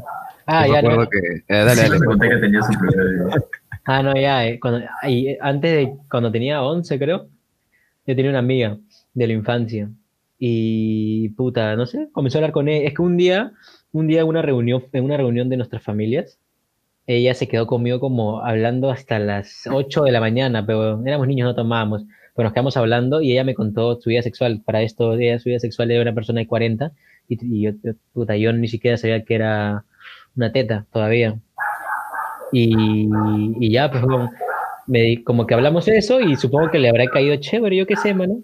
Ah, 0.47 0.67
ya, 0.67 0.83
no. 0.83 1.09
que... 1.09 1.19
eh, 1.19 1.43
dale, 1.49 1.83
dale. 1.83 1.99
conté 2.05 2.29
que 2.29 2.37
tenía 2.37 2.63
su. 2.63 2.73
Ah, 3.89 4.03
no, 4.03 4.15
ya. 4.15 4.45
eh, 4.49 4.59
cuando, 4.59 4.85
ahí, 5.01 5.29
eh, 5.29 5.39
antes 5.41 5.71
de, 5.71 5.97
cuando 6.11 6.33
tenía 6.33 6.61
11, 6.61 6.99
creo, 6.99 7.29
yo 8.05 8.17
tenía 8.17 8.31
una 8.31 8.41
amiga 8.41 8.79
de 9.15 9.27
la 9.29 9.33
infancia. 9.33 9.89
Y, 10.41 11.29
puta, 11.31 11.77
no 11.77 11.87
sé, 11.87 12.09
comenzó 12.13 12.39
a 12.39 12.41
hablar 12.41 12.53
con 12.53 12.69
ella. 12.69 12.89
Es 12.89 12.95
que 12.95 13.03
un 13.03 13.17
día, 13.17 13.53
un 13.93 14.09
día 14.09 14.23
en 14.23 14.27
una 14.27 14.43
reunión, 14.43 14.85
en 14.93 15.05
una 15.05 15.17
reunión 15.17 15.49
de 15.49 15.57
nuestras 15.57 15.85
familias, 15.85 16.39
ella 17.07 17.35
se 17.35 17.47
quedó 17.47 17.67
conmigo 17.69 18.01
como 18.01 18.41
hablando 18.45 18.91
hasta 18.91 19.21
las 19.21 19.69
8 19.71 20.03
de 20.03 20.13
la 20.13 20.21
mañana, 20.21 20.67
pero 20.67 21.01
éramos 21.07 21.29
niños, 21.29 21.47
no 21.47 21.55
tomábamos. 21.55 22.05
Pero 22.37 22.45
nos 22.45 22.53
quedamos 22.53 22.77
hablando 22.77 23.23
y 23.23 23.33
ella 23.33 23.45
me 23.45 23.55
contó 23.55 23.99
su 24.01 24.11
vida 24.11 24.23
sexual. 24.23 24.63
Para 24.65 24.83
esto, 24.83 25.15
ella, 25.15 25.39
su 25.39 25.49
vida 25.49 25.59
sexual 25.59 25.91
era 25.91 26.03
una 26.03 26.15
persona 26.15 26.41
de 26.41 26.47
40 26.47 26.93
y, 27.29 27.39
y 27.59 27.63
yo, 27.63 27.73
puta, 28.13 28.37
yo 28.37 28.53
ni 28.53 28.69
siquiera 28.69 28.97
sabía 28.97 29.25
que 29.25 29.35
era 29.35 29.85
una 30.37 30.53
teta 30.53 30.87
todavía. 30.93 31.39
Y, 32.53 33.09
y 33.61 33.71
ya, 33.71 33.91
pues 33.91 34.03
bueno, 34.03 34.31
me, 34.87 35.23
como 35.25 35.47
que 35.47 35.55
hablamos 35.55 35.89
eso 35.89 36.21
y 36.21 36.37
supongo 36.37 36.71
que 36.71 36.79
le 36.79 36.89
habrá 36.89 37.07
caído 37.07 37.37
chévere, 37.37 37.77
yo 37.77 37.87
qué 37.87 37.97
sé, 37.97 38.15
mano. 38.15 38.41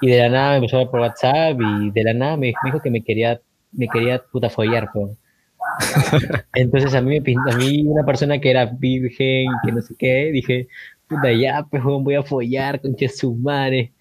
Y 0.00 0.08
de 0.08 0.18
la 0.18 0.28
nada 0.28 0.50
me 0.50 0.56
empezó 0.56 0.80
a 0.80 0.90
por 0.90 1.00
WhatsApp 1.00 1.58
y 1.60 1.90
de 1.90 2.04
la 2.04 2.14
nada 2.14 2.36
me, 2.36 2.48
me 2.62 2.70
dijo 2.70 2.80
que 2.80 2.90
me 2.90 3.02
quería, 3.02 3.40
me 3.72 3.88
quería 3.88 4.22
puta 4.30 4.50
follar, 4.50 4.90
pues. 4.92 5.16
Entonces 6.54 6.94
a 6.94 7.00
mí 7.00 7.20
me 7.20 7.34
a 7.50 7.56
mí 7.56 7.82
una 7.86 8.04
persona 8.04 8.40
que 8.40 8.50
era 8.50 8.66
virgen, 8.66 9.46
que 9.64 9.72
no 9.72 9.80
sé 9.80 9.94
qué, 9.98 10.30
dije, 10.32 10.68
puta, 11.12 11.32
ya, 11.32 11.66
pues 11.70 11.84
weón, 11.84 12.04
voy 12.04 12.14
a 12.14 12.22
follar 12.22 12.80
con 12.80 12.96
su 13.08 13.34
madre. 13.34 13.92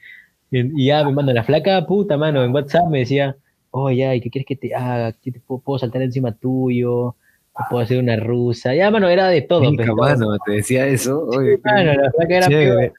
Y 0.49 0.85
ya 0.85 1.03
me 1.03 1.13
manda 1.13 1.33
la 1.33 1.43
flaca, 1.43 1.85
puta, 1.85 2.17
mano, 2.17 2.43
en 2.43 2.53
WhatsApp 2.53 2.87
me 2.89 2.99
decía, 2.99 3.35
oh, 3.71 3.89
ya, 3.89 4.13
¿y 4.15 4.21
qué 4.21 4.29
quieres 4.29 4.45
que 4.45 4.55
te 4.55 4.75
haga? 4.75 5.13
¿Qué 5.13 5.31
te 5.31 5.39
puedo, 5.39 5.61
puedo 5.61 5.79
saltar 5.79 6.01
encima 6.01 6.33
tuyo? 6.33 7.15
¿Te 7.55 7.63
puedo 7.69 7.83
hacer 7.83 7.99
una 7.99 8.15
rusa? 8.17 8.73
Ya, 8.75 8.91
mano, 8.91 9.07
era 9.07 9.27
de 9.27 9.41
todo. 9.41 9.61
Mica, 9.61 9.85
pues, 9.95 10.19
mano, 10.19 10.37
te 10.45 10.53
decía 10.53 10.87
eso. 10.87 11.25
Oye, 11.27 11.59
Mano, 11.63 11.93
la 11.93 12.11
flaca 12.11 12.37
era 12.37 12.47
peor. 12.47 12.93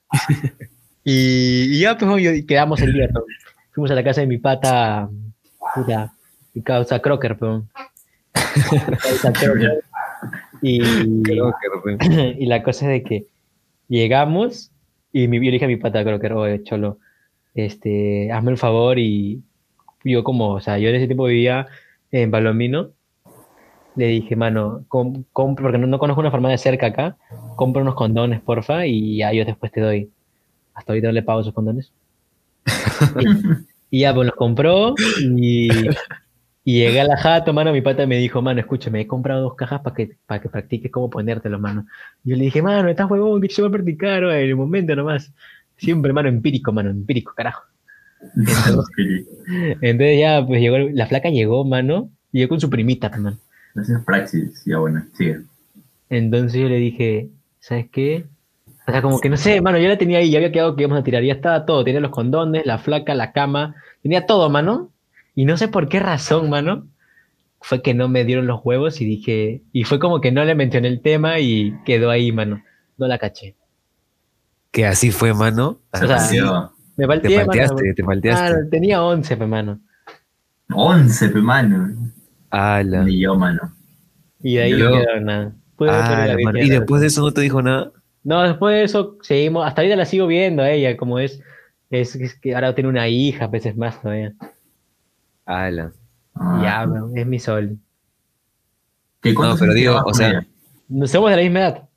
Y, 1.05 1.77
y 1.77 1.81
ya, 1.81 1.97
pues, 1.99 2.23
y 2.23 2.47
quedamos 2.47 2.81
el 2.81 2.93
día. 2.93 3.09
¿no? 3.13 3.23
Fuimos 3.73 3.91
a 3.91 3.95
la 3.95 4.05
casa 4.05 4.21
de 4.21 4.27
mi 4.27 4.39
pata, 4.39 5.09
puta, 5.75 6.13
mi 6.55 6.63
causa 6.63 7.01
Crocker. 7.01 7.37
Causa 8.35 9.33
Crocker. 9.33 9.83
Y, 10.61 10.81
pues. 11.83 11.97
y 12.39 12.47
la 12.47 12.63
cosa 12.63 12.87
es 12.87 13.03
de 13.03 13.03
que 13.03 13.27
llegamos 13.99 14.73
y 15.13 15.29
mi, 15.29 15.37
yo 15.37 15.45
le 15.45 15.51
dije 15.53 15.67
a 15.67 15.69
mi 15.69 15.77
pata 15.77 16.05
Crocker, 16.05 16.33
oye, 16.33 16.63
cholo, 16.63 16.99
este, 17.55 18.33
hazme 18.33 18.53
el 18.53 18.59
favor 18.59 18.99
y 18.99 19.43
yo 20.05 20.25
como, 20.25 20.55
o 20.55 20.61
sea, 20.61 20.79
yo 20.79 20.89
en 20.89 20.95
ese 20.97 21.07
tiempo 21.07 21.27
vivía 21.27 21.67
en 22.11 22.31
Palomino, 22.31 22.91
le 23.95 24.07
dije, 24.07 24.37
mano, 24.37 24.85
com- 24.89 25.25
compro, 25.33 25.65
porque 25.65 25.79
no, 25.79 25.87
no 25.87 25.99
conozco 25.99 26.21
una 26.21 26.31
farmacia 26.31 26.57
cerca 26.59 26.87
acá, 26.87 27.17
compra 27.57 27.83
unos 27.83 27.95
condones, 27.95 28.41
porfa, 28.41 28.87
y 28.87 29.19
ya 29.19 29.33
yo 29.33 29.45
después 29.45 29.71
te 29.71 29.83
doy. 29.83 30.11
Hasta 30.75 30.93
ahorita 30.93 31.09
no 31.09 31.13
le 31.13 31.23
pago 31.23 31.43
esos 31.43 31.53
condones. 31.53 31.93
y, 33.91 33.97
y 33.99 34.01
ya, 34.01 34.15
pues 34.15 34.27
los 34.27 34.37
compró 34.37 34.95
y, 35.21 35.69
y 36.65 36.79
llegué 36.79 37.01
a 37.01 37.05
la 37.05 37.17
jato, 37.17 37.53
mano, 37.53 37.73
mi 37.73 37.81
pata 37.81 38.07
me 38.07 38.19
dijo, 38.19 38.41
mano, 38.41 38.61
escúchame, 38.61 39.01
he 39.01 39.07
comprado 39.07 39.43
dos 39.43 39.57
cajas 39.57 39.81
para 39.81 39.97
que, 39.97 40.17
para 40.27 40.41
que 40.41 40.49
practiques 40.49 40.93
cómo 40.93 41.11
ponértelo, 41.11 41.59
mano. 41.59 41.87
Y 42.25 42.31
yo 42.31 42.37
le 42.37 42.45
dije, 42.45 42.63
mano, 42.63 42.89
estás 42.89 43.11
huevón, 43.11 43.41
que 43.41 43.49
yo 43.49 43.65
voy 43.65 43.69
a 43.69 43.73
practicar, 43.73 44.23
en 44.23 44.31
el 44.31 44.57
momento 44.57 44.95
nomás. 44.95 45.33
Siempre, 45.77 46.13
mano, 46.13 46.29
empírico, 46.29 46.73
mano, 46.73 46.91
empírico, 46.91 47.33
carajo. 47.35 47.65
Entonces 49.81 50.21
ya, 50.21 50.45
pues 50.47 50.61
llegó, 50.61 50.79
la 50.79 51.07
flaca 51.07 51.31
llegó, 51.31 51.65
mano, 51.65 52.11
y 52.31 52.39
llegó 52.39 52.51
con 52.51 52.61
su 52.61 52.71
primita, 52.71 53.11
pues, 53.11 53.21
mano. 53.21 53.39
Esa 53.75 53.99
es 53.99 54.05
praxis, 54.05 54.65
ya 54.65 54.79
bueno, 54.79 55.05
sigue. 55.15 55.41
Entonces 56.11 56.61
yo 56.61 56.69
le 56.69 56.77
dije, 56.77 57.31
¿sabes 57.59 57.89
qué? 57.91 58.27
O 58.87 58.93
sea, 58.93 59.03
como 59.03 59.19
que 59.19 59.31
no 59.31 59.37
sé, 59.37 59.61
mano, 59.61 59.79
yo 59.79 59.89
la 59.89 59.99
tenía 59.99 60.19
ahí, 60.19 60.31
ya 60.31 60.39
había 60.39 60.53
quedado 60.53 60.77
que 60.77 60.83
íbamos 60.83 61.01
a 61.01 61.05
tirar, 61.05 61.25
ya 61.25 61.33
estaba 61.33 61.65
todo, 61.65 61.83
tenía 61.83 62.01
los 62.01 62.11
condones, 62.11 62.67
la 62.67 62.79
flaca, 62.79 63.15
la 63.15 63.33
cama, 63.33 63.75
tenía 64.03 64.27
todo, 64.27 64.49
mano. 64.49 64.92
Y 65.35 65.45
no 65.45 65.57
sé 65.57 65.69
por 65.69 65.89
qué 65.89 65.99
razón, 66.01 66.51
mano, 66.51 66.87
fue 67.61 67.83
que 67.83 67.95
no 67.95 68.09
me 68.09 68.25
dieron 68.25 68.47
los 68.47 68.61
huevos 68.65 69.01
y 69.01 69.05
dije, 69.05 69.63
y 69.73 69.85
fue 69.85 69.99
como 69.99 70.21
que 70.21 70.33
no 70.33 70.45
le 70.45 70.55
mencioné 70.55 70.89
el 70.89 71.01
tema 71.01 71.39
y 71.41 71.75
quedó 71.85 72.11
ahí, 72.11 72.33
mano. 72.33 72.63
No 72.99 73.07
la 73.07 73.19
caché. 73.19 73.55
Que 74.71 74.87
así 74.87 75.11
fue, 75.11 75.33
mano. 75.35 75.81
O 75.93 75.97
sea, 75.99 76.17
Así. 76.17 76.37
Yo, 76.39 76.73
Me 76.97 77.05
te 77.05 77.09
falté, 77.09 77.29
mano. 77.37 77.47
falteaste, 77.47 77.95
te 77.95 78.03
falteaste. 78.05 78.47
Claro, 78.49 78.69
tenía 78.71 79.03
11, 79.03 79.37
pe, 79.37 79.47
mano. 79.47 79.81
11, 80.73 81.29
pe, 81.29 81.41
mano. 81.41 81.95
Ala. 82.51 83.05
Ni 83.05 83.21
yo, 83.21 83.35
mano. 83.37 83.75
Y 84.43 84.57
de 84.57 84.63
ahí 84.63 84.79
Yo- 84.79 84.91
no 84.91 84.99
quedó 85.01 85.21
nada. 85.21 85.53
Ala, 85.79 86.37
mano. 86.45 86.59
Y 86.59 86.69
después 86.69 87.01
de 87.01 87.09
eso 87.09 87.23
no 87.23 87.33
te 87.33 87.41
dijo 87.41 87.61
nada. 87.63 87.91
No, 88.25 88.43
después 88.43 88.75
de 88.75 88.85
eso 88.85 89.17
seguimos, 89.23 89.67
hasta 89.67 89.81
ahorita 89.83 89.97
la 89.97 90.05
sigo 90.05 90.27
viendo 90.27 90.63
a 90.63 90.71
ella, 90.71 90.97
como 90.97 91.19
es, 91.19 91.41
es, 91.91 92.15
es 92.15 92.35
que 92.39 92.55
ahora 92.55 92.75
tiene 92.75 92.89
una 92.89 93.09
hija, 93.09 93.49
veces 93.49 93.77
más 93.77 94.01
todavía. 94.01 94.33
Ala. 95.45 95.93
Ah, 96.35 96.61
Ya, 96.63 96.85
bro, 96.87 97.11
es 97.15 97.27
mi 97.27 97.39
sol. 97.39 97.79
¿Qué 99.21 99.35
cuántos 99.35 99.61
No, 99.61 99.67
pero 99.67 99.75
digo, 99.75 100.03
o 100.05 100.15
sea-? 100.15 100.45
No 100.89 101.07
somos 101.07 101.31
de 101.31 101.37
la 101.37 101.43
misma 101.43 101.59
edad. 101.61 101.89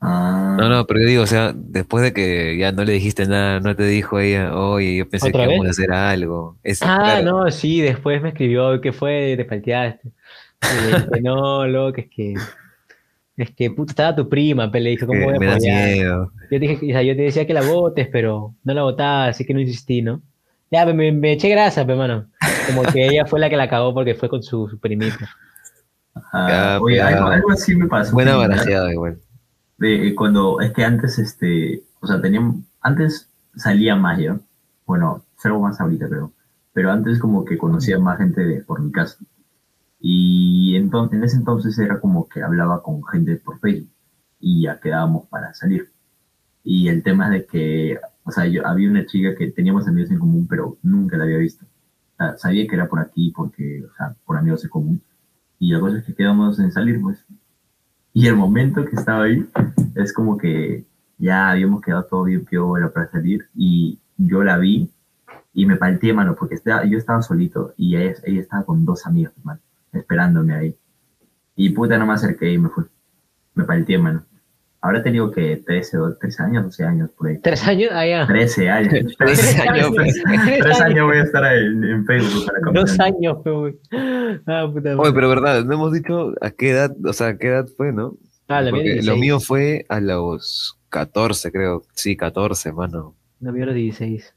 Ah, 0.00 0.56
No, 0.58 0.68
no, 0.68 0.86
pero 0.86 1.00
yo 1.00 1.06
digo, 1.06 1.22
o 1.22 1.26
sea, 1.26 1.52
después 1.54 2.02
de 2.04 2.12
que 2.12 2.56
ya 2.58 2.70
no 2.72 2.84
le 2.84 2.92
dijiste 2.92 3.26
nada, 3.26 3.60
no 3.60 3.74
te 3.74 3.84
dijo 3.84 4.18
ella, 4.20 4.54
oye, 4.56 4.96
yo 4.98 5.08
pensé 5.08 5.32
que 5.32 5.38
¿Otra 5.38 5.44
íbamos 5.46 5.66
a 5.66 5.70
hacer 5.70 5.90
algo. 5.92 6.58
Es, 6.62 6.82
Ah, 6.82 6.98
claro, 7.02 7.44
no, 7.44 7.50
sí, 7.50 7.80
después 7.80 8.20
me 8.22 8.28
escribió, 8.28 8.80
¿qué 8.80 8.92
fue? 8.92 9.34
Te 9.36 9.44
falteaste. 9.44 10.10
Le 10.62 10.86
dije, 10.98 11.20
no, 11.22 11.66
loco, 11.66 12.00
es 12.00 12.08
que, 12.10 12.34
es 13.36 13.50
que, 13.50 13.70
puta, 13.70 13.92
estaba 13.92 14.16
tu 14.16 14.28
prima, 14.28 14.70
pero 14.70 14.84
le 14.84 14.90
dije, 14.90 15.06
¿cómo 15.06 15.24
voy 15.24 15.34
a 15.34 15.36
apoyar? 15.36 15.88
miedo. 15.90 16.32
Yo 16.42 16.48
te 16.48 16.58
dije, 16.58 16.74
o 16.76 16.88
sea, 16.92 17.02
yo 17.02 17.16
te 17.16 17.22
decía 17.22 17.46
que 17.46 17.54
la 17.54 17.62
votes, 17.62 18.08
pero 18.10 18.54
no 18.64 18.74
la 18.74 18.82
votaba, 18.82 19.26
así 19.28 19.44
que 19.44 19.54
no 19.54 19.60
insistí, 19.60 20.02
¿no? 20.02 20.22
Ya, 20.70 20.84
me, 20.86 20.92
me, 20.94 21.12
me 21.12 21.32
eché 21.32 21.48
grasa, 21.48 21.84
pero 21.86 21.98
mano. 21.98 22.26
Como 22.66 22.82
que 22.82 23.06
ella 23.06 23.26
fue 23.26 23.40
la 23.40 23.48
que 23.50 23.56
la 23.56 23.68
cagó 23.68 23.92
porque 23.94 24.14
fue 24.14 24.28
con 24.28 24.42
su, 24.42 24.68
su 24.68 24.78
primita. 24.78 25.28
ah, 26.32 26.46
Ya, 26.48 26.80
oye, 26.80 26.96
pero- 26.96 27.06
algo, 27.18 27.26
algo 27.28 27.50
así 27.52 27.74
me 27.76 27.86
pasó. 27.86 28.12
Buena 28.12 28.32
igual. 28.92 29.20
de 29.78 30.14
cuando 30.14 30.60
es 30.60 30.72
que 30.72 30.84
antes 30.84 31.18
este 31.18 31.84
o 32.00 32.06
sea 32.06 32.20
teníamos 32.20 32.56
antes 32.80 33.30
salía 33.54 33.96
más 33.96 34.18
yo. 34.18 34.38
Bueno 34.86 35.24
salgo 35.36 35.60
más 35.60 35.80
ahorita 35.80 36.08
creo. 36.08 36.32
Pero 36.72 36.90
antes 36.92 37.18
como 37.18 37.44
que 37.44 37.56
conocía 37.58 37.98
más 37.98 38.18
gente 38.18 38.44
de 38.44 38.60
por 38.62 38.80
mi 38.82 38.90
casa. 38.92 39.16
Y 40.00 40.76
entonces 40.76 41.18
en 41.18 41.24
ese 41.24 41.36
entonces 41.36 41.78
era 41.78 42.00
como 42.00 42.28
que 42.28 42.42
hablaba 42.42 42.82
con 42.82 43.02
gente 43.04 43.36
por 43.36 43.58
Facebook. 43.60 43.90
Y 44.40 44.62
ya 44.64 44.78
quedábamos 44.80 45.26
para 45.28 45.54
salir. 45.54 45.90
Y 46.62 46.88
el 46.88 47.02
tema 47.02 47.26
es 47.26 47.30
de 47.32 47.46
que 47.46 47.98
o 48.24 48.30
sea 48.30 48.46
yo 48.46 48.66
había 48.66 48.90
una 48.90 49.06
chica 49.06 49.34
que 49.36 49.48
teníamos 49.52 49.86
amigos 49.88 50.10
en 50.10 50.18
común 50.18 50.46
pero 50.48 50.76
nunca 50.82 51.16
la 51.16 51.24
había 51.24 51.38
visto 51.38 51.64
sabía 52.36 52.66
que 52.66 52.74
era 52.74 52.88
por 52.88 53.00
aquí 53.00 53.32
porque, 53.34 53.84
o 53.84 53.94
sea, 53.94 54.14
por 54.24 54.36
amigos 54.36 54.64
en 54.64 54.70
común. 54.70 55.02
Y 55.58 55.72
la 55.72 55.80
cosa 55.80 55.98
es 55.98 56.04
que 56.04 56.14
quedamos 56.14 56.58
en 56.58 56.70
salir, 56.70 57.00
pues. 57.00 57.24
Y 58.12 58.26
el 58.26 58.36
momento 58.36 58.84
que 58.84 58.96
estaba 58.96 59.24
ahí, 59.24 59.46
es 59.94 60.12
como 60.12 60.36
que 60.38 60.84
ya 61.18 61.50
habíamos 61.50 61.82
quedado 61.82 62.04
todo 62.04 62.24
bien 62.24 62.44
piola 62.44 62.90
para 62.90 63.10
salir 63.10 63.48
y 63.54 63.98
yo 64.16 64.42
la 64.42 64.58
vi 64.58 64.90
y 65.52 65.66
me 65.66 65.76
palteé, 65.76 66.12
mano, 66.12 66.34
porque 66.34 66.54
estaba, 66.56 66.84
yo 66.84 66.98
estaba 66.98 67.22
solito 67.22 67.72
y 67.76 67.96
ella, 67.96 68.14
ella 68.24 68.40
estaba 68.40 68.64
con 68.64 68.84
dos 68.84 69.06
amigos, 69.06 69.32
mano, 69.42 69.60
esperándome 69.92 70.54
ahí. 70.54 70.76
Y 71.56 71.70
puta, 71.70 71.96
no 71.96 72.06
me 72.06 72.12
acerqué 72.12 72.52
y 72.52 72.58
me 72.58 72.68
fui. 72.68 72.84
Me 73.54 73.64
palteé, 73.64 73.98
mano. 73.98 74.22
Ahora 74.86 75.00
he 75.00 75.02
tenido 75.02 75.32
que 75.32 75.56
13, 75.66 75.98
o 75.98 76.14
13 76.14 76.42
años, 76.44 76.64
12 76.66 76.84
años 76.84 77.10
por 77.18 77.26
ahí. 77.26 77.38
¿Tres 77.42 77.66
años? 77.66 77.90
Ah, 77.92 78.06
ya. 78.06 78.24
13 78.24 78.70
años. 78.70 79.16
13 79.18 79.68
años, 79.68 79.90
pues. 79.92 80.22
Tres 80.60 80.80
años 80.80 81.06
voy 81.06 81.16
a 81.16 81.22
estar 81.24 81.42
ahí 81.42 81.58
en, 81.58 81.82
en 81.82 82.06
Facebook 82.06 82.46
para 82.46 82.72
Dos 82.80 83.00
años, 83.00 83.38
güey. 83.44 83.76
Ah, 84.46 84.70
puta 84.72 84.96
Oye, 84.96 85.12
pero 85.12 85.28
verdad, 85.28 85.64
no 85.64 85.74
hemos 85.74 85.92
dicho 85.92 86.34
a 86.40 86.52
qué 86.52 86.70
edad, 86.70 86.94
o 87.04 87.12
sea, 87.12 87.26
a 87.26 87.36
qué 87.36 87.48
edad 87.48 87.66
fue, 87.76 87.92
¿no? 87.92 88.16
Ah, 88.46 88.60
la 88.62 88.70
mía 88.70 88.82
Porque 88.82 88.92
16. 88.92 89.06
lo 89.06 89.16
mío 89.16 89.40
fue 89.40 89.86
a 89.88 89.98
los 89.98 90.78
14, 90.90 91.50
creo. 91.50 91.82
Sí, 91.92 92.16
14, 92.16 92.72
mano. 92.72 93.16
La 93.40 93.50
mía 93.50 93.64
era 93.64 93.72
16. 93.72 94.34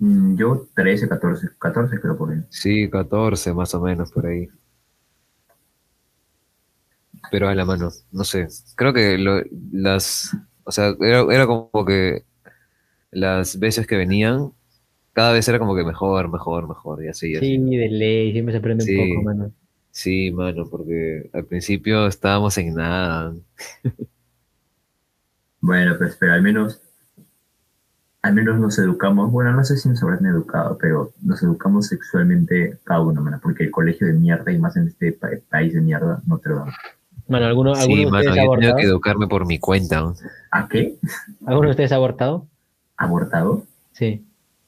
Mm, 0.00 0.36
Yo 0.36 0.68
13, 0.74 1.08
14, 1.08 1.48
14 1.58 2.00
creo 2.00 2.18
por 2.18 2.32
ahí. 2.32 2.40
Sí, 2.50 2.90
14 2.90 3.54
más 3.54 3.74
o 3.74 3.80
menos 3.80 4.12
por 4.12 4.26
ahí. 4.26 4.46
Pero 7.30 7.48
a 7.48 7.54
la 7.54 7.64
mano, 7.64 7.90
no 8.12 8.24
sé. 8.24 8.48
Creo 8.76 8.92
que 8.92 9.18
lo- 9.18 9.42
las, 9.72 10.30
o 10.64 10.72
sea, 10.72 10.94
era, 11.00 11.22
era 11.32 11.46
como 11.46 11.84
que 11.86 12.24
las 13.10 13.58
veces 13.58 13.86
que 13.86 13.96
venían, 13.96 14.52
cada 15.12 15.32
vez 15.32 15.48
era 15.48 15.58
como 15.58 15.76
que 15.76 15.84
mejor, 15.84 16.30
mejor, 16.30 16.68
mejor, 16.68 17.04
y 17.04 17.08
así, 17.08 17.32
y 17.32 17.36
así. 17.36 17.46
Sí, 17.56 17.76
de 17.76 17.88
ley, 17.90 18.32
siempre 18.32 18.52
se 18.52 18.58
aprende 18.58 18.84
Sí. 18.84 18.96
un 18.96 19.08
poco, 19.08 19.22
mano. 19.24 19.52
Sí, 19.90 20.30
mano, 20.32 20.66
porque 20.70 21.30
al 21.32 21.46
principio 21.46 22.06
estábamos 22.06 22.58
en 22.58 22.74
nada. 22.74 23.34
Bueno, 25.60 25.94
pero 25.98 26.08
espera, 26.10 26.32
al 26.34 26.42
menos, 26.42 26.80
al 28.20 28.34
menos 28.34 28.58
nos 28.60 28.78
educamos, 28.78 29.30
bueno, 29.30 29.52
no 29.52 29.64
sé 29.64 29.76
si 29.78 29.88
nos 29.88 30.02
habrán 30.02 30.26
educado, 30.26 30.76
pero 30.78 31.12
nos 31.22 31.42
educamos 31.42 31.86
sexualmente 31.86 32.78
cada 32.84 33.00
uno, 33.00 33.22
mano, 33.22 33.40
porque 33.42 33.64
el 33.64 33.70
colegio 33.70 34.06
de 34.06 34.12
mierda, 34.12 34.52
y 34.52 34.58
más 34.58 34.76
en 34.76 34.88
este 34.88 35.12
pa- 35.12 35.30
país 35.48 35.72
de 35.72 35.80
mierda, 35.80 36.20
no 36.26 36.38
te 36.38 36.50
lo 36.50 36.56
dan. 36.56 36.70
Mano, 37.28 37.46
¿alguno, 37.46 37.74
Sí, 37.74 37.82
¿alguno 37.82 37.98
de 37.98 38.06
mano, 38.06 38.18
ustedes 38.18 38.36
yo 38.36 38.42
abortado? 38.42 38.76
que 38.76 38.82
educarme 38.84 39.26
por 39.26 39.46
mi 39.46 39.58
cuenta. 39.58 40.00
¿no? 40.00 40.14
¿A 40.52 40.68
qué? 40.68 40.94
¿Alguno 41.46 41.66
de 41.68 41.70
ustedes 41.72 41.92
ha 41.92 41.96
abortado? 41.96 42.46
¿Abortado? 42.96 43.64
Sí. 43.92 44.24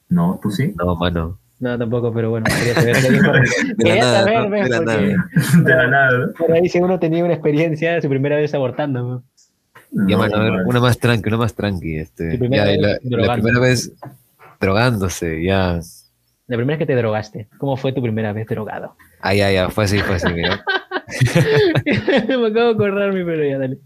No, 0.09 0.39
¿tú 0.43 0.51
sí? 0.51 0.75
No, 0.77 0.97
mano. 0.97 1.39
No, 1.61 1.77
tampoco, 1.79 2.13
pero 2.13 2.31
bueno, 2.31 2.47
quería 2.47 2.75
saber. 2.75 2.97
quería 2.99 3.23
saber, 3.33 3.77
De 3.77 3.79
la 3.79 3.85
quería 3.85 4.01
nada, 4.01 4.19
saber, 4.25 4.43
¿no? 4.43 4.51
¿ves? 4.51 4.65
De 4.65 4.71
la 4.71 4.79
Porque 4.79 5.07
nada. 5.07 5.29
De 5.65 5.75
la 5.75 5.87
nada, 5.89 6.19
¿no? 6.19 6.33
por 6.35 6.53
ahí 6.53 6.69
si 6.69 6.79
uno 6.79 6.99
tenía 6.99 7.25
una 7.25 7.35
experiencia, 7.35 8.01
su 8.01 8.09
primera 8.09 8.37
vez 8.37 8.55
abortando. 8.55 9.03
¿no? 9.03 9.23
Ya, 9.91 10.17
No, 10.17 10.19
mano, 10.19 10.37
a 10.37 10.41
ver, 10.41 10.53
una 10.67 10.81
más 10.81 10.99
tranqui, 10.99 11.29
una 11.29 11.37
más 11.39 11.55
tranqui. 11.55 11.97
Este. 11.99 12.33
Tu 12.33 12.39
primera 12.39 12.65
Ya, 12.65 12.71
vez 12.71 13.01
la, 13.03 13.35
primera 13.35 13.61
vez 13.61 13.93
drogándose, 14.61 15.43
ya. 15.43 15.81
La 16.47 16.57
primera 16.57 16.77
vez 16.77 16.87
que 16.87 16.93
te 16.93 16.97
drogaste. 16.97 17.49
¿Cómo 17.59 17.77
fue 17.77 17.93
tu 17.93 18.03
primera 18.03 18.33
vez 18.33 18.47
drogado? 18.47 18.95
Ah, 19.21 19.35
ya, 19.35 19.51
ya, 19.51 19.69
fue 19.71 19.85
así, 19.85 19.99
fue 20.01 20.17
así, 20.17 20.33
mira. 20.33 20.65
Me 22.29 22.47
acabo 22.49 22.69
de 22.69 22.71
acordarme, 22.75 23.25
pero 23.25 23.45
ya, 23.45 23.59
dale. 23.59 23.79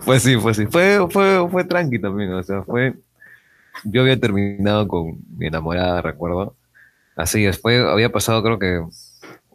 Fue 0.00 0.16
así, 0.16 0.36
fue 0.36 0.52
así. 0.52 0.66
Fue, 0.66 1.06
fue, 1.10 1.48
fue 1.50 1.64
tranqui 1.64 1.98
también, 2.00 2.32
o 2.32 2.42
sea, 2.42 2.62
fue... 2.62 2.94
Yo 3.84 4.02
había 4.02 4.18
terminado 4.18 4.86
con 4.88 5.18
mi 5.36 5.46
enamorada, 5.46 6.00
recuerdo. 6.02 6.56
Así, 7.16 7.42
después 7.44 7.80
había 7.84 8.10
pasado 8.10 8.42
creo 8.42 8.58
que... 8.58 8.80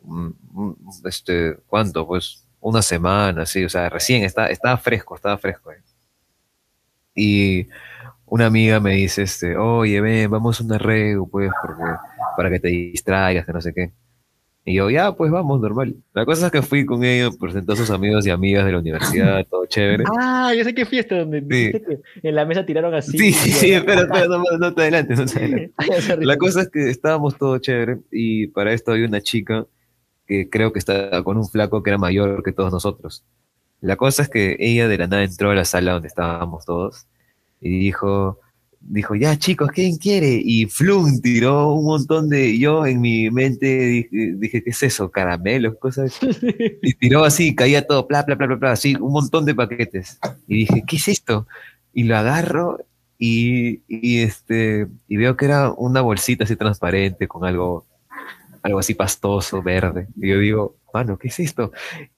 mm, 0.03 0.29
mm, 0.51 0.73
Este, 1.05 1.57
¿cuánto? 1.67 2.05
Pues 2.07 2.45
una 2.61 2.81
semana, 2.81 3.43
así, 3.43 3.63
o 3.63 3.69
sea, 3.69 3.89
recién, 3.89 4.23
estaba, 4.23 4.47
estaba 4.47 4.77
fresco, 4.77 5.15
estaba 5.15 5.37
fresco. 5.37 5.71
eh. 5.71 5.81
Y 7.15 7.67
una 8.25 8.45
amiga 8.47 8.79
me 8.79 8.91
dice, 8.93 9.23
este, 9.23 9.57
oye, 9.57 9.99
ven, 10.01 10.29
vamos 10.29 10.59
a 10.61 10.63
una 10.63 10.77
reu, 10.77 11.27
pues, 11.29 11.51
porque, 11.61 11.83
para 12.37 12.49
que 12.49 12.59
te 12.59 12.67
distraigas, 12.69 13.45
que 13.45 13.53
no 13.53 13.61
sé 13.61 13.73
qué. 13.73 13.91
Y 14.70 14.76
yo, 14.76 14.88
ya, 14.91 15.13
pues 15.13 15.32
vamos, 15.32 15.59
normal. 15.59 15.95
La 16.13 16.28
cosa 16.28 16.45
es 16.45 16.51
que 16.51 16.61
fui 16.61 16.86
con 16.86 17.03
ella, 17.03 17.32
presentó 17.39 17.74
a 17.74 17.76
sus 17.76 17.89
amigos 17.89 18.28
y 18.28 18.30
amigas 18.30 18.63
de 18.65 18.72
la 18.72 18.78
universidad, 18.78 19.43
todo 19.49 19.65
chévere. 19.65 20.03
Ah, 20.20 20.53
yo 20.55 20.63
sé 20.63 20.76
qué 20.76 20.86
fiesta 20.86 21.17
donde 21.17 21.39
en 22.22 22.36
la 22.36 22.45
mesa 22.45 22.63
tiraron 22.67 22.93
así. 22.93 23.17
Sí, 23.17 23.34
sí, 23.34 23.51
sí, 23.51 23.72
espera, 23.72 24.01
espera, 24.01 24.28
no, 24.28 24.43
no 24.59 24.74
te 24.76 24.84
adelantes, 24.84 25.17
no 25.17 25.26
te 25.26 25.39
adelantes. 25.39 26.20
La 26.20 26.38
cosa 26.38 26.61
es 26.61 26.70
que 26.70 26.88
estábamos 26.88 27.36
todo 27.36 27.57
chévere 27.57 27.97
y 28.11 28.45
para 28.45 28.72
esto 28.72 28.91
había 28.91 29.07
una 29.07 29.22
chica 29.22 29.65
que 30.28 30.51
creo 30.51 30.72
que 30.72 30.78
estaba 30.78 31.24
con 31.24 31.38
un 31.38 31.47
flaco 31.47 31.82
que 31.82 31.89
era 31.89 31.97
mayor 31.97 32.43
que 32.43 32.51
todos 32.51 32.72
nosotros. 32.72 33.26
La 33.82 33.95
cosa 33.95 34.22
es 34.22 34.30
que 34.30 34.55
ella 34.59 34.88
de 34.88 34.99
la 34.99 35.07
nada 35.07 35.24
entró 35.24 35.49
a 35.49 35.55
la 35.55 35.65
sala 35.65 35.93
donde 35.93 36.09
estábamos 36.09 36.65
todos 36.65 37.07
y 37.59 37.70
dijo, 37.80 38.39
dijo, 38.82 39.15
ya 39.15 39.38
chicos, 39.38 39.69
¿quién 39.73 39.97
quiere? 39.97 40.39
Y 40.43 40.65
Flum 40.67 41.21
tiró 41.21 41.73
un 41.73 41.86
montón 41.86 42.30
de, 42.30 42.57
yo 42.57 42.86
en 42.86 43.01
mi 43.01 43.30
mente 43.32 43.65
dije, 43.67 44.09
dije 44.38 44.63
¿qué 44.63 44.69
es 44.71 44.84
eso? 44.84 45.11
Caramelos, 45.11 45.75
cosas. 45.80 46.17
Y 46.82 46.93
tiró 46.95 47.23
así, 47.25 47.55
caía 47.55 47.86
todo, 47.86 48.07
bla, 48.07 48.23
bla, 48.23 48.36
bla, 48.36 48.47
bla, 48.47 48.55
bla, 48.55 48.71
así, 48.71 48.95
un 48.95 49.11
montón 49.11 49.45
de 49.45 49.55
paquetes. 49.55 50.19
Y 50.47 50.59
dije, 50.59 50.84
¿qué 50.88 50.95
es 50.97 51.07
esto? 51.07 51.47
Y 51.93 52.03
lo 52.03 52.17
agarro 52.17 52.80
y, 53.17 53.82
y, 53.88 54.19
este, 54.21 54.88
y 55.07 55.17
veo 55.17 55.36
que 55.38 55.45
era 55.45 55.71
una 55.71 56.01
bolsita 56.01 56.45
así 56.45 56.55
transparente 56.55 57.27
con 57.27 57.45
algo, 57.45 57.86
algo 58.63 58.80
así 58.80 58.93
pastoso, 58.93 59.61
verde. 59.61 60.07
Y 60.17 60.30
yo 60.30 60.39
digo, 60.39 60.75
mano, 60.93 61.17
¿qué 61.17 61.30
es 61.30 61.39
esto? 61.39 61.71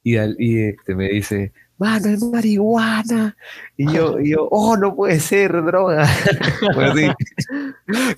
Y, 0.03 0.18
al- 0.18 0.36
y 0.39 0.59
este, 0.59 0.95
me 0.95 1.09
dice, 1.09 1.53
mano, 1.82 2.09
es 2.09 2.23
marihuana. 2.23 3.36
Y 3.75 3.91
yo, 3.91 4.19
y 4.19 4.29
yo, 4.29 4.47
oh, 4.51 4.77
no 4.77 4.95
puede 4.95 5.19
ser, 5.19 5.51
droga. 5.65 6.03
Así, 6.77 7.07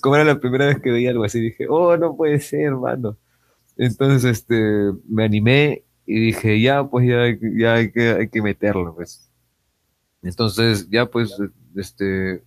como 0.01 0.17
era 0.17 0.25
la 0.25 0.37
primera 0.37 0.65
vez 0.65 0.81
que 0.81 0.91
veía 0.91 1.11
algo 1.11 1.23
así, 1.23 1.39
dije, 1.39 1.65
oh, 1.69 1.95
no 1.95 2.17
puede 2.17 2.41
ser, 2.41 2.73
mano. 2.73 3.17
Entonces, 3.77 4.25
este, 4.25 4.91
me 5.07 5.23
animé 5.23 5.85
y 6.05 6.19
dije, 6.25 6.59
ya, 6.59 6.83
pues 6.83 7.07
ya, 7.07 7.23
ya 7.57 7.75
hay 7.75 7.91
que, 7.91 8.09
hay 8.09 8.27
que 8.27 8.41
meterlo, 8.41 8.93
pues. 8.95 9.31
Entonces, 10.21 10.89
ya, 10.89 11.05
pues, 11.05 11.33
este, 11.77 12.43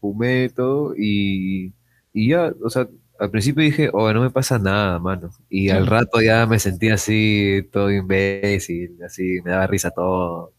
fumé 0.00 0.50
todo 0.50 0.94
y, 0.98 1.72
y 2.12 2.28
ya, 2.28 2.52
o 2.62 2.68
sea, 2.68 2.88
al 3.22 3.30
principio 3.30 3.62
dije, 3.62 3.88
oh, 3.92 4.12
no 4.12 4.20
me 4.20 4.30
pasa 4.30 4.58
nada, 4.58 4.98
mano. 4.98 5.30
Y 5.48 5.70
al 5.70 5.86
rato 5.86 6.20
ya 6.20 6.44
me 6.44 6.58
sentí 6.58 6.90
así, 6.90 7.68
todo 7.72 7.88
imbécil, 7.88 8.98
así, 9.04 9.40
me 9.44 9.52
daba 9.52 9.68
risa 9.68 9.92
todo. 9.92 10.52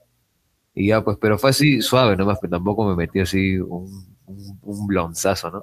Y 0.73 0.87
ya, 0.87 1.03
pues, 1.03 1.17
pero 1.19 1.37
fue 1.37 1.49
así 1.49 1.81
suave 1.81 2.15
nomás, 2.15 2.39
que 2.41 2.47
tampoco 2.47 2.87
me 2.87 2.95
metí 2.95 3.19
así 3.19 3.57
un, 3.57 4.07
un, 4.27 4.59
un 4.61 4.87
blonzazo, 4.87 5.51
¿no? 5.51 5.61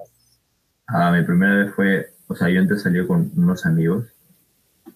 Ah, 0.89 1.11
mi 1.11 1.25
primera 1.25 1.55
vez 1.55 1.75
fue, 1.75 2.13
o 2.27 2.35
sea, 2.35 2.51
yo 2.51 2.61
antes 2.61 2.83
salí 2.83 3.07
con 3.07 3.33
unos 3.35 3.65
amigos 3.65 4.05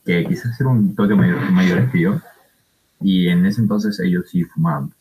que 0.05 0.27
quizás 0.27 0.61
eran 0.61 0.73
un 0.73 0.95
toque 0.95 1.15
mayor, 1.15 1.51
mayores 1.53 1.91
que 1.91 2.03
yo, 2.03 2.21
y 3.01 3.29
en 3.29 3.47
ese 3.47 3.63
entonces 3.63 3.99
ellos 4.01 4.27
sí 4.31 4.45
fumaban. 4.45 4.93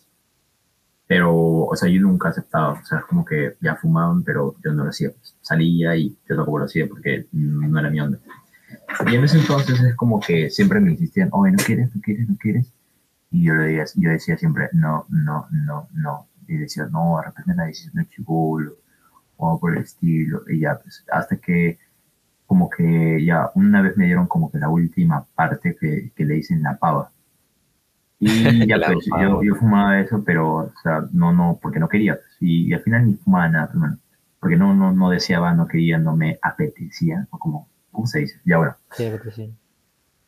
Pero, 1.14 1.32
o 1.66 1.76
sea, 1.76 1.88
yo 1.90 2.02
nunca 2.02 2.30
aceptaba, 2.30 2.72
o 2.72 2.86
sea, 2.86 2.98
es 2.98 3.06
como 3.06 3.24
que 3.24 3.56
ya 3.62 3.76
fumaban, 3.76 4.24
pero 4.24 4.56
yo 4.66 4.74
no 4.74 4.84
lo 4.84 4.90
hacía. 4.90 5.12
pues. 5.12 5.38
Salía 5.42 5.96
y 5.96 6.18
yo 6.28 6.36
tampoco 6.36 6.58
lo 6.58 6.66
hacía 6.66 6.88
porque 6.88 7.28
no 7.32 7.80
era 7.80 7.92
mi 7.92 8.02
onda. 8.02 8.18
Y 9.06 9.14
en 9.16 9.24
ese 9.24 9.38
entonces 9.38 9.80
es 9.80 9.94
como 9.96 10.20
que 10.20 10.50
siempre 10.50 10.80
me 10.80 10.90
insistían, 10.90 11.30
oye, 11.32 11.52
¿no 11.52 11.64
quieres, 11.64 11.96
no 11.96 12.02
quieres, 12.02 12.28
no 12.28 12.36
quieres? 12.36 12.74
Y 13.30 13.44
yo, 13.44 13.54
le 13.54 13.66
decía, 13.66 14.02
yo 14.02 14.10
decía 14.10 14.38
siempre, 14.40 14.70
no, 14.74 15.06
no, 15.10 15.46
no, 15.52 15.88
no. 15.94 16.30
Y 16.48 16.58
decía, 16.58 16.88
no, 16.92 17.18
de 17.20 17.28
repente 17.28 17.54
la 17.56 17.66
decisión 17.66 18.00
es 18.00 18.10
chibolo 18.10 18.78
o 19.38 19.60
por 19.60 19.78
el 19.78 19.84
estilo. 19.84 20.42
Y 20.50 20.62
ya, 20.62 20.80
pues, 20.80 21.06
hasta 21.12 21.38
que, 21.38 21.78
como 22.48 22.72
que 22.72 23.24
ya, 23.24 23.52
una 23.54 23.84
vez 23.84 23.96
me 23.98 24.06
dieron 24.06 24.26
como 24.26 24.52
que 24.52 24.58
la 24.58 24.70
última 24.70 25.24
parte 25.36 25.76
que, 25.80 26.12
que 26.16 26.26
le 26.26 26.36
dicen 26.36 26.64
la 26.64 26.76
pava. 26.76 27.12
Y 28.24 28.68
ya, 28.68 28.78
pues, 28.86 29.06
yo, 29.06 29.44
yo 29.44 29.56
fumaba 29.56 30.00
eso, 30.00 30.24
pero, 30.24 30.56
o 30.56 30.74
sea, 30.82 31.04
no, 31.12 31.34
no, 31.34 31.60
porque 31.62 31.80
no 31.80 31.90
quería. 31.90 32.16
pues, 32.16 32.38
y, 32.40 32.70
y 32.70 32.74
al 32.74 32.82
final 32.82 33.06
ni 33.06 33.14
fumaba 33.16 33.50
nada. 33.50 33.72
Porque 34.40 34.56
no, 34.56 34.74
no, 34.74 34.92
no 34.92 35.10
deseaba, 35.10 35.54
no 35.54 35.68
quería, 35.68 35.98
no 35.98 36.16
me 36.16 36.40
apetecía, 36.42 37.28
o 37.32 37.38
como, 37.38 37.68
¿cómo 37.92 38.08
se 38.08 38.20
dice? 38.20 38.40
Ya, 38.46 38.58
bueno. 38.58 38.76
Sí, 38.92 39.12
sí. 39.36 39.54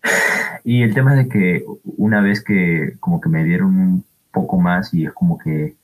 Y 0.64 0.82
el 0.82 0.96
tema 0.96 1.12
es 1.12 1.26
de 1.26 1.30
que 1.30 1.66
una 1.84 2.22
vez 2.22 2.44
que 2.44 2.96
como 3.00 3.22
que 3.22 3.30
me 3.30 3.44
dieron 3.44 3.78
un 3.78 4.06
poco 4.32 4.60
más 4.60 4.92
y 4.96 5.06
es 5.06 5.14
como 5.14 5.38
que 5.38 5.76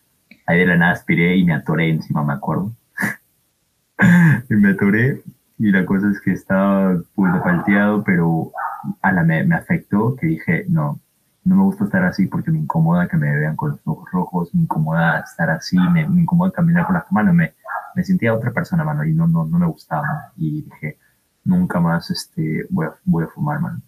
ahí 0.48 0.58
de 0.58 0.66
la 0.66 0.76
nada 0.76 0.94
aspiré 0.94 1.36
y 1.38 1.44
me 1.44 1.54
atoré 1.54 1.90
encima, 1.90 2.24
me 2.24 2.34
acuerdo. 2.34 2.72
y 4.50 4.54
me 4.56 4.72
atoré 4.72 5.22
y 5.60 5.72
la 5.72 5.86
cosa 5.86 6.10
es 6.10 6.20
que 6.20 6.32
estaba 6.32 7.00
pues 7.14 7.32
palteado, 7.44 8.04
pero 8.04 8.52
a 9.04 9.12
la 9.12 9.24
me, 9.24 9.44
me 9.44 9.54
afectó 9.54 10.16
que 10.16 10.26
dije, 10.26 10.66
no, 10.68 11.00
no 11.44 11.56
me 11.56 11.64
gusta 11.64 11.86
estar 11.86 12.04
así 12.04 12.28
porque 12.28 12.52
me 12.52 12.60
incomoda 12.60 13.08
que 13.08 13.18
me 13.18 13.36
vean 13.36 13.56
con 13.56 13.72
los 13.72 13.80
ojos 13.86 14.10
rojos, 14.12 14.54
me 14.56 14.62
incomoda 14.62 15.20
estar 15.20 15.50
así, 15.50 15.78
me, 15.78 16.08
me 16.08 16.22
incomoda 16.22 16.52
caminar 16.52 16.86
con 16.86 16.96
las 16.96 17.12
manos, 17.12 17.34
me, 17.34 17.54
me 17.96 18.04
sentía 18.04 18.34
otra 18.34 18.52
persona, 18.52 18.84
mano, 18.84 19.04
y 19.04 19.14
no, 19.14 19.28
no, 19.28 19.46
no 19.46 19.60
me 19.60 19.66
gustaba. 19.66 20.32
Y 20.38 20.62
dije, 20.64 20.98
nunca 21.44 21.80
más 21.80 22.10
este, 22.12 22.66
voy, 22.70 22.86
a, 22.88 22.92
voy 23.06 23.24
a 23.24 23.28
fumar, 23.28 23.60
mano. 23.60 23.82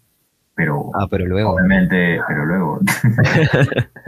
Pero, 0.56 0.92
Ah, 0.94 1.08
pero 1.10 1.26
luego. 1.26 1.52
obviamente, 1.54 2.20
pero 2.28 2.46
luego. 2.46 2.80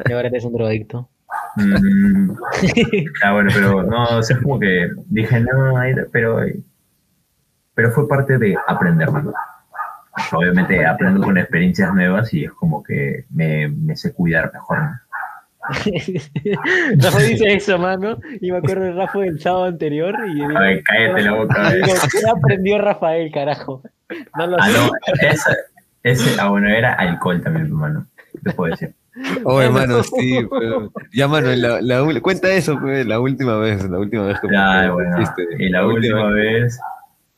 Y 0.07 0.11
ahora 0.13 0.27
eres 0.27 0.45
un 0.45 0.53
drogadicto. 0.53 1.09
Mm, 1.55 2.31
ah, 3.23 3.33
bueno, 3.33 3.49
pero 3.53 3.83
no, 3.83 4.03
o 4.17 4.23
sea, 4.23 4.35
es 4.37 4.43
como 4.43 4.59
que 4.59 4.89
dije, 5.07 5.39
no, 5.39 5.73
pero, 6.11 6.39
pero 7.73 7.91
fue 7.91 8.07
parte 8.07 8.37
de 8.37 8.55
aprender, 8.67 9.11
mano. 9.11 9.33
Obviamente 10.31 10.85
aprendo 10.85 11.21
con 11.21 11.37
experiencias 11.37 11.93
nuevas 11.93 12.33
y 12.33 12.45
es 12.45 12.51
como 12.51 12.81
que 12.83 13.25
me, 13.33 13.67
me 13.67 13.95
sé 13.97 14.13
cuidar 14.13 14.51
mejor. 14.53 14.77
¿no? 14.81 14.99
Rafa 16.97 17.19
dice 17.19 17.53
eso, 17.53 17.77
mano. 17.77 18.19
Y 18.41 18.51
me 18.51 18.57
acuerdo 18.59 18.83
de 18.85 18.91
Rafa 18.93 19.19
del 19.19 19.39
sábado 19.39 19.65
anterior. 19.65 20.15
Y 20.27 20.41
A 20.41 20.59
ver, 20.59 20.83
cállate 20.83 21.21
la 21.23 21.33
boca. 21.33 21.71
digo, 21.73 21.87
¿qué 22.11 22.29
aprendió 22.29 22.77
Rafael, 22.79 23.31
carajo? 23.31 23.81
No 24.37 24.47
lo 24.47 24.57
Ah, 24.59 24.67
sé. 24.67 24.73
no, 24.77 24.91
ese, 26.03 26.39
ah, 26.39 26.49
bueno, 26.49 26.69
era 26.69 26.93
alcohol 26.93 27.41
también, 27.41 27.65
hermano. 27.65 28.05
Te 28.43 28.51
puedo 28.53 28.71
decir. 28.71 28.93
Oh, 29.43 29.61
hermano, 29.61 30.03
sí. 30.03 30.39
pero- 30.51 30.91
Ya, 31.13 31.27
mano, 31.27 31.47
la, 31.55 31.81
la 31.81 32.21
cuenta 32.21 32.49
eso, 32.51 32.77
pues, 32.79 33.05
la 33.07 33.19
última 33.19 33.57
vez, 33.57 33.83
la 33.89 33.97
última 33.97 34.25
vez 34.27 34.39
que 34.39 34.47
Ya, 34.51 34.83
que 34.83 34.89
bueno, 34.91 35.17
y 35.57 35.69
la 35.69 35.87
última 35.87 36.29
vez 36.29 36.79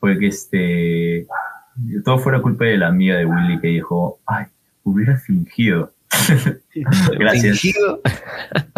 fue 0.00 0.18
que 0.18 0.26
este. 0.26 1.26
Todo 2.04 2.18
fue 2.18 2.32
la 2.32 2.40
culpa 2.42 2.64
de 2.64 2.76
la 2.78 2.88
amiga 2.88 3.16
de 3.16 3.24
Willy 3.26 3.60
que 3.60 3.68
dijo, 3.68 4.18
ay, 4.26 4.46
hubiera 4.84 5.16
fingido. 5.16 5.92
Gracias. 7.18 7.60
¿Fingido? 7.60 8.00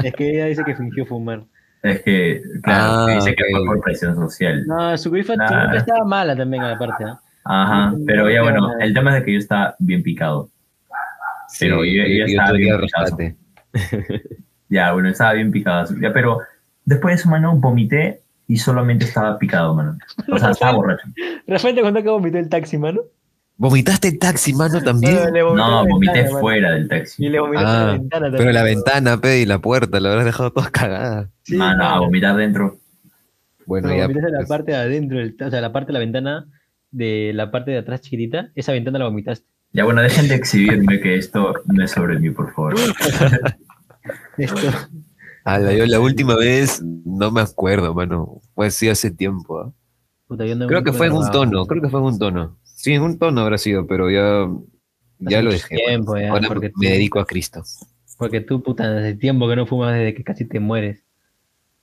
Es 0.03 0.12
que 0.14 0.30
ella 0.30 0.46
dice 0.46 0.64
que 0.64 0.74
fingió 0.74 1.07
fumar. 1.07 1.44
Es 1.82 2.03
que, 2.03 2.42
claro, 2.62 2.84
Ah, 3.09 3.14
dice 3.14 3.34
que 3.34 3.44
fue 3.51 3.64
por 3.64 3.80
presión 3.80 4.14
social. 4.14 4.66
No, 4.66 4.96
su 4.98 5.11
grifa, 5.11 5.34
Nah. 5.36 5.74
estaba 5.76 6.05
mala 6.05 6.36
también, 6.36 6.62
aparte. 6.62 7.05
¿no? 7.05 7.18
Ajá, 7.44 7.94
pero 8.07 8.28
ya 8.30 8.42
bueno, 8.42 8.78
el 8.80 8.92
tema 8.92 9.11
es 9.16 9.20
de 9.20 9.24
que 9.24 9.32
yo 9.32 9.38
estaba 9.38 9.74
bien 9.78 10.03
picado. 10.03 10.51
Pero 11.59 11.84
yo- 11.84 12.05
yo 12.07 12.24
estaba 12.26 12.53
bien 12.53 12.78
picado. 12.80 13.16
Ya, 14.68 14.92
bueno, 14.92 15.09
estaba 15.09 15.32
bien 15.32 15.51
picado. 15.51 15.94
Ya, 16.01 16.12
pero 16.12 16.40
después 16.84 17.12
de 17.16 17.20
eso, 17.20 17.30
mano, 17.30 17.57
vomité 17.57 18.20
y 18.53 18.57
solamente 18.57 19.05
estaba 19.05 19.38
picado, 19.38 19.74
mano. 19.74 19.96
O 20.28 20.38
sea, 20.38 20.51
estaba 20.51 20.72
borracho. 20.72 21.07
Rafael 21.46 21.74
te 21.74 21.82
contó 21.82 22.03
que 22.03 22.09
vomitó 22.09 22.38
el 22.38 22.48
taxi, 22.48 22.78
mano. 22.78 23.03
¿Vomitaste 23.57 24.09
en 24.09 24.18
taxi, 24.18 24.55
mano, 24.55 24.82
también? 24.82 25.18
No, 25.34 25.55
la 25.55 25.82
vomité 25.82 26.12
ventana, 26.12 26.28
mano. 26.30 26.40
fuera 26.40 26.70
del 26.72 26.88
taxi. 26.88 27.26
Y 27.26 27.28
le 27.28 27.40
vomitó 27.40 27.62
Ah, 27.66 27.84
la 27.86 27.92
ventana 27.92 28.22
también. 28.26 28.38
Pero 28.38 28.53
la 28.53 28.62
ventana, 28.62 29.20
pe, 29.20 29.40
y 29.40 29.46
la 29.46 29.59
puerta, 29.61 30.01
la 30.01 30.09
habrás 30.11 30.24
dejado 30.24 30.51
todas 30.53 30.70
cagadas. 30.70 31.28
Sí, 31.42 31.57
Mano, 31.57 31.84
a 31.84 31.88
mano. 31.90 32.01
vomitar 32.07 32.36
dentro. 32.36 32.78
Bueno, 33.66 33.88
Pero 33.88 33.98
ya. 34.01 34.07
vomitaste 34.07 34.30
la 34.32 34.38
pues, 34.38 34.48
parte 34.48 34.72
de 34.72 34.78
adentro, 34.78 35.18
del- 35.18 35.36
o 35.46 35.51
sea, 35.51 35.61
la 35.61 35.72
parte 35.72 35.88
de 35.88 35.92
la 35.92 35.98
ventana 36.01 36.46
de 36.90 37.32
la 37.34 37.51
parte 37.51 37.70
de 37.70 37.78
atrás 37.78 38.01
chiquitita, 38.01 38.48
esa 38.57 38.72
ventana 38.72 38.98
la 38.98 39.05
vomitaste. 39.05 39.46
Ya, 39.72 39.84
bueno, 39.84 40.01
dejen 40.03 40.26
de 40.26 40.34
exhibirme 40.34 40.98
que 41.01 41.14
esto 41.16 41.53
no 41.66 41.84
es 41.84 41.90
sobre 41.92 42.18
mí, 42.18 42.30
por 42.30 42.53
favor. 42.53 42.74
Esto. 44.38 44.57
Ala, 45.45 45.72
yo 45.72 45.86
la 45.86 46.01
última 46.01 46.34
vez 46.36 46.82
no 46.82 47.30
me 47.30 47.41
acuerdo, 47.41 47.95
mano. 47.95 48.41
Fue 48.55 48.70
sí 48.70 48.88
hace 48.88 49.11
tiempo. 49.11 49.59
¿ah? 49.61 49.72
Puta, 50.28 50.45
yo 50.47 50.55
no- 50.57 50.66
Creo 50.66 50.82
que 50.84 50.93
fue 50.93 51.07
en 51.09 51.12
un 51.14 51.30
tono, 51.30 51.66
creo 51.66 51.82
que 51.82 51.88
fue 51.88 52.01
en 52.01 52.07
un 52.07 52.18
tono. 52.18 52.57
Sí, 52.64 52.93
en 52.93 53.03
un 53.03 53.18
tono 53.18 53.41
habrá 53.43 53.59
sido, 53.59 53.86
pero 53.86 54.11
ya, 54.11 54.49
ya 55.18 55.38
Hace 55.38 55.43
lo 55.43 55.51
dejé. 55.53 55.76
tiempo 55.76 56.12
mano. 56.12 56.24
ya, 56.24 56.32
Ahora 56.32 56.49
porque 56.49 56.66
me 56.76 56.86
tú- 56.88 56.93
dedico 56.93 57.20
a 57.20 57.26
Cristo. 57.26 57.62
Porque 58.18 58.41
tú, 58.41 58.62
puta, 58.62 58.91
desde 58.93 59.14
tiempo 59.16 59.49
que 59.49 59.57
no 59.57 59.66
fumas 59.66 59.95
desde 59.95 60.14
que 60.14 60.22
casi 60.24 60.45
te 60.47 60.61
mueres. 60.61 61.03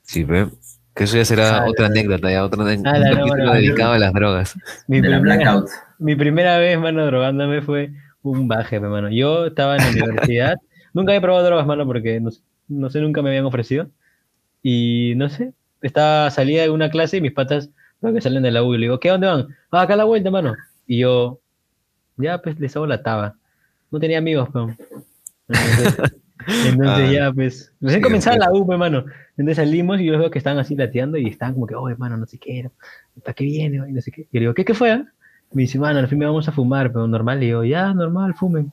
Sí, 0.02 0.24
ve. 0.24 0.48
Que 0.94 1.04
eso 1.04 1.16
ya 1.16 1.24
será 1.24 1.58
Ala. 1.58 1.70
otra 1.70 1.86
anécdota, 1.86 2.30
ya 2.30 2.44
otro 2.44 2.64
no, 2.64 2.68
capítulo 2.82 3.44
no, 3.44 3.52
dedicado 3.54 3.92
a 3.92 3.98
las 3.98 4.12
drogas. 4.12 4.54
Mi 4.88 5.00
De 5.00 5.08
la 5.10 5.20
primera, 5.20 5.44
blackout. 5.52 5.70
mi 6.00 6.16
primera 6.16 6.58
vez, 6.58 6.78
mano, 6.78 7.06
drogándome 7.06 7.62
fue 7.62 7.92
un 8.22 8.48
baje, 8.48 8.76
hermano. 8.76 9.08
Yo 9.10 9.46
estaba 9.46 9.76
en 9.76 9.82
la 9.84 9.88
universidad. 10.32 10.56
nunca 10.92 11.12
había 11.12 11.20
probado 11.20 11.44
drogas, 11.46 11.66
mano, 11.66 11.86
porque 11.86 12.18
no, 12.20 12.30
sé- 12.32 12.40
no 12.68 12.90
sé, 12.90 13.00
nunca 13.00 13.22
me 13.22 13.30
habían 13.30 13.44
ofrecido. 13.46 13.88
Y 14.62 15.14
no 15.16 15.28
sé, 15.28 15.52
estaba, 15.82 16.30
salía 16.30 16.62
de 16.62 16.70
una 16.70 16.90
clase 16.90 17.18
y 17.18 17.20
mis 17.20 17.32
patas, 17.32 17.70
los 18.00 18.12
que 18.14 18.20
salen 18.20 18.42
de 18.42 18.50
la 18.50 18.62
U, 18.62 18.74
y 18.74 18.78
le 18.78 18.86
digo, 18.86 19.00
¿qué? 19.00 19.08
¿A 19.08 19.12
¿Dónde 19.12 19.26
van? 19.26 19.48
Ah, 19.70 19.82
acá 19.82 19.94
a 19.94 19.96
la 19.98 20.04
vuelta, 20.04 20.30
mano. 20.30 20.54
Y 20.86 20.98
yo, 21.00 21.40
ya, 22.16 22.38
pues 22.42 22.58
les 22.60 22.74
hago 22.76 22.86
la 22.86 23.02
taba. 23.02 23.36
No 23.90 23.98
tenía 24.00 24.18
amigos, 24.18 24.48
pero. 24.52 24.74
Entonces, 25.48 25.98
entonces 26.66 27.08
Ah. 27.08 27.12
ya, 27.12 27.32
pues. 27.32 27.72
Recién 27.80 28.00
Sí, 28.00 28.04
comenzaba 28.04 28.36
pues. 28.36 28.46
la 28.48 28.52
U, 28.54 28.66
pues, 28.66 28.74
hermano. 28.76 29.04
Entonces 29.36 29.56
salimos 29.56 30.00
y 30.00 30.06
yo 30.06 30.18
veo 30.18 30.30
que 30.30 30.38
estaban 30.38 30.58
así 30.58 30.74
lateando 30.76 31.16
y 31.18 31.26
estaban 31.28 31.54
como 31.54 31.66
que, 31.66 31.74
oh, 31.74 31.88
hermano, 31.88 32.16
no 32.16 32.26
sé 32.26 32.38
qué. 32.38 32.70
¿Para 33.22 33.34
qué 33.34 33.44
viene? 33.44 33.76
Y 33.88 33.92
no 33.92 34.00
sé 34.00 34.10
qué. 34.12 34.22
Y 34.22 34.38
le 34.38 34.40
digo, 34.40 34.54
¿qué, 34.54 34.64
qué 34.64 34.74
fue? 34.74 34.90
ah?" 34.92 35.04
Me 35.52 35.62
dice, 35.62 35.78
mano, 35.78 35.98
al 35.98 36.08
fin 36.08 36.18
me 36.18 36.26
vamos 36.26 36.46
a 36.48 36.52
fumar, 36.52 36.92
pero 36.92 37.06
normal. 37.08 37.42
Y 37.42 37.46
digo, 37.46 37.64
ya, 37.64 37.94
normal, 37.94 38.34
fumen. 38.34 38.70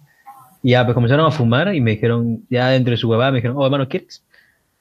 Y 0.66 0.72
ya, 0.72 0.84
pues 0.84 0.96
comenzaron 0.96 1.28
a 1.28 1.30
fumar 1.30 1.76
y 1.76 1.80
me 1.80 1.92
dijeron, 1.92 2.44
ya 2.50 2.70
dentro 2.70 2.90
de 2.90 2.98
su 2.98 3.08
huevada, 3.08 3.30
me 3.30 3.38
dijeron, 3.38 3.56
oh, 3.56 3.66
hermano, 3.66 3.88
¿quieres? 3.88 4.26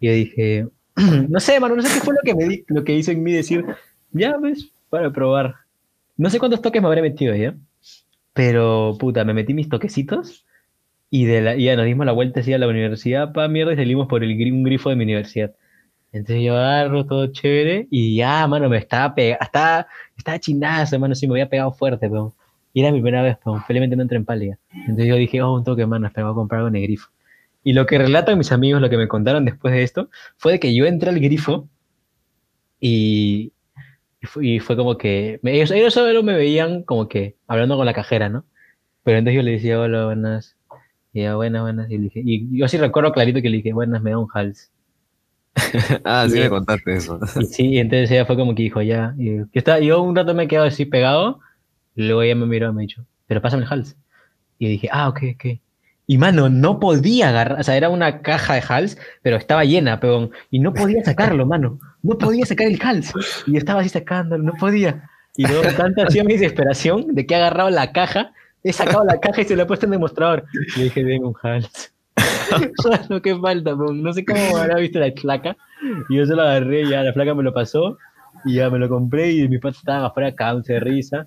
Y 0.00 0.06
yo 0.06 0.14
dije, 0.14 0.66
no 1.28 1.38
sé, 1.40 1.56
hermano, 1.56 1.76
no 1.76 1.82
sé 1.82 1.92
qué 1.92 2.00
fue 2.02 2.14
lo 2.14 2.20
que 2.24 2.34
me 2.34 2.48
di, 2.48 2.64
lo 2.68 2.84
que 2.84 2.94
hizo 2.94 3.10
en 3.10 3.22
mí 3.22 3.32
decir, 3.32 3.66
ya, 4.10 4.38
ves, 4.38 4.70
para 4.88 5.12
probar. 5.12 5.56
No 6.16 6.30
sé 6.30 6.38
cuántos 6.38 6.62
toques 6.62 6.80
me 6.80 6.88
habré 6.88 7.02
metido 7.02 7.34
ya. 7.34 7.54
Pero, 8.32 8.96
puta, 8.98 9.26
me 9.26 9.34
metí 9.34 9.52
mis 9.52 9.68
toquecitos 9.68 10.46
y, 11.10 11.26
de 11.26 11.42
la, 11.42 11.54
y 11.54 11.64
ya 11.64 11.76
nos 11.76 11.84
dimos 11.84 12.06
la 12.06 12.12
vuelta 12.12 12.40
así 12.40 12.54
a 12.54 12.58
la 12.58 12.66
universidad, 12.66 13.34
pa 13.34 13.46
mierda, 13.48 13.74
y 13.74 13.76
salimos 13.76 14.08
por 14.08 14.24
el, 14.24 14.30
un 14.54 14.62
grifo 14.62 14.88
de 14.88 14.96
mi 14.96 15.04
universidad. 15.04 15.54
Entonces 16.12 16.46
yo 16.46 16.56
agarro 16.56 17.04
todo 17.04 17.26
chévere 17.26 17.88
y 17.90 18.16
ya, 18.16 18.46
mano, 18.46 18.70
me 18.70 18.78
estaba 18.78 19.14
pegando, 19.14 19.44
estaba, 19.44 19.86
estaba 20.16 20.38
chinazo, 20.40 20.98
mano, 20.98 21.14
sí, 21.14 21.26
me 21.26 21.34
había 21.34 21.50
pegado 21.50 21.72
fuerte, 21.72 22.08
pero 22.08 22.34
Y 22.74 22.82
era 22.82 22.92
mi 22.92 23.00
primera 23.02 23.22
vez, 23.22 23.38
pero 23.44 23.60
felizmente 23.62 23.96
no 23.96 24.02
entré 24.02 24.18
en 24.18 24.26
pálida. 24.26 24.58
Entonces 24.72 25.06
yo 25.06 25.16
dije, 25.16 25.42
oh, 25.42 25.54
un 25.54 25.64
toque, 25.64 25.86
mano, 25.86 26.08
espera, 26.08 26.26
voy 26.28 26.32
a 26.34 26.36
comprar 26.36 26.58
algo 26.60 26.68
en 26.68 26.76
el 26.76 26.82
grifo. 26.84 27.10
Y 27.64 27.74
lo 27.74 27.86
que 27.86 27.98
relatan 27.98 28.38
mis 28.38 28.52
amigos, 28.52 28.82
lo 28.82 28.90
que 28.90 28.98
me 28.98 29.08
contaron 29.08 29.44
después 29.46 29.74
de 29.74 29.82
esto, 29.84 30.10
fue 30.38 30.52
de 30.54 30.60
que 30.60 30.74
yo 30.74 30.86
entré 30.86 31.10
al 31.10 31.20
grifo 31.20 31.68
y, 32.80 33.52
y 34.22 34.26
fue, 34.26 34.46
y 34.46 34.60
fue 34.60 34.76
como 34.76 34.98
que, 34.98 35.40
me- 35.42 35.54
ellos, 35.56 35.70
ellos 35.72 35.94
solo 35.94 36.22
me 36.22 36.34
veían 36.36 36.84
como 36.84 37.08
que 37.08 37.36
hablando 37.48 37.76
con 37.76 37.86
la 37.86 37.94
cajera, 37.94 38.28
¿no? 38.28 38.46
Pero 39.04 39.18
entonces 39.18 39.36
yo 39.38 39.44
le 39.44 39.52
decía, 39.52 39.80
hola, 39.80 40.06
buenas. 40.06 40.56
Y 41.12 41.20
ella, 41.22 41.36
buenas, 41.36 41.62
buenas. 41.62 41.90
Y, 41.90 41.98
le 41.98 42.04
dije, 42.04 42.22
y 42.24 42.58
yo 42.58 42.68
sí 42.68 42.78
recuerdo 42.78 43.12
clarito 43.12 43.42
que 43.42 43.50
le 43.50 43.58
dije, 43.58 43.72
buenas, 43.74 44.02
me 44.02 44.10
da 44.12 44.18
un 44.18 44.28
hals. 44.34 44.72
ah, 46.04 46.26
sí 46.28 46.38
me 46.38 46.48
contaste 46.48 46.96
eso. 46.96 47.18
Sí, 47.50 47.66
y 47.74 47.78
entonces 47.78 48.10
ella 48.10 48.26
fue 48.26 48.36
como 48.36 48.54
que 48.54 48.62
dijo, 48.64 48.82
ya. 48.82 49.14
Y 49.18 49.36
yo, 49.38 49.44
estaba, 49.52 49.80
yo 49.80 50.02
un 50.02 50.14
rato 50.16 50.34
me 50.34 50.44
he 50.44 50.48
quedado 50.48 50.66
así 50.66 50.84
pegado, 50.86 51.40
luego 51.94 52.22
ella 52.22 52.34
me 52.34 52.46
miró 52.46 52.70
y 52.70 52.74
me 52.74 52.82
dijo, 52.82 53.02
pero 53.26 53.40
pásame 53.40 53.64
el 53.64 53.72
hals. 53.72 53.96
Y 54.58 54.68
dije, 54.68 54.88
ah, 54.92 55.08
ok, 55.08 55.20
ok. 55.34 55.60
Y 56.06 56.18
mano, 56.18 56.50
no 56.50 56.80
podía 56.80 57.30
agarrar, 57.30 57.60
o 57.60 57.62
sea, 57.62 57.76
era 57.76 57.88
una 57.88 58.20
caja 58.20 58.54
de 58.54 58.62
hals, 58.68 58.98
pero 59.22 59.36
estaba 59.36 59.64
llena, 59.64 60.00
peón, 60.00 60.30
y 60.50 60.58
no 60.58 60.74
podía 60.74 61.02
sacarlo, 61.02 61.46
mano. 61.46 61.78
No 62.02 62.18
podía 62.18 62.44
sacar 62.44 62.66
el 62.66 62.78
hals. 62.82 63.12
Y 63.46 63.52
yo 63.52 63.58
estaba 63.58 63.80
así 63.80 63.88
sacándolo, 63.88 64.42
no 64.42 64.52
podía. 64.54 65.08
Y 65.36 65.46
luego 65.46 65.64
tanta 65.76 66.04
ha 66.04 66.10
sido 66.10 66.24
mi 66.24 66.34
desesperación 66.34 67.14
de 67.14 67.26
que 67.26 67.34
he 67.34 67.36
agarrado 67.36 67.70
la 67.70 67.92
caja, 67.92 68.32
he 68.62 68.72
sacado 68.72 69.04
la 69.04 69.18
caja 69.18 69.40
y 69.40 69.44
se 69.44 69.56
la 69.56 69.64
he 69.64 69.66
puesto 69.66 69.86
en 69.86 69.92
el 69.92 69.98
demostrador. 69.98 70.44
Y 70.76 70.84
dije, 70.84 71.02
denme 71.02 71.26
un 71.26 71.34
hals. 71.42 71.92
Lo 73.08 73.20
que 73.20 73.36
falta. 73.36 73.74
No 73.74 74.12
sé 74.12 74.24
cómo 74.24 74.56
habrá 74.56 74.76
visto 74.76 74.98
la 74.98 75.10
flaca. 75.12 75.56
Y 76.08 76.16
yo 76.16 76.26
se 76.26 76.34
lo 76.34 76.42
agarré 76.42 76.82
y 76.82 76.90
ya 76.90 77.02
la 77.02 77.12
flaca 77.12 77.34
me 77.34 77.42
lo 77.42 77.52
pasó 77.52 77.98
y 78.44 78.54
ya 78.54 78.70
me 78.70 78.78
lo 78.78 78.88
compré 78.88 79.32
y 79.32 79.48
mis 79.48 79.60
patas 79.60 79.78
estaban 79.78 80.04
afuera 80.04 80.34
cagándose 80.34 80.74
de 80.74 80.80
risa. 80.80 81.26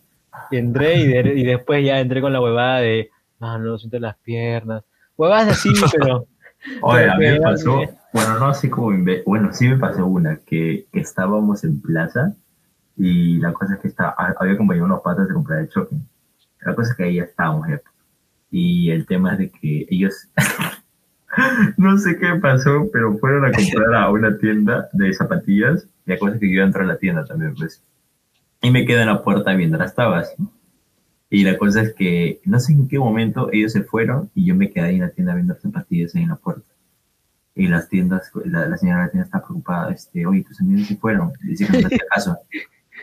Y 0.51 0.57
entré 0.57 0.95
y, 0.95 1.07
de- 1.07 1.33
y 1.39 1.43
después 1.43 1.83
ya 1.85 1.99
entré 1.99 2.21
con 2.21 2.33
la 2.33 2.41
huevada 2.41 2.79
de, 2.79 3.09
ah, 3.39 3.57
no, 3.57 3.77
siento 3.77 3.99
las 3.99 4.17
piernas. 4.17 4.83
Huevadas 5.17 5.49
así, 5.49 5.69
pero... 5.97 6.25
Oye, 6.81 7.09
a 7.09 7.15
mí 7.17 7.25
me 7.25 7.39
pasó, 7.39 7.81
bueno, 8.13 8.39
no 8.39 8.47
así 8.47 8.69
como, 8.69 8.89
bueno, 9.25 9.53
sí 9.53 9.67
me 9.67 9.77
pasó 9.77 10.05
una, 10.07 10.37
que, 10.45 10.87
que 10.91 10.99
estábamos 10.99 11.63
en 11.63 11.79
plaza 11.81 12.33
y 12.97 13.37
la 13.37 13.53
cosa 13.53 13.75
es 13.75 13.79
que 13.79 13.87
está, 13.89 14.09
ha- 14.17 14.33
había 14.39 14.53
acompañado 14.53 14.85
unos 14.87 15.01
patas 15.01 15.27
de 15.27 15.33
comprar 15.35 15.59
el 15.59 15.69
choque. 15.69 15.95
La 16.61 16.73
cosa 16.73 16.91
es 16.91 16.97
que 16.97 17.03
ahí 17.03 17.15
ya 17.17 17.23
estábamos, 17.23 17.67
ya. 17.69 17.79
y 18.49 18.89
el 18.89 19.05
tema 19.05 19.33
es 19.33 19.37
de 19.37 19.51
que 19.51 19.85
ellos, 19.89 20.29
no 21.77 21.97
sé 21.97 22.17
qué 22.17 22.27
pasó, 22.41 22.87
pero 22.91 23.17
fueron 23.19 23.45
a 23.45 23.51
comprar 23.51 23.93
a 23.95 24.09
una 24.09 24.37
tienda 24.37 24.89
de 24.93 25.13
zapatillas 25.13 25.87
y 26.05 26.11
la 26.11 26.17
cosa 26.17 26.33
es 26.35 26.39
que 26.39 26.53
yo 26.53 26.63
entro 26.63 26.81
a 26.83 26.87
la 26.87 26.97
tienda 26.97 27.23
también, 27.25 27.53
pues. 27.55 27.83
Y 28.61 28.71
me 28.71 28.85
quedo 28.85 29.01
en 29.01 29.07
la 29.07 29.23
puerta 29.23 29.53
viendo 29.53 29.77
las 29.77 29.95
tabas. 29.95 30.35
Y 31.29 31.43
la 31.43 31.57
cosa 31.57 31.81
es 31.81 31.93
que 31.93 32.39
no 32.45 32.59
sé 32.59 32.73
en 32.73 32.87
qué 32.87 32.99
momento 32.99 33.49
ellos 33.51 33.73
se 33.73 33.83
fueron 33.83 34.29
y 34.33 34.45
yo 34.45 34.55
me 34.55 34.71
quedé 34.71 34.85
ahí 34.85 34.95
en 34.95 35.01
la 35.01 35.09
tienda 35.09 35.33
viendo 35.35 35.53
las 35.53 35.61
zapatillas 35.61 36.15
ahí 36.15 36.23
en 36.23 36.29
la 36.29 36.37
puerta. 36.37 36.65
Y 37.53 37.67
las 37.67 37.89
tiendas, 37.89 38.31
la, 38.45 38.67
la 38.67 38.77
señora 38.77 38.99
de 38.99 39.05
la 39.05 39.11
tienda 39.11 39.25
está 39.25 39.43
preocupada, 39.43 39.91
este, 39.91 40.25
oye, 40.25 40.43
tus 40.43 40.61
amigos 40.61 40.87
se 40.87 40.95
fueron. 40.95 41.33
Y 41.43 41.47
dice 41.49 41.67
que 41.67 41.81
no 41.81 41.89
te 41.89 41.97
caso. 41.97 42.37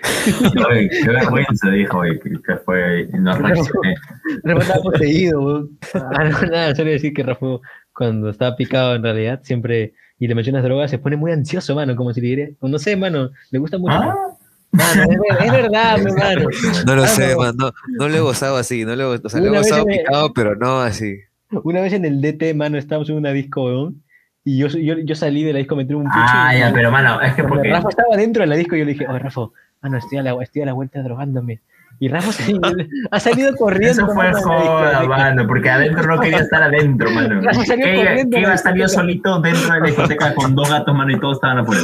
Oye, 0.69 0.89
qué 0.91 1.09
vergüenza, 1.09 1.71
dijo, 1.71 1.99
oye, 1.99 2.19
que, 2.19 2.31
que 2.31 2.57
fue, 2.57 3.09
no 3.13 3.37
reaccioné. 3.37 3.95
Rafa 4.43 4.63
estaba 4.63 4.83
poseído, 4.83 5.41
weón. 5.41 5.79
Ah, 5.95 6.25
no, 6.25 6.47
nada, 6.49 6.75
solo 6.75 6.91
decir 6.91 7.15
que 7.15 7.23
Rafa, 7.23 7.47
cuando 7.93 8.29
estaba 8.31 8.57
picado 8.57 8.97
en 8.97 9.03
realidad, 9.03 9.41
siempre, 9.45 9.95
y 10.19 10.27
le 10.27 10.35
mencionas 10.35 10.65
drogas, 10.65 10.91
se 10.91 10.99
pone 10.99 11.17
muy 11.17 11.33
ansioso, 11.33 11.75
mano, 11.75 11.95
como 11.97 12.13
si 12.13 12.21
le 12.21 12.27
diría, 12.27 12.49
no 12.61 12.79
sé, 12.79 12.97
mano, 12.97 13.31
le 13.51 13.59
gusta 13.59 13.79
mucho. 13.79 13.95
Ah, 13.95 14.37
Mano, 14.75 15.03
es, 15.05 15.45
es 15.47 15.53
verdad, 15.53 15.99
mi 16.05 16.12
mano. 16.12 16.49
No 16.87 16.97
lo 16.97 17.03
Ah, 17.05 17.09
sé, 17.09 17.33
no. 17.33 17.39
man. 17.39 17.55
No, 17.57 17.72
no 17.99 18.09
lo 18.09 18.16
he 18.16 18.20
gozado 18.20 18.57
así. 18.57 18.85
No 18.85 18.97
lo, 18.97 19.14
he- 19.14 19.20
o 19.22 19.29
sea, 19.29 19.41
lo 19.41 19.47
he 19.55 19.59
gozado 19.59 19.87
me- 19.87 19.99
picado, 19.99 20.33
pero 20.35 20.57
no 20.57 20.81
así. 20.81 21.16
Una 21.62 21.81
vez 21.81 21.93
en 21.93 22.05
el 22.05 22.20
DT, 22.20 22.55
mano, 22.55 22.79
estábamos 22.79 23.09
en 23.11 23.16
una 23.16 23.31
disco, 23.33 23.64
weón. 23.64 24.03
Y 24.45 24.59
yo, 24.59 24.66
yo, 24.68 24.99
yo 24.99 25.14
salí 25.14 25.43
de 25.43 25.53
la 25.53 25.59
disco, 25.61 25.75
metí 25.77 25.95
un 25.95 26.05
pucho. 26.05 26.14
Ah, 26.16 26.53
ya, 26.55 26.70
pero 26.75 26.91
mano, 26.91 27.20
es 27.22 27.33
que 27.35 27.43
Porque 27.43 27.55
porque. 27.57 27.70
Rafa 27.70 27.89
estaba 27.89 28.16
dentro 28.16 28.43
de 28.43 28.47
la 28.49 28.57
disco 28.57 28.77
y 28.77 28.81
yo 28.81 28.85
le 28.85 28.93
dije, 28.93 29.07
oh, 29.09 29.18
Rafa, 29.18 29.41
mano, 29.81 29.97
estoy 29.99 30.18
a 30.18 30.22
la, 30.22 30.43
estoy 30.43 30.62
a 30.62 30.66
la 30.66 30.72
vuelta 30.75 31.03
drogándome. 31.03 31.61
Y 32.01 32.09
Rafa 32.09 32.33
se- 32.33 32.53
ha 33.11 33.20
salido 33.20 33.55
corriendo. 33.57 34.03
Eso 34.03 34.07
fue 34.12 34.16
mano, 34.33 34.43
joda, 34.43 35.03
mano, 35.05 35.47
porque 35.47 35.70
adentro 35.70 36.03
no 36.07 36.20
quería 36.20 36.39
estar 36.41 36.62
adentro, 36.62 37.09
mano. 37.12 37.41
Rafa 37.41 37.64
salió 37.64 37.85
¿Qué 37.87 37.95
iba- 37.95 38.05
corriendo 38.05 38.35
qué 38.37 38.41
iba 38.43 38.51
a 38.51 38.55
estar 38.55 38.75
yo 38.77 38.89
solito 38.89 39.41
dentro 39.41 39.62
de 39.75 39.81
la 39.81 39.87
discoteca 39.87 40.35
con 40.35 40.55
dos 40.57 40.68
gatos, 40.68 40.95
mano, 40.95 41.12
y 41.12 41.20
todos 41.20 41.37
estaban 41.37 41.59
afuera? 41.59 41.83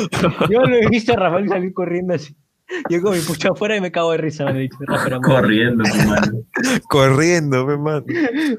Yo 0.50 0.60
lo 0.62 0.74
he 0.76 0.88
visto 0.88 1.12
a 1.12 1.16
Rafael 1.16 1.48
salir 1.48 1.72
corriendo 1.72 2.12
así. 2.14 2.34
Yo 2.88 3.02
con 3.02 3.14
mi 3.14 3.20
pucho 3.20 3.52
afuera 3.52 3.76
y 3.76 3.80
me 3.80 3.90
cago 3.90 4.12
de 4.12 4.18
risa, 4.18 4.44
me 4.52 4.68
Rafa, 4.86 5.10
muy- 5.10 5.20
Corriendo, 5.22 5.84
su 5.84 6.08
mano. 6.08 6.38
Corriendo, 6.88 7.66
pe, 7.66 7.76
man. 7.76 8.04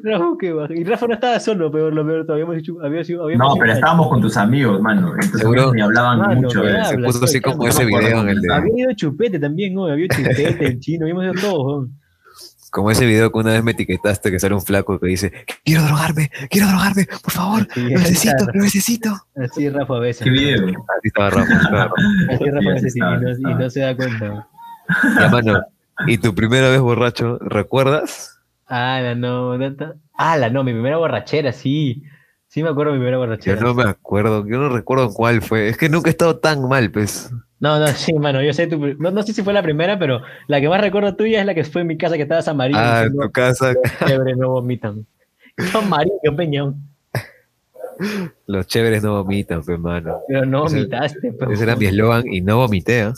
Rafa, 0.03 0.25
qué 0.39 0.51
bajo. 0.53 0.73
Y 0.73 0.83
Rafa 0.83 1.07
no 1.07 1.13
estaba 1.13 1.39
solo, 1.39 1.71
peor 1.71 1.93
lo 1.93 2.05
peor, 2.05 2.25
todavía 2.25 2.43
habíamos 2.45 2.57
hecho, 2.61 2.75
había 2.83 3.03
sido, 3.03 3.23
habíamos 3.23 3.47
No, 3.47 3.53
hecho 3.53 3.61
pero 3.61 3.73
estábamos 3.73 4.07
con 4.09 4.21
tus 4.21 4.37
amigos, 4.37 4.81
mano. 4.81 5.13
Entonces 5.13 5.41
Seguro. 5.41 5.73
ni 5.73 5.81
hablaban 5.81 6.19
Mano, 6.19 6.41
mucho 6.41 6.61
de 6.61 6.73
¿qué 6.73 6.79
eso. 6.81 6.89
Se 6.89 6.97
puso 6.97 7.25
así 7.25 7.41
como 7.41 7.67
ese 7.67 7.85
video 7.85 8.21
en 8.21 8.29
el 8.29 8.41
de. 8.41 8.53
Había 8.53 8.73
ido 8.77 8.93
chupete 8.95 9.39
también, 9.39 9.73
¿no? 9.73 9.85
Había 9.85 10.05
ido 10.05 10.15
chupete, 10.15 10.65
el 10.65 10.79
chino, 10.79 11.05
habíamos 11.05 11.23
ido 11.25 11.33
todos, 11.41 11.87
¿no? 11.87 12.00
Como 12.71 12.89
ese 12.89 13.05
video 13.05 13.31
que 13.31 13.37
una 13.37 13.51
vez 13.51 13.63
me 13.63 13.71
etiquetaste 13.71 14.31
que 14.31 14.39
sale 14.39 14.55
un 14.55 14.61
flaco 14.61 14.97
que 14.97 15.07
dice, 15.07 15.33
quiero 15.65 15.83
drogarme, 15.83 16.31
quiero 16.49 16.67
drogarme, 16.69 17.05
por 17.21 17.31
favor, 17.31 17.67
Sí, 17.73 17.81
lo 17.81 17.99
necesito, 17.99 18.45
lo 18.53 18.61
necesito. 18.63 19.09
Así 19.35 19.69
Rafa 19.69 19.95
a 19.95 19.99
veces. 19.99 20.23
¿Qué 20.23 20.29
video? 20.29 20.67
Así 20.67 21.07
estaba 21.09 21.29
Rafa, 21.31 21.69
claro. 21.69 21.93
Así 22.29 22.45
Rafa 22.49 22.57
a 22.71 22.77
Sí, 22.79 22.83
veces 22.83 22.95
y 22.95 22.99
no, 22.99 23.51
y 23.51 23.55
no 23.55 23.69
se 23.69 23.79
da 23.81 23.95
cuenta. 23.95 24.47
Ya, 25.19 25.27
mano, 25.29 25.61
¿y 26.07 26.17
tu 26.17 26.33
primera 26.33 26.69
vez 26.69 26.79
borracho, 26.79 27.37
recuerdas? 27.39 28.39
Ah, 28.67 29.01
la 29.03 29.15
no. 29.15 29.51
Ah, 30.13 30.37
la 30.37 30.49
no, 30.49 30.63
mi 30.63 30.71
primera 30.71 30.95
borrachera, 30.97 31.51
sí. 31.51 32.03
Sí 32.47 32.63
me 32.63 32.69
acuerdo 32.69 32.93
de 32.93 32.99
mi 32.99 33.03
primera 33.05 33.17
Yo 33.17 33.19
borrachera. 33.19 33.61
no 33.61 33.73
me 33.73 33.83
acuerdo, 33.83 34.45
yo 34.47 34.57
no 34.59 34.69
recuerdo 34.69 35.13
cuál 35.13 35.41
fue. 35.41 35.67
Es 35.67 35.77
que 35.77 35.89
nunca 35.89 36.09
he 36.09 36.11
estado 36.11 36.39
tan 36.39 36.67
mal, 36.69 36.89
pues. 36.89 37.31
No, 37.61 37.79
no, 37.79 37.87
sí, 37.87 38.11
mano, 38.13 38.41
yo 38.41 38.51
sé 38.53 38.65
tu 38.67 38.77
no, 38.95 39.11
no 39.11 39.21
sé 39.23 39.33
si 39.33 39.43
fue 39.43 39.53
la 39.53 39.61
primera, 39.63 39.97
pero 39.97 40.21
la 40.47 40.59
que 40.59 40.67
más 40.67 40.81
recuerdo 40.81 41.15
tuya 41.15 41.39
es 41.39 41.45
la 41.45 41.53
que 41.53 41.63
fue 41.63 41.81
en 41.81 41.87
mi 41.87 41.97
casa 41.97 42.15
que 42.17 42.23
estabas 42.23 42.47
amarillo. 42.47 42.79
Ah, 42.81 43.03
en 43.05 43.15
tu 43.15 43.31
casa, 43.31 43.73
Chévere, 44.05 44.35
no 44.35 44.49
vomitan. 44.49 45.05
Amarillo, 45.75 46.35
peñón. 46.35 46.75
los 48.47 48.65
chéveres 48.67 49.03
no 49.03 49.21
vomitan, 49.23 49.61
pues, 49.63 49.79
mano. 49.79 50.21
Pero 50.27 50.45
no 50.45 50.65
Ese- 50.65 50.77
vomitaste, 50.77 51.33
pues. 51.33 51.51
Ese 51.51 51.63
era 51.63 51.75
mi 51.75 51.85
eslogan 51.85 52.23
y 52.27 52.41
no 52.41 52.57
vomité, 52.57 53.01
¿ah? 53.03 53.13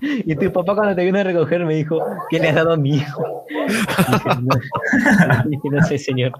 Y 0.00 0.36
tu 0.36 0.52
papá 0.52 0.74
cuando 0.74 0.94
te 0.94 1.04
vino 1.04 1.18
a 1.18 1.24
recoger 1.24 1.64
me 1.64 1.74
dijo, 1.74 2.00
¿qué 2.30 2.38
le 2.38 2.48
has 2.50 2.54
dado 2.54 2.72
a 2.72 2.76
mi 2.76 2.96
hijo? 2.96 3.44
Dije, 3.48 4.28
no, 4.42 5.44
Dije, 5.48 5.68
no 5.70 5.82
sé, 5.84 5.98
señor. 5.98 6.32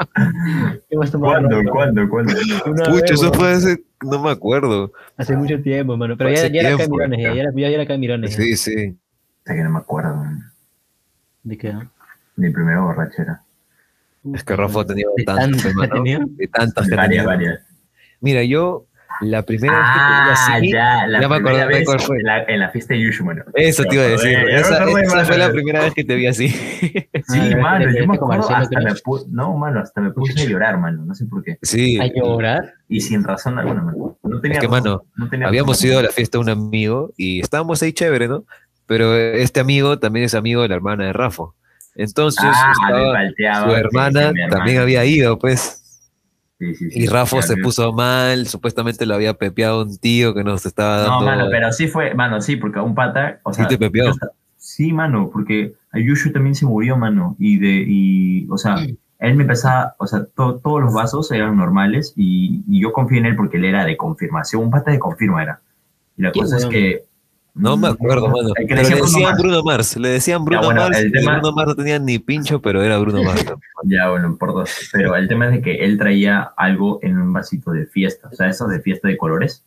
¿Cuándo? 0.91 1.57
ronda. 1.57 1.71
¿Cuándo? 1.71 2.09
¿Cuándo? 2.09 2.35
Vez, 2.35 3.11
eso 3.11 3.33
fue 3.33 3.53
hace, 3.53 3.83
no 4.03 4.23
me 4.23 4.31
acuerdo. 4.31 4.93
hace 5.17 5.35
mucho 5.37 5.61
tiempo, 5.61 5.97
mano. 5.97 6.17
Pero 6.17 6.31
ya, 6.31 6.47
ya 6.47 6.61
era 6.61 6.75
acá 6.75 6.85
en 6.85 6.91
Mirones, 6.91 7.21
ya, 7.21 7.35
ya. 7.35 7.51
ya 7.55 7.69
era, 7.69 7.83
acá 7.83 7.95
en 7.95 8.01
Mirones. 8.01 8.37
ya. 8.37 8.43
Sí, 8.43 8.57
sí. 8.57 8.97
Hasta 9.39 9.55
que 9.55 9.63
no 9.63 9.71
me 9.71 9.79
acuerdo. 9.79 10.25
¿De 11.43 11.59
qué? 11.59 11.71
ah? 11.71 11.91
Mi 12.37 12.51
primera 12.51 12.81
borrachera. 12.81 13.43
Es 14.35 14.45
que 14.45 14.57
Rafa 14.57 14.83
ha 14.83 14.87
tenido 14.87 15.11
¿De 15.17 15.25
tantas? 15.25 15.63
De 15.65 16.49
tantas 16.49 16.89
que 16.89 16.95
Varias, 16.95 17.25
varias. 17.25 17.61
Mira, 18.21 18.43
yo, 18.45 18.87
la 19.21 19.43
primera 19.43 19.75
vez 19.79 19.87
que 19.87 19.99
te 19.99 20.01
Ah, 20.01 20.25
vi 20.25 20.57
así, 20.67 20.73
ya, 20.73 21.07
la 21.07 21.21
ya 21.21 21.29
me 21.29 21.35
primera 21.37 21.63
acordé 21.63 21.79
vez 21.79 21.85
cuál 21.87 22.01
fue. 22.01 22.17
En 22.19 22.23
la, 22.25 22.43
en 22.45 22.61
la 22.61 22.71
fiesta 22.71 22.95
de 22.95 23.01
Yushu, 23.01 23.25
mano. 23.25 23.45
Eso 23.55 23.85
te 23.85 23.95
iba 23.95 24.05
a 24.05 24.09
decir. 24.09 24.39
Esa, 24.51 25.25
fue 25.25 25.39
la 25.39 25.51
primera 25.51 25.81
vez 25.81 25.95
que 25.95 26.05
te 26.05 26.15
vi 26.15 26.27
así. 26.27 26.49
Sí, 26.49 27.03
Ah, 27.53 27.57
mano, 27.61 27.87
yo 27.97 28.07
me 28.07 28.15
acuerdo, 28.15 28.51
hasta 28.51 28.81
me 28.81 28.93
pu- 28.95 29.27
no, 29.31 29.57
mano, 29.57 29.81
hasta 29.81 30.01
me 30.01 30.11
puse 30.11 30.41
a 30.41 30.45
llorar, 30.45 30.79
mano, 30.79 31.05
no 31.05 31.15
sé 31.15 31.27
por 31.27 31.43
qué. 31.43 31.59
Sí. 31.63 31.99
¿A 32.01 32.07
llorar? 32.07 32.75
Y 32.89 33.01
sin 33.01 33.23
razón 33.25 33.59
alguna, 33.59 33.83
mano. 33.83 34.19
No 34.23 34.41
tenía 34.41 34.59
Es 34.59 34.61
que, 34.61 34.67
razón, 34.67 34.83
mano, 34.85 35.05
no 35.17 35.29
tenía 35.29 35.47
Habíamos 35.49 35.77
razón. 35.77 35.91
ido 35.91 35.99
a 35.99 36.03
la 36.03 36.11
fiesta 36.11 36.39
de 36.39 36.43
un 36.43 36.51
amigo 36.51 37.13
y 37.17 37.41
estábamos 37.41 37.83
ahí 37.83 37.93
chévere, 37.93 38.29
¿no? 38.29 38.45
Pero 38.87 39.15
este 39.15 39.61
amigo 39.61 39.99
también 39.99 40.25
es 40.27 40.35
amigo 40.35 40.63
de 40.63 40.69
la 40.69 40.75
hermana 40.77 41.05
de 41.07 41.13
Rafa. 41.13 41.45
Entonces, 41.95 42.45
Ah, 42.45 42.73
me 42.89 42.95
estaba- 42.97 43.13
palteaba, 43.13 43.69
su 43.69 43.75
hermana 43.77 44.31
sí, 44.33 44.41
también 44.51 44.79
había 44.79 45.05
ido, 45.05 45.39
pues. 45.39 45.88
Sí, 46.59 46.75
sí, 46.75 46.91
sí, 46.91 47.01
Y 47.01 47.07
Rafa 47.07 47.41
se 47.43 47.57
puso 47.57 47.93
mal, 47.93 48.47
supuestamente 48.49 49.07
lo 49.07 49.15
había 49.15 49.35
pepeado 49.35 49.83
un 49.83 49.97
tío 49.99 50.35
que 50.35 50.43
nos 50.43 50.67
estaba 50.67 51.03
No, 51.03 51.11
dando. 51.21 51.25
mano, 51.27 51.47
pero 51.51 51.73
sí 51.73 51.87
fue, 51.87 52.15
mano, 52.15 52.41
sí, 52.41 52.57
porque 52.57 52.81
un 52.81 52.95
pata, 52.95 53.39
o 53.45 53.53
Sí 53.53 53.59
sea, 53.59 53.69
te 53.69 53.79
pepeó. 53.79 54.13
Sí, 54.57 54.93
mano, 54.93 55.31
porque 55.33 55.75
Ayushu 55.93 56.33
también 56.33 56.55
se 56.57 56.67
murió, 56.67 56.97
mano, 56.97 57.37
y 57.39 57.59
de, 57.59 57.85
y, 57.87 58.49
o 58.51 58.59
sea, 58.59 58.77
él 59.21 59.35
me 59.37 59.43
empezaba, 59.45 59.95
o 59.99 60.07
sea, 60.07 60.25
to- 60.35 60.59
todos 60.59 60.83
los 60.83 60.93
vasos 60.93 61.31
eran 61.31 61.57
normales 61.57 62.13
y, 62.17 62.65
y 62.69 62.81
yo 62.83 62.93
confié 62.93 63.19
en 63.19 63.27
él 63.27 63.37
porque 63.37 63.57
él 63.57 63.65
era 63.65 63.85
de 63.85 63.97
confirmación, 63.97 64.65
un 64.65 64.71
pata 64.71 64.91
de 64.91 64.99
confirma 64.99 65.43
era. 65.43 65.61
Y 66.17 66.23
la 66.23 66.33
cosa 66.33 66.57
es 66.57 66.67
que... 66.67 67.05
No 67.59 67.77
me 67.77 67.89
acuerdo, 67.89 68.29
mano. 68.29 68.51
El 68.57 68.67
que 68.67 68.75
le 68.75 68.83
Bruno 68.83 68.97
decían 69.05 69.23
Mars. 69.31 69.39
Bruno 69.43 69.63
Mars. 69.63 69.97
Le 69.97 70.09
decían 70.09 70.45
Bruno 70.45 70.63
bueno, 70.65 70.81
Mars. 70.83 70.99
el 70.99 71.09
y 71.09 71.13
tema- 71.13 71.33
Bruno 71.39 71.53
Mars 71.53 71.69
no 71.69 71.75
tenía 71.77 71.99
ni 71.99 72.19
pincho, 72.19 72.63
pero 72.63 72.83
era 72.83 72.99
Bruno 72.99 73.23
Mars. 73.23 73.45
Ya, 73.85 74.11
bueno, 74.11 74.37
por 74.37 74.53
dos. 74.55 74.89
Pero 74.93 75.15
el 75.15 75.29
tema 75.29 75.47
es 75.47 75.53
de 75.53 75.63
que 75.63 75.85
él 75.85 75.99
traía 75.99 76.43
algo 76.57 76.99
en 77.03 77.17
un 77.19 77.33
vasito 77.33 77.71
de 77.71 77.87
fiesta, 77.87 78.29
o 78.31 78.35
sea, 78.35 78.49
esos 78.49 78.69
de 78.71 78.81
fiesta 78.81 79.09
de 79.09 79.17
colores. 79.17 79.65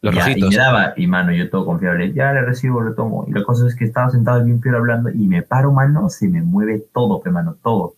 Los 0.00 0.14
Ya, 0.14 0.30
y 0.36 0.42
me 0.42 0.54
daba, 0.56 0.92
y 0.96 1.06
mano, 1.06 1.32
yo 1.32 1.48
todo 1.50 1.64
confiable, 1.64 2.12
ya 2.12 2.32
le 2.32 2.42
recibo, 2.42 2.80
lo 2.82 2.94
tomo. 2.94 3.24
Y 3.28 3.32
la 3.32 3.42
cosa 3.42 3.66
es 3.66 3.74
que 3.74 3.84
estaba 3.84 4.10
sentado 4.10 4.44
bien 4.44 4.60
peor 4.60 4.76
hablando 4.76 5.08
y 5.10 5.26
me 5.28 5.42
paro, 5.42 5.72
mano, 5.72 6.08
se 6.10 6.28
me 6.28 6.42
mueve 6.42 6.84
todo, 6.92 7.20
pe, 7.22 7.30
mano, 7.30 7.56
todo. 7.62 7.94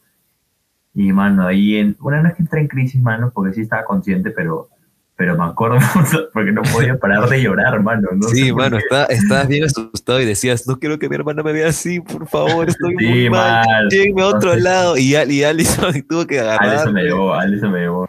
Y, 0.95 1.13
mano, 1.13 1.47
ahí 1.47 1.77
en, 1.77 1.97
bueno, 2.01 2.23
no 2.23 2.29
es 2.29 2.35
que 2.37 2.43
entré 2.43 2.61
en 2.61 2.69
crisis, 2.69 3.03
mano, 3.03 3.31
porque 3.35 3.55
sí 3.55 3.61
estaba 3.63 3.85
consciente, 3.85 4.31
pero, 4.31 4.69
pero 5.17 5.37
me 5.37 5.45
acuerdo 5.45 5.79
porque 6.33 6.53
no 6.53 6.63
podía 6.63 6.99
parar 6.99 7.29
de 7.29 7.43
llorar, 7.43 7.83
mano. 7.83 8.09
No 8.15 8.29
sí, 8.29 8.53
mano, 8.53 8.77
está, 8.79 9.05
estabas 9.07 9.49
bien 9.49 9.65
asustado 9.65 10.21
y 10.21 10.27
decías, 10.27 10.67
no 10.67 10.79
quiero 10.79 10.99
que 10.99 11.09
mi 11.09 11.15
hermana 11.17 11.43
me 11.43 11.53
vea 11.53 11.69
así, 11.69 12.01
por 12.01 12.29
favor, 12.29 12.69
estoy 12.69 12.95
muy 12.95 13.05
Sí, 13.25 13.31
mal. 13.31 13.65
mal. 13.67 13.89
Llévenme 13.89 14.23
a 14.23 14.27
otro 14.27 14.53
Entonces- 14.53 14.63
lado. 14.63 14.97
Y, 14.99 15.15
Al- 15.15 15.31
y 15.31 15.43
Alison 15.45 15.93
tuvo 16.09 16.27
que 16.27 16.41
agarrar. 16.41 16.69
Alison 16.69 16.93
me 16.93 17.03
llevó, 17.03 17.35
Alison 17.35 17.73
me 17.73 17.79
llevó. 17.81 18.09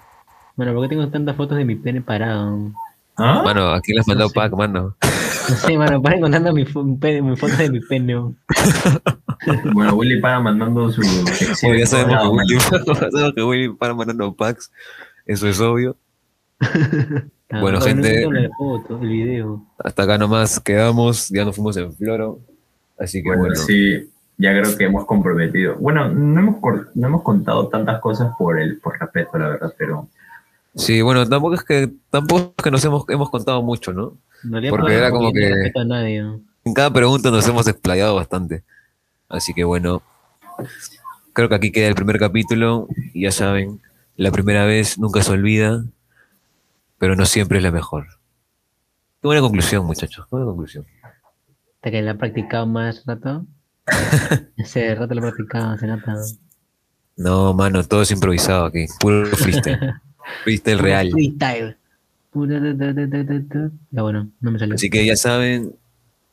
Bueno, 0.55 0.73
¿por 0.73 0.83
qué 0.83 0.89
tengo 0.89 1.07
tantas 1.09 1.35
fotos 1.35 1.57
de 1.57 1.65
mi 1.65 1.75
pene 1.75 2.01
parado? 2.01 2.71
¿Ah? 3.17 3.41
Mano, 3.43 3.69
aquí 3.71 3.93
les 3.93 4.07
mandó 4.07 4.25
No 4.25 4.29
sé. 4.29 4.35
pack, 4.35 4.53
mano. 4.53 4.95
No 5.49 5.55
sé, 5.55 5.77
mano, 5.77 6.01
paren 6.01 6.19
contando 6.19 6.51
mi, 6.51 6.65
mi 6.65 6.97
pene- 6.97 7.21
mi 7.21 7.37
foto 7.37 7.55
de 7.55 7.69
mi 7.69 7.79
pene. 7.79 8.15
Bueno, 9.73 9.93
Willy 9.95 10.19
para 10.19 10.41
mandando 10.41 10.91
su. 10.91 11.01
Bueno, 11.01 11.77
ya 11.79 11.85
sabemos 11.85 12.41
que 13.33 13.43
Willy 13.43 13.69
para 13.69 13.93
mandando 13.93 14.33
packs. 14.35 14.69
Eso 15.25 15.47
es 15.47 15.61
obvio. 15.61 15.95
Ah, 17.49 17.61
Bueno, 17.61 17.79
gente. 17.81 18.23
encuentro 18.23 18.41
la 18.41 18.49
foto, 18.57 18.99
el 19.01 19.07
video. 19.07 19.63
Hasta 19.77 20.03
acá 20.03 20.17
nomás 20.17 20.59
quedamos. 20.59 21.29
Ya 21.29 21.45
nos 21.45 21.55
fuimos 21.55 21.77
en 21.77 21.93
floro. 21.93 22.39
Así 22.99 23.21
que 23.21 23.29
Bueno, 23.29 23.43
bueno. 23.43 23.55
sí, 23.55 24.09
ya 24.37 24.51
creo 24.51 24.77
que 24.77 24.85
hemos 24.85 25.05
comprometido. 25.05 25.75
Bueno, 25.75 26.09
no 26.09 26.39
hemos, 26.39 26.57
no 26.95 27.07
hemos 27.07 27.21
contado 27.21 27.67
tantas 27.69 27.99
cosas 28.01 28.33
por 28.37 28.59
el 28.59 28.79
por 28.79 28.99
respeto, 28.99 29.37
la 29.37 29.49
verdad, 29.49 29.73
pero 29.77 30.07
Sí, 30.75 31.01
bueno, 31.01 31.27
tampoco 31.27 31.55
es 31.55 31.63
que 31.63 31.89
tampoco 32.11 32.53
es 32.57 32.63
que 32.63 32.69
nos 32.71 32.83
hemos, 32.85 33.03
hemos 33.09 33.29
contado 33.31 33.63
mucho, 33.63 33.93
¿no? 33.93 34.13
Porque 34.69 34.93
era 34.95 35.09
como 35.09 35.31
que- 35.33 35.49
respeto 35.49 35.79
a 35.79 35.85
nadie. 35.85 36.21
¿no? 36.21 36.39
En 36.65 36.73
cada 36.73 36.91
pregunta 36.91 37.31
nos 37.31 37.47
hemos 37.47 37.67
explayado 37.67 38.13
bastante. 38.15 38.63
Así 39.29 39.53
que 39.53 39.63
bueno, 39.63 40.01
creo 41.33 41.49
que 41.49 41.55
aquí 41.55 41.71
queda 41.71 41.87
el 41.87 41.95
primer 41.95 42.19
capítulo. 42.19 42.87
Y 43.13 43.21
ya 43.23 43.31
saben, 43.31 43.79
la 44.17 44.31
primera 44.31 44.65
vez 44.65 44.99
nunca 44.99 45.23
se 45.23 45.31
olvida, 45.31 45.83
pero 46.97 47.15
no 47.15 47.25
siempre 47.25 47.57
es 47.57 47.63
la 47.63 47.71
mejor. 47.71 48.07
Qué 49.21 49.27
buena 49.27 49.41
conclusión, 49.41 49.85
muchachos. 49.85 50.25
Qué 50.25 50.29
buena 50.31 50.45
conclusión. 50.47 50.85
Hasta 51.75 51.91
que 51.91 52.01
la 52.01 52.17
practicado 52.17 52.65
más 52.65 53.03
rato. 53.05 53.45
Ese 54.57 54.95
rato 54.95 55.13
lo 55.13 55.19
he 55.19 55.31
practicado, 55.31 55.77
se 55.77 55.87
nota. 55.87 56.15
No, 57.15 57.53
mano, 57.53 57.83
todo 57.83 58.03
es 58.03 58.11
improvisado 58.11 58.65
aquí. 58.65 58.85
Puro 58.99 59.25
freestyle. 59.25 59.93
freestyle 60.43 60.79
real. 60.79 61.11
Freestyle. 61.11 61.77
Ya 63.91 64.01
bueno, 64.01 64.29
no 64.39 64.51
me 64.51 64.59
salió. 64.59 64.75
Así 64.75 64.89
que 64.89 65.05
ya 65.05 65.15
saben, 65.15 65.73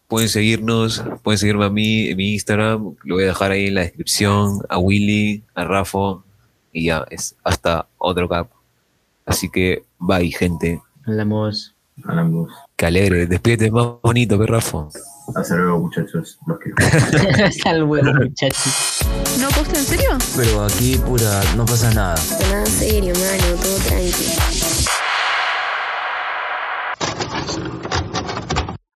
pueden 0.08 0.28
seguirnos, 0.28 1.02
pueden 1.22 1.38
seguirme 1.38 1.64
a 1.64 1.70
mí 1.70 2.08
en 2.08 2.16
mi 2.16 2.34
Instagram, 2.34 2.94
lo 3.04 3.14
voy 3.14 3.24
a 3.24 3.28
dejar 3.28 3.52
ahí 3.52 3.68
en 3.68 3.74
la 3.74 3.80
descripción, 3.82 4.60
a 4.68 4.78
Willy, 4.78 5.44
a 5.54 5.64
Rafa, 5.64 6.22
y 6.72 6.86
ya, 6.86 7.06
es 7.10 7.36
hasta 7.42 7.86
otro 7.96 8.28
cap. 8.28 8.50
Así 9.24 9.48
que 9.48 9.84
bye, 10.06 10.30
gente. 10.30 10.80
Hablamos. 11.06 11.74
hablamos. 12.04 12.50
Que 12.76 12.86
alegre, 12.86 13.26
despídete 13.26 13.70
más 13.70 13.86
bonito 14.02 14.38
que 14.38 14.46
Rafa. 14.46 14.88
Hasta 15.34 15.56
luego, 15.56 15.80
muchachos. 15.80 16.38
Los 16.46 16.58
quiero. 16.58 16.76
Hasta 17.44 17.74
luego, 17.78 18.12
muchachos. 18.12 18.98
¿No 19.40 19.48
posta 19.48 19.78
en 19.78 19.84
serio? 19.84 20.10
Pero 20.36 20.64
aquí, 20.64 20.96
pura, 20.98 21.42
no 21.56 21.64
pasa 21.64 21.92
nada. 21.94 22.16
Nada 22.50 22.66
serio, 22.66 23.14
mano, 23.14 23.62
todo 23.62 23.76
tranqui. 23.78 24.53